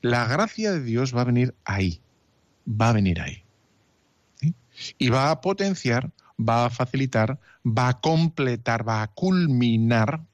la 0.00 0.26
gracia 0.26 0.72
de 0.72 0.82
Dios 0.82 1.14
va 1.14 1.22
a 1.22 1.24
venir 1.24 1.54
ahí, 1.64 2.00
va 2.68 2.90
a 2.90 2.92
venir 2.92 3.20
ahí. 3.20 3.44
Y 4.98 5.10
va 5.10 5.30
a 5.30 5.40
potenciar, 5.40 6.10
va 6.40 6.66
a 6.66 6.70
facilitar, 6.70 7.38
va 7.64 7.88
a 7.88 8.00
completar, 8.00 8.86
va 8.88 9.02
a 9.02 9.08
culminar 9.08 10.24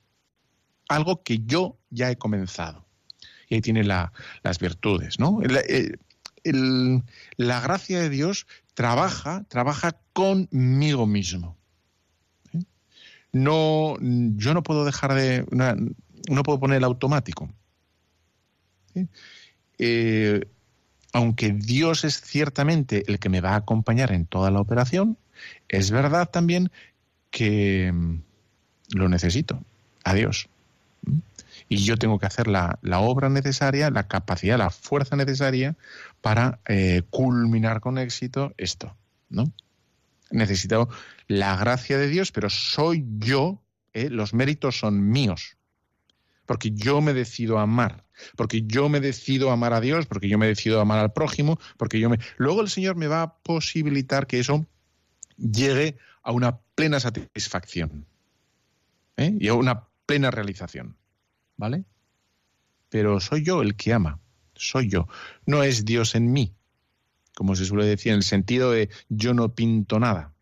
algo 0.88 1.22
que 1.22 1.40
yo 1.44 1.78
ya 1.90 2.10
he 2.10 2.16
comenzado. 2.16 2.86
Y 3.48 3.56
ahí 3.56 3.60
tiene 3.60 3.84
las 3.84 4.58
virtudes, 4.60 5.18
¿no? 5.18 5.40
Eh, 5.42 5.96
la 6.44 7.60
gracia 7.60 8.00
de 8.00 8.08
Dios 8.08 8.46
trabaja, 8.74 9.44
trabaja 9.48 10.00
conmigo 10.12 11.06
mismo. 11.06 11.56
¿eh? 12.52 12.62
No, 13.32 13.96
yo 14.00 14.54
no 14.54 14.62
puedo 14.62 14.84
dejar 14.84 15.14
de, 15.14 15.44
no 16.28 16.42
puedo 16.42 16.60
poner 16.60 16.78
el 16.78 16.84
automático. 16.84 17.48
Eh, 19.78 20.40
aunque 21.12 21.52
Dios 21.52 22.04
es 22.04 22.20
ciertamente 22.20 23.04
el 23.06 23.18
que 23.18 23.28
me 23.28 23.40
va 23.40 23.52
a 23.52 23.56
acompañar 23.56 24.12
en 24.12 24.26
toda 24.26 24.50
la 24.50 24.60
operación, 24.60 25.18
es 25.68 25.90
verdad 25.90 26.30
también 26.30 26.70
que 27.30 27.92
mm, 27.92 28.18
lo 28.94 29.08
necesito, 29.08 29.62
a 30.04 30.14
Dios. 30.14 30.48
Y 31.68 31.78
yo 31.78 31.96
tengo 31.96 32.18
que 32.18 32.26
hacer 32.26 32.46
la, 32.46 32.78
obra 33.00 33.28
necesaria, 33.28 33.90
la 33.90 34.06
capacidad, 34.06 34.58
la 34.58 34.70
fuerza 34.70 35.16
necesaria 35.16 35.76
para 36.20 36.60
eh, 36.66 37.02
culminar 37.10 37.80
con 37.80 37.98
éxito 37.98 38.54
esto, 38.56 38.96
¿no? 39.28 39.52
Necesito 40.30 40.88
la 41.28 41.56
gracia 41.56 41.98
de 41.98 42.08
Dios, 42.08 42.32
pero 42.32 42.50
soy 42.50 43.04
yo, 43.18 43.60
¿eh? 43.94 44.10
los 44.10 44.32
méritos 44.32 44.78
son 44.78 45.08
míos, 45.08 45.56
porque 46.46 46.70
yo 46.70 47.00
me 47.00 47.14
decido 47.14 47.58
amar, 47.58 48.04
porque 48.36 48.62
yo 48.62 48.88
me 48.88 49.00
decido 49.00 49.50
amar 49.50 49.72
a 49.72 49.80
Dios, 49.80 50.06
porque 50.06 50.28
yo 50.28 50.38
me 50.38 50.46
decido 50.46 50.80
amar 50.80 51.00
al 51.00 51.12
prójimo, 51.12 51.58
porque 51.76 51.98
yo 52.00 52.08
me... 52.08 52.18
Luego 52.36 52.60
el 52.60 52.68
Señor 52.68 52.96
me 52.96 53.08
va 53.08 53.22
a 53.22 53.34
posibilitar 53.38 54.26
que 54.26 54.38
eso 54.38 54.66
llegue 55.36 55.96
a 56.22 56.32
una 56.32 56.58
plena 56.74 57.00
satisfacción 57.00 58.06
¿eh? 59.16 59.36
y 59.38 59.48
a 59.48 59.54
una 59.54 59.84
plena 60.06 60.30
realización, 60.30 60.96
¿vale? 61.56 61.84
Pero 62.88 63.20
soy 63.20 63.44
yo 63.44 63.62
el 63.62 63.76
que 63.76 63.92
ama, 63.92 64.20
soy 64.54 64.88
yo, 64.88 65.08
no 65.44 65.62
es 65.62 65.84
Dios 65.84 66.14
en 66.14 66.32
mí, 66.32 66.54
como 67.34 67.56
se 67.56 67.64
suele 67.64 67.84
decir, 67.86 68.12
en 68.12 68.18
el 68.18 68.22
sentido 68.22 68.70
de 68.70 68.88
yo 69.08 69.34
no 69.34 69.54
pinto 69.54 69.98
nada. 69.98 70.32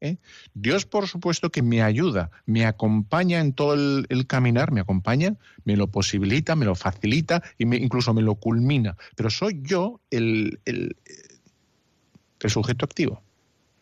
¿eh? 0.00 0.18
Dios, 0.54 0.86
por 0.86 1.06
supuesto, 1.06 1.50
que 1.50 1.62
me 1.62 1.82
ayuda, 1.82 2.30
me 2.46 2.66
acompaña 2.66 3.40
en 3.40 3.52
todo 3.52 3.74
el, 3.74 4.26
caminar, 4.26 4.72
me 4.72 4.80
acompaña, 4.80 5.36
me 5.64 5.76
lo 5.76 5.88
posibilita, 5.88 6.56
me 6.56 6.64
lo 6.64 6.74
facilita 6.74 7.42
y 7.58 7.64
incluso 7.76 8.12
me 8.14 8.22
lo 8.22 8.34
culmina. 8.36 8.96
Pero 9.16 9.30
soy 9.30 9.60
yo 9.62 10.00
el, 10.10 10.60
el 10.64 10.96
sujeto 12.50 12.84
activo. 12.84 13.22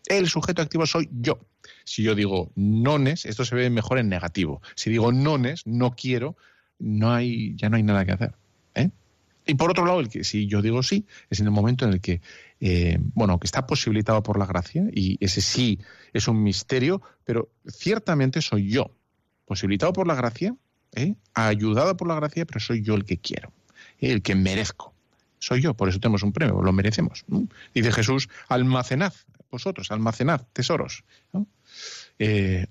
El 0.06 0.28
sujeto 0.28 0.62
activo 0.62 0.86
soy 0.86 1.08
yo. 1.12 1.38
Si 1.84 2.02
yo 2.02 2.14
digo 2.14 2.50
nones, 2.54 3.24
esto 3.24 3.44
se 3.44 3.54
ve 3.54 3.70
mejor 3.70 3.98
en 3.98 4.08
negativo. 4.08 4.62
Si 4.74 4.90
digo 4.90 5.12
nones, 5.12 5.66
no 5.66 5.94
quiero, 5.94 6.36
no 6.78 7.12
hay, 7.12 7.54
ya 7.56 7.68
no 7.68 7.76
hay 7.76 7.82
nada 7.82 8.04
que 8.04 8.12
hacer. 8.12 8.34
¿eh? 8.74 8.90
Y 9.46 9.54
por 9.54 9.70
otro 9.70 9.84
lado, 9.84 10.00
el 10.00 10.08
que 10.08 10.24
si 10.24 10.46
yo 10.46 10.62
digo 10.62 10.82
sí, 10.82 11.06
es 11.30 11.40
en 11.40 11.46
el 11.46 11.52
momento 11.52 11.84
en 11.84 11.92
el 11.92 12.00
que, 12.00 12.20
eh, 12.60 12.98
bueno, 13.14 13.38
que 13.38 13.46
está 13.46 13.66
posibilitado 13.66 14.22
por 14.22 14.38
la 14.38 14.46
gracia, 14.46 14.84
y 14.92 15.18
ese 15.24 15.40
sí 15.40 15.80
es 16.12 16.28
un 16.28 16.42
misterio, 16.42 17.02
pero 17.24 17.50
ciertamente 17.66 18.40
soy 18.42 18.68
yo, 18.68 18.92
posibilitado 19.46 19.92
por 19.92 20.06
la 20.06 20.14
gracia, 20.14 20.54
¿eh? 20.94 21.14
ayudado 21.34 21.96
por 21.96 22.08
la 22.08 22.16
gracia, 22.16 22.44
pero 22.44 22.60
soy 22.60 22.82
yo 22.82 22.94
el 22.94 23.04
que 23.04 23.18
quiero, 23.18 23.52
el 23.98 24.22
que 24.22 24.34
merezco. 24.34 24.92
Soy 25.38 25.60
yo, 25.60 25.74
por 25.74 25.88
eso 25.88 25.98
tenemos 25.98 26.22
un 26.22 26.32
premio, 26.32 26.62
lo 26.62 26.72
merecemos. 26.72 27.24
Dice 27.74 27.90
Jesús, 27.90 28.28
almacenad, 28.48 29.12
vosotros, 29.52 29.92
almacenad 29.92 30.42
tesoros. 30.52 31.04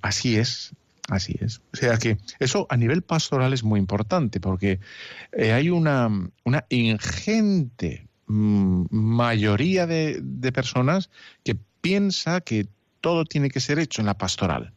así 0.02 0.36
es, 0.36 0.74
Así 1.12 1.36
es. 1.42 1.62
O 1.74 1.76
sea 1.76 1.98
que 1.98 2.18
eso 2.40 2.68
a 2.70 2.78
nivel 2.78 3.02
pastoral 3.02 3.52
es 3.52 3.66
muy 3.66 3.82
importante 3.82 4.40
porque 4.40 4.80
eh, 5.34 5.52
hay 5.52 5.70
una, 5.70 6.10
una 6.46 6.66
ingente 6.70 8.08
mm, 8.28 8.86
mayoría 8.92 9.86
de, 9.88 10.52
personas 10.54 11.10
que 11.44 11.58
piensa 11.82 12.40
que 12.40 12.68
todo 13.02 13.26
tiene 13.26 13.50
que 13.50 13.60
ser 13.60 13.78
hecho 13.78 14.02
en 14.02 14.06
la 14.06 14.18
pastoral. 14.18 14.74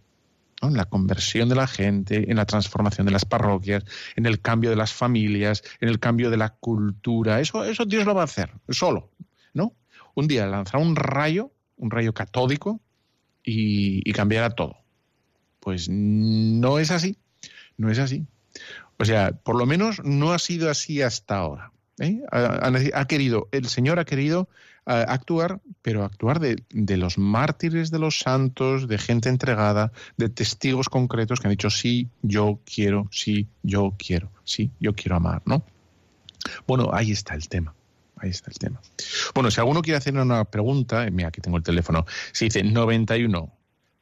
en 0.61 0.77
la 0.77 0.87
conversión 0.87 1.49
de 1.49 1.55
la 1.55 1.69
gente, 1.69 2.29
en 2.29 2.37
la 2.37 2.47
transformación 2.47 3.07
de 3.07 3.13
las 3.13 3.25
parroquias, 3.25 3.85
en 4.17 4.27
el 4.27 4.41
cambio 4.41 4.71
de 4.71 4.77
las 4.77 4.93
familias, 4.93 5.63
en 5.81 5.89
el 5.89 6.01
cambio 6.01 6.31
de 6.31 6.37
la 6.37 6.49
cultura. 6.49 7.39
Eso, 7.39 7.65
eso 7.65 7.85
Dios 7.85 8.07
lo 8.07 8.15
va 8.15 8.23
a 8.23 8.25
hacer 8.25 8.51
solo, 8.71 9.13
¿no? 9.53 9.75
Un 10.15 10.27
día 10.27 10.47
lanzará 10.47 10.83
un 10.83 10.97
rayo, 10.97 11.53
un 11.77 11.91
rayo 11.91 12.13
catódico, 12.13 12.81
y, 13.45 14.13
cambiará 14.13 14.51
todo. 14.51 14.77
Pues 15.61 15.89
no 15.89 16.79
es 16.79 16.91
así, 16.91 17.17
no 17.77 17.91
es 17.91 17.99
así. 17.99 18.27
O 18.99 19.05
sea, 19.05 19.33
por 19.33 19.57
lo 19.57 19.67
menos 19.67 20.03
no 20.05 20.33
ha 20.33 20.39
sido 20.39 20.71
así 20.71 21.03
hasta 21.03 21.37
ahora. 21.37 21.73
¿eh? 21.99 22.21
Ha, 22.31 23.05
querido, 23.07 23.49
el 23.53 23.67
Señor 23.67 23.99
ha 23.99 24.05
querido 24.05 24.49
actuar, 24.87 25.61
pero 25.83 26.05
actuar 26.05 26.41
de, 26.41 26.97
los 26.97 27.19
mártires 27.19 27.91
de 27.91 27.99
los 27.99 28.19
santos, 28.19 28.87
de 28.87 28.99
gente 28.99 29.29
entregada, 29.29 29.93
de 30.17 30.29
testigos 30.29 30.89
concretos 30.89 31.41
que 31.41 31.49
han 31.49 31.53
dicho 31.53 31.71
sí, 31.71 32.09
yo 32.23 32.61
quiero, 32.65 33.09
sí, 33.11 33.49
yo 33.63 33.95
quiero, 33.99 34.31
sí, 34.45 34.71
yo 34.81 34.95
quiero 34.95 35.17
amar, 35.17 35.43
¿no? 35.47 35.65
Bueno, 36.67 36.91
ahí 36.93 37.11
está 37.11 37.35
el 37.35 37.49
tema. 37.49 37.75
Ahí 38.17 38.31
está 38.31 38.51
el 38.51 38.59
tema. 38.59 38.81
Bueno, 39.35 39.51
si 39.51 39.61
alguno 39.61 39.83
quiere 39.83 39.99
hacer 39.99 40.15
una 40.17 40.45
pregunta, 40.45 41.09
mira, 41.11 41.29
aquí 41.29 41.41
tengo 41.41 41.57
el 41.57 41.63
teléfono. 41.63 42.07
Se 42.33 42.47
dice 42.47 42.63
91 42.63 43.53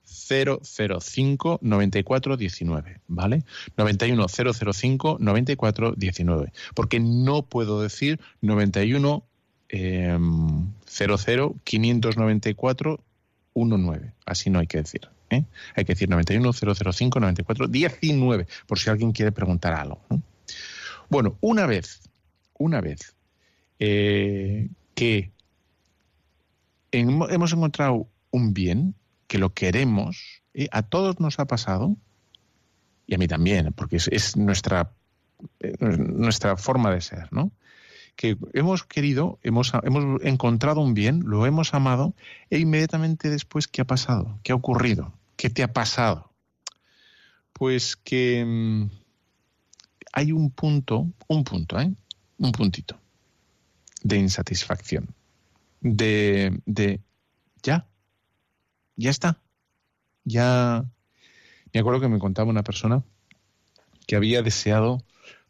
005 0.05 1.59
94 1.63 2.37
19, 2.37 3.01
¿vale? 3.09 3.45
91 3.77 4.27
005 4.29 5.17
94 5.21 5.93
19. 5.97 6.53
Porque 6.75 7.01
no 7.01 7.43
puedo 7.43 7.83
decir 7.83 8.21
91 8.41 9.25
eh, 9.71 10.19
00 10.87 11.57
594 11.65 13.01
19. 13.55 14.13
Así 14.27 14.51
no 14.51 14.59
hay 14.59 14.67
que 14.67 14.79
decir. 14.79 15.09
¿eh? 15.31 15.45
Hay 15.75 15.85
que 15.85 15.95
decir 15.95 16.09
91 16.09 16.53
005 16.53 17.21
94 17.21 17.69
19, 17.69 18.47
por 18.67 18.79
si 18.79 18.91
alguien 18.91 19.13
quiere 19.13 19.33
preguntar 19.33 19.73
algo. 19.75 20.01
Bueno, 21.09 21.37
una 21.41 21.67
vez, 21.67 22.01
una 22.59 22.81
vez 22.81 23.15
eh, 23.79 24.69
que 24.95 25.33
hemos 26.93 27.53
encontrado 27.53 28.09
un 28.31 28.55
bien, 28.55 28.95
que 29.27 29.39
lo 29.39 29.55
queremos, 29.55 30.43
y 30.55 30.69
a 30.71 30.83
todos 30.83 31.21
nos 31.21 31.39
ha 31.39 31.47
pasado, 31.47 31.97
y 33.07 33.15
a 33.15 33.19
mí 33.19 33.27
también, 33.27 33.73
porque 33.73 33.97
es, 33.97 34.37
nuestra, 34.37 34.93
eh, 35.61 35.75
nuestra 35.79 36.57
forma 36.57 36.93
de 36.93 37.01
ser, 37.01 37.33
¿no? 37.33 37.51
Que 38.15 38.37
hemos 38.53 38.85
querido, 38.85 39.39
hemos, 39.43 39.73
hemos 39.83 40.23
encontrado 40.23 40.81
un 40.81 40.93
bien, 40.93 41.23
lo 41.25 41.47
hemos 41.47 41.73
amado, 41.73 42.15
e 42.51 42.59
inmediatamente 42.59 43.31
después, 43.31 43.69
¿qué 43.69 43.81
ha 43.81 43.87
pasado? 43.87 44.39
¿Qué 44.43 44.53
ha 44.53 44.55
ocurrido? 44.55 45.15
¿Qué 45.37 45.49
te 45.49 45.63
ha 45.63 45.73
pasado? 45.73 46.31
Pues 47.55 47.97
que 47.97 48.45
mm, 48.45 48.91
hay 50.13 50.33
un 50.33 50.51
punto, 50.51 51.09
un 51.27 51.45
punto, 51.45 51.81
¿eh? 51.81 51.91
Un 52.39 52.53
puntito 52.53 53.03
de 54.03 54.17
insatisfacción, 54.17 55.09
de, 55.81 56.61
de 56.67 57.01
ya, 57.63 57.87
ya 58.97 59.11
está. 59.11 59.39
Ya 60.25 60.85
me 61.73 61.81
acuerdo 61.81 62.01
que 62.01 62.09
me 62.09 62.19
contaba 62.19 62.51
una 62.51 62.63
persona 62.63 63.03
que 64.07 64.17
había 64.17 64.43
deseado 64.43 65.03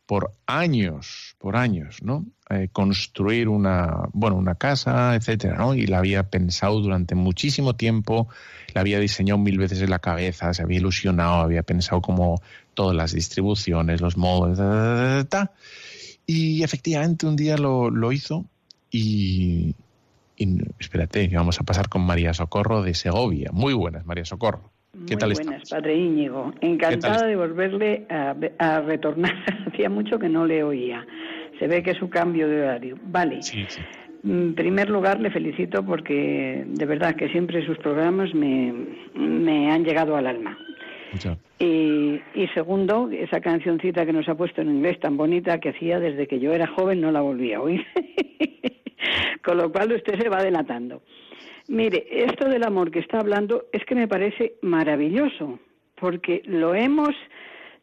por 0.07 0.33
años, 0.47 1.37
por 1.39 1.57
años, 1.57 2.03
¿no? 2.03 2.27
Eh, 2.51 2.69
construir 2.71 3.49
una, 3.49 4.09
bueno, 4.13 4.37
una 4.37 4.57
casa, 4.57 5.15
etcétera, 5.15 5.57
¿no? 5.57 5.75
Y 5.75 5.87
la 5.87 5.99
había 5.99 6.29
pensado 6.29 6.81
durante 6.81 7.15
muchísimo 7.15 7.77
tiempo, 7.77 8.29
la 8.75 8.83
había 8.83 8.99
diseñado 8.99 9.39
mil 9.39 9.59
veces 9.59 9.81
en 9.81 9.91
la 9.91 10.01
cabeza, 10.01 10.53
se 10.53 10.63
había 10.63 10.79
ilusionado, 10.79 11.37
había 11.37 11.63
pensado 11.63 12.03
como 12.03 12.43
todas 12.75 12.95
las 12.97 13.13
distribuciones, 13.13 14.01
los 14.01 14.17
modos, 14.17 14.59
y 16.27 16.63
efectivamente 16.63 17.27
un 17.27 17.37
día 17.37 17.57
lo, 17.57 17.91
lo 17.91 18.13
hizo 18.13 18.45
y, 18.91 19.75
y 20.37 20.59
espérate, 20.79 21.29
que 21.29 21.37
vamos 21.37 21.61
a 21.61 21.65
pasar 21.65 21.89
con 21.89 22.03
María 22.03 22.35
Socorro 22.35 22.83
de 22.83 22.95
Segovia. 22.95 23.51
Muy 23.53 23.75
buenas, 23.75 24.05
María 24.07 24.25
Socorro. 24.25 24.71
¿Qué 25.07 25.17
Muy 25.17 25.35
buenas, 25.35 25.71
padre 25.71 25.97
Íñigo. 25.97 26.53
Encantada 26.61 27.27
de 27.27 27.35
volverle 27.35 28.07
a, 28.11 28.81
retornar. 28.81 29.33
Hacía 29.67 29.89
mucho 29.89 30.19
que 30.19 30.29
no 30.29 30.45
le 30.45 30.63
oía. 30.63 31.07
Se 31.59 31.67
ve 31.67 31.83
que 31.83 31.93
es 31.93 32.03
un 32.03 32.09
cambio 32.09 32.47
de 32.47 32.61
horario. 32.61 32.99
Vale. 33.05 33.43
Sí, 33.43 33.65
En 34.23 34.55
primer 34.55 34.91
lugar, 34.91 35.19
le 35.19 35.31
felicito 35.31 35.83
porque 35.83 36.65
de 36.67 36.87
verdad 36.87 37.17
que 37.17 37.31
siempre 37.31 37.65
sus 37.65 37.79
programas 37.79 38.35
me, 38.35 38.75
me 39.15 39.73
han 39.73 39.83
llegado 39.83 40.15
al 40.15 40.27
alma. 40.27 40.59
Y, 41.59 42.21
y, 42.35 42.49
segundo, 42.55 43.09
esa 43.11 43.41
cancioncita 43.41 44.07
que 44.07 44.13
nos 44.13 44.29
ha 44.29 44.35
puesto 44.35 44.63
en 44.63 44.71
inglés 44.71 44.99
tan 45.01 45.17
bonita 45.17 45.61
que 45.61 45.71
hacía 45.71 46.01
desde 46.01 46.27
que 46.27 46.41
yo 46.41 46.53
era 46.53 46.67
joven 46.67 47.01
no 47.01 47.13
la 47.13 47.21
volví 47.21 47.53
a 47.53 47.61
oír. 47.61 47.87
Con 49.45 49.59
lo 49.59 49.71
cual 49.71 49.93
usted 49.93 50.21
se 50.21 50.29
va 50.29 50.43
delatando. 50.43 51.03
Mire, 51.69 52.07
esto 52.11 52.49
del 52.49 52.65
amor 52.65 52.91
que 52.91 53.01
está 53.01 53.19
hablando 53.19 53.67
es 53.73 53.85
que 53.85 53.95
me 53.95 54.09
parece 54.09 54.55
maravilloso, 54.63 55.59
porque 55.95 56.43
lo 56.45 56.75
hemos 56.75 57.15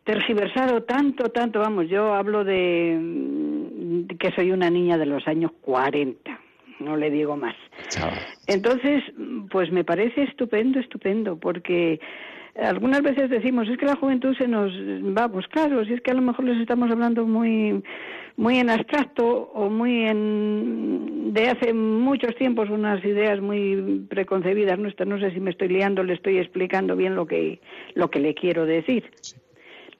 tergiversado 0.03 0.83
tanto, 0.83 1.29
tanto, 1.29 1.59
vamos, 1.59 1.87
yo 1.87 2.13
hablo 2.13 2.43
de 2.43 2.97
mm, 2.99 4.17
que 4.17 4.31
soy 4.31 4.51
una 4.51 4.69
niña 4.69 4.97
de 4.97 5.05
los 5.05 5.27
años 5.27 5.51
40, 5.61 6.39
no 6.79 6.97
le 6.97 7.09
digo 7.09 7.37
más. 7.37 7.55
Entonces, 8.47 9.03
pues 9.49 9.71
me 9.71 9.83
parece 9.83 10.23
estupendo, 10.23 10.79
estupendo, 10.79 11.37
porque 11.37 11.99
algunas 12.55 13.01
veces 13.01 13.29
decimos, 13.29 13.67
es 13.69 13.77
que 13.77 13.85
la 13.85 13.95
juventud 13.95 14.35
se 14.37 14.47
nos 14.47 14.71
va, 14.71 15.29
pues 15.29 15.47
claro, 15.47 15.85
si 15.85 15.93
es 15.93 16.01
que 16.01 16.11
a 16.11 16.15
lo 16.15 16.21
mejor 16.21 16.45
les 16.45 16.59
estamos 16.59 16.89
hablando 16.91 17.25
muy 17.25 17.83
muy 18.37 18.57
en 18.57 18.69
abstracto 18.69 19.51
o 19.53 19.69
muy 19.69 20.05
en 20.05 21.33
de 21.33 21.49
hace 21.49 21.73
muchos 21.73 22.35
tiempos 22.35 22.69
unas 22.69 23.03
ideas 23.03 23.41
muy 23.41 24.05
preconcebidas 24.09 24.79
nuestras, 24.79 25.07
no 25.07 25.19
sé 25.19 25.31
si 25.31 25.39
me 25.39 25.51
estoy 25.51 25.67
liando, 25.67 26.03
le 26.03 26.13
estoy 26.13 26.37
explicando 26.37 26.95
bien 26.95 27.15
lo 27.15 27.27
que 27.27 27.59
lo 27.95 28.09
que 28.09 28.19
le 28.19 28.33
quiero 28.33 28.65
decir. 28.65 29.03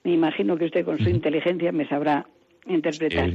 Me 0.04 0.14
imagino 0.14 0.58
que 0.58 0.66
usted 0.66 0.86
con 0.86 0.98
su 1.00 1.10
inteligencia 1.10 1.72
me 1.72 1.88
sabrá 1.88 2.26
interpretar. 2.66 3.30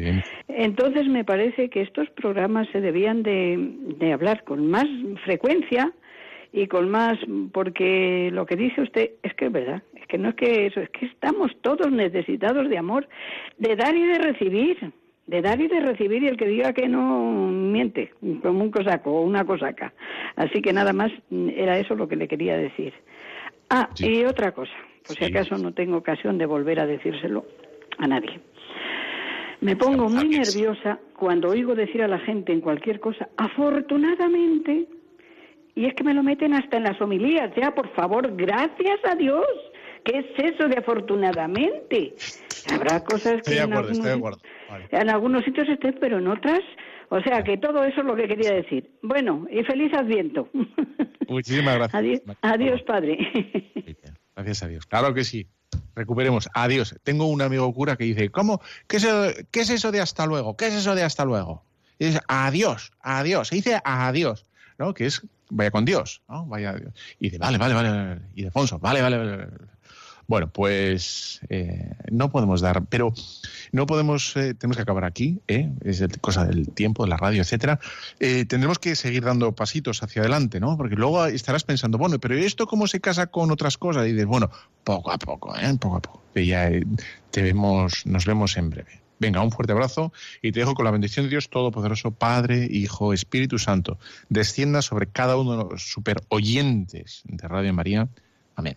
Entonces 0.48 1.06
me 1.08 1.24
parece 1.24 1.68
que 1.68 1.82
estos 1.82 2.08
programas 2.10 2.66
se 2.72 2.80
debían 2.80 3.22
de, 3.22 3.58
de 3.98 4.12
hablar 4.12 4.44
con 4.44 4.68
más 4.68 4.86
frecuencia 5.24 5.92
y 6.56 6.68
con 6.68 6.88
más, 6.88 7.18
porque 7.50 8.30
lo 8.32 8.46
que 8.46 8.54
dice 8.54 8.80
usted 8.80 9.10
es 9.24 9.34
que 9.34 9.46
es 9.46 9.52
verdad, 9.52 9.82
es 9.96 10.06
que 10.06 10.18
no 10.18 10.28
es 10.28 10.34
que 10.36 10.66
eso, 10.66 10.80
es 10.80 10.88
que 10.90 11.06
estamos 11.06 11.50
todos 11.62 11.90
necesitados 11.90 12.70
de 12.70 12.78
amor, 12.78 13.08
de 13.58 13.74
dar 13.74 13.96
y 13.96 14.06
de 14.06 14.18
recibir, 14.18 14.92
de 15.26 15.42
dar 15.42 15.60
y 15.60 15.66
de 15.66 15.80
recibir 15.80 16.22
y 16.22 16.28
el 16.28 16.36
que 16.36 16.46
diga 16.46 16.72
que 16.72 16.88
no 16.88 17.50
miente, 17.50 18.12
como 18.40 18.62
un 18.62 18.70
cosaco 18.70 19.10
o 19.10 19.22
una 19.22 19.44
cosaca. 19.44 19.92
Así 20.36 20.62
que 20.62 20.72
nada 20.72 20.92
más 20.92 21.10
era 21.56 21.76
eso 21.76 21.96
lo 21.96 22.06
que 22.06 22.14
le 22.14 22.28
quería 22.28 22.56
decir. 22.56 22.94
Ah, 23.68 23.88
y 23.98 24.24
otra 24.24 24.52
cosa, 24.52 24.74
por 25.04 25.16
si 25.16 25.24
acaso 25.24 25.58
no 25.58 25.74
tengo 25.74 25.96
ocasión 25.96 26.38
de 26.38 26.46
volver 26.46 26.78
a 26.78 26.86
decírselo 26.86 27.46
a 27.98 28.06
nadie. 28.06 28.38
Me 29.60 29.74
pongo 29.74 30.08
muy 30.08 30.28
nerviosa 30.28 31.00
cuando 31.16 31.48
oigo 31.48 31.74
decir 31.74 32.00
a 32.02 32.06
la 32.06 32.20
gente 32.20 32.52
en 32.52 32.60
cualquier 32.60 33.00
cosa, 33.00 33.28
afortunadamente, 33.36 34.86
y 35.74 35.86
es 35.86 35.94
que 35.94 36.04
me 36.04 36.14
lo 36.14 36.22
meten 36.22 36.54
hasta 36.54 36.76
en 36.76 36.84
las 36.84 37.00
homilías, 37.00 37.50
ya, 37.56 37.74
por 37.74 37.88
favor, 37.94 38.34
gracias 38.36 39.00
a 39.10 39.14
Dios. 39.16 39.46
¿Qué 40.04 40.18
es 40.18 40.54
eso 40.54 40.68
de 40.68 40.78
afortunadamente? 40.78 42.14
Habrá 42.72 43.02
cosas 43.02 43.42
que 43.42 43.56
en, 43.56 43.72
algunos, 43.72 44.38
en 44.90 45.08
algunos 45.08 45.44
sitios 45.44 45.68
estén, 45.68 45.96
pero 45.98 46.18
en 46.18 46.28
otras, 46.28 46.60
o 47.08 47.20
sea 47.20 47.42
que 47.42 47.56
todo 47.56 47.82
eso 47.84 48.00
es 48.00 48.06
lo 48.06 48.14
que 48.14 48.28
quería 48.28 48.52
decir. 48.52 48.90
Bueno, 49.02 49.46
y 49.50 49.64
feliz 49.64 49.92
Adviento. 49.94 50.48
Muchísimas 51.28 51.76
gracias. 51.76 51.94
Adiós, 51.94 52.20
adiós 52.42 52.82
Padre. 52.82 53.18
Gracias 54.36 54.62
a 54.62 54.68
Dios. 54.68 54.86
Claro 54.86 55.14
que 55.14 55.24
sí. 55.24 55.46
Recuperemos. 55.94 56.48
Adiós. 56.54 56.96
Tengo 57.02 57.26
un 57.26 57.40
amigo 57.40 57.72
cura 57.72 57.96
que 57.96 58.04
dice, 58.04 58.30
¿cómo? 58.30 58.60
¿Qué 58.86 58.98
es, 58.98 59.04
eso, 59.04 59.46
¿Qué 59.50 59.60
es 59.60 59.70
eso 59.70 59.92
de 59.92 60.00
hasta 60.00 60.26
luego? 60.26 60.56
¿Qué 60.56 60.66
es 60.66 60.74
eso 60.74 60.94
de 60.94 61.02
hasta 61.02 61.24
luego? 61.24 61.64
Y 61.98 62.06
dice, 62.06 62.20
adiós, 62.28 62.92
adiós. 63.00 63.48
Se 63.48 63.56
dice 63.56 63.80
adiós, 63.84 64.46
¿no? 64.78 64.92
Que 64.92 65.06
es 65.06 65.26
vaya 65.50 65.70
con 65.70 65.84
Dios, 65.84 66.22
¿no? 66.28 66.46
Vaya 66.46 66.74
Dios. 66.74 66.92
Y 67.18 67.26
dice, 67.26 67.38
vale, 67.38 67.58
vale, 67.58 67.74
vale, 67.74 68.20
y 68.34 68.42
Defonso, 68.42 68.78
vale, 68.78 69.02
vale, 69.02 69.18
vale. 69.18 69.48
Bueno, 70.26 70.50
pues 70.50 71.40
eh, 71.50 71.96
no 72.10 72.30
podemos 72.30 72.62
dar, 72.62 72.86
pero 72.86 73.12
no 73.72 73.86
podemos, 73.86 74.34
eh, 74.36 74.54
tenemos 74.54 74.76
que 74.76 74.82
acabar 74.82 75.04
aquí, 75.04 75.40
¿eh? 75.48 75.70
es 75.84 76.02
cosa 76.20 76.46
del 76.46 76.70
tiempo, 76.70 77.04
de 77.04 77.10
la 77.10 77.18
radio, 77.18 77.42
etcétera. 77.42 77.78
Eh, 78.20 78.46
tendremos 78.46 78.78
que 78.78 78.96
seguir 78.96 79.24
dando 79.24 79.52
pasitos 79.52 80.02
hacia 80.02 80.22
adelante, 80.22 80.60
¿no? 80.60 80.78
Porque 80.78 80.96
luego 80.96 81.26
estarás 81.26 81.64
pensando, 81.64 81.98
bueno, 81.98 82.18
pero 82.20 82.34
¿esto 82.34 82.66
cómo 82.66 82.86
se 82.86 83.00
casa 83.00 83.26
con 83.26 83.50
otras 83.50 83.76
cosas? 83.76 84.06
Y 84.06 84.12
dices, 84.12 84.26
bueno, 84.26 84.50
poco 84.82 85.12
a 85.12 85.18
poco, 85.18 85.54
¿eh? 85.56 85.76
Poco 85.78 85.96
a 85.96 86.00
poco. 86.00 86.22
Ya 86.34 86.70
te 87.30 87.42
vemos, 87.42 88.06
nos 88.06 88.24
vemos 88.24 88.56
en 88.56 88.70
breve. 88.70 89.03
Venga, 89.24 89.40
un 89.40 89.50
fuerte 89.50 89.72
abrazo 89.72 90.12
y 90.42 90.52
te 90.52 90.60
dejo 90.60 90.74
con 90.74 90.84
la 90.84 90.90
bendición 90.90 91.24
de 91.24 91.30
Dios 91.30 91.48
Todopoderoso, 91.48 92.10
Padre, 92.10 92.68
Hijo, 92.70 93.14
Espíritu 93.14 93.58
Santo. 93.58 93.98
Descienda 94.28 94.82
sobre 94.82 95.06
cada 95.06 95.38
uno 95.38 95.56
de 95.56 95.64
los 95.64 95.90
super 95.90 96.18
oyentes 96.28 97.22
de 97.24 97.48
Radio 97.48 97.72
María. 97.72 98.06
Amén. 98.54 98.76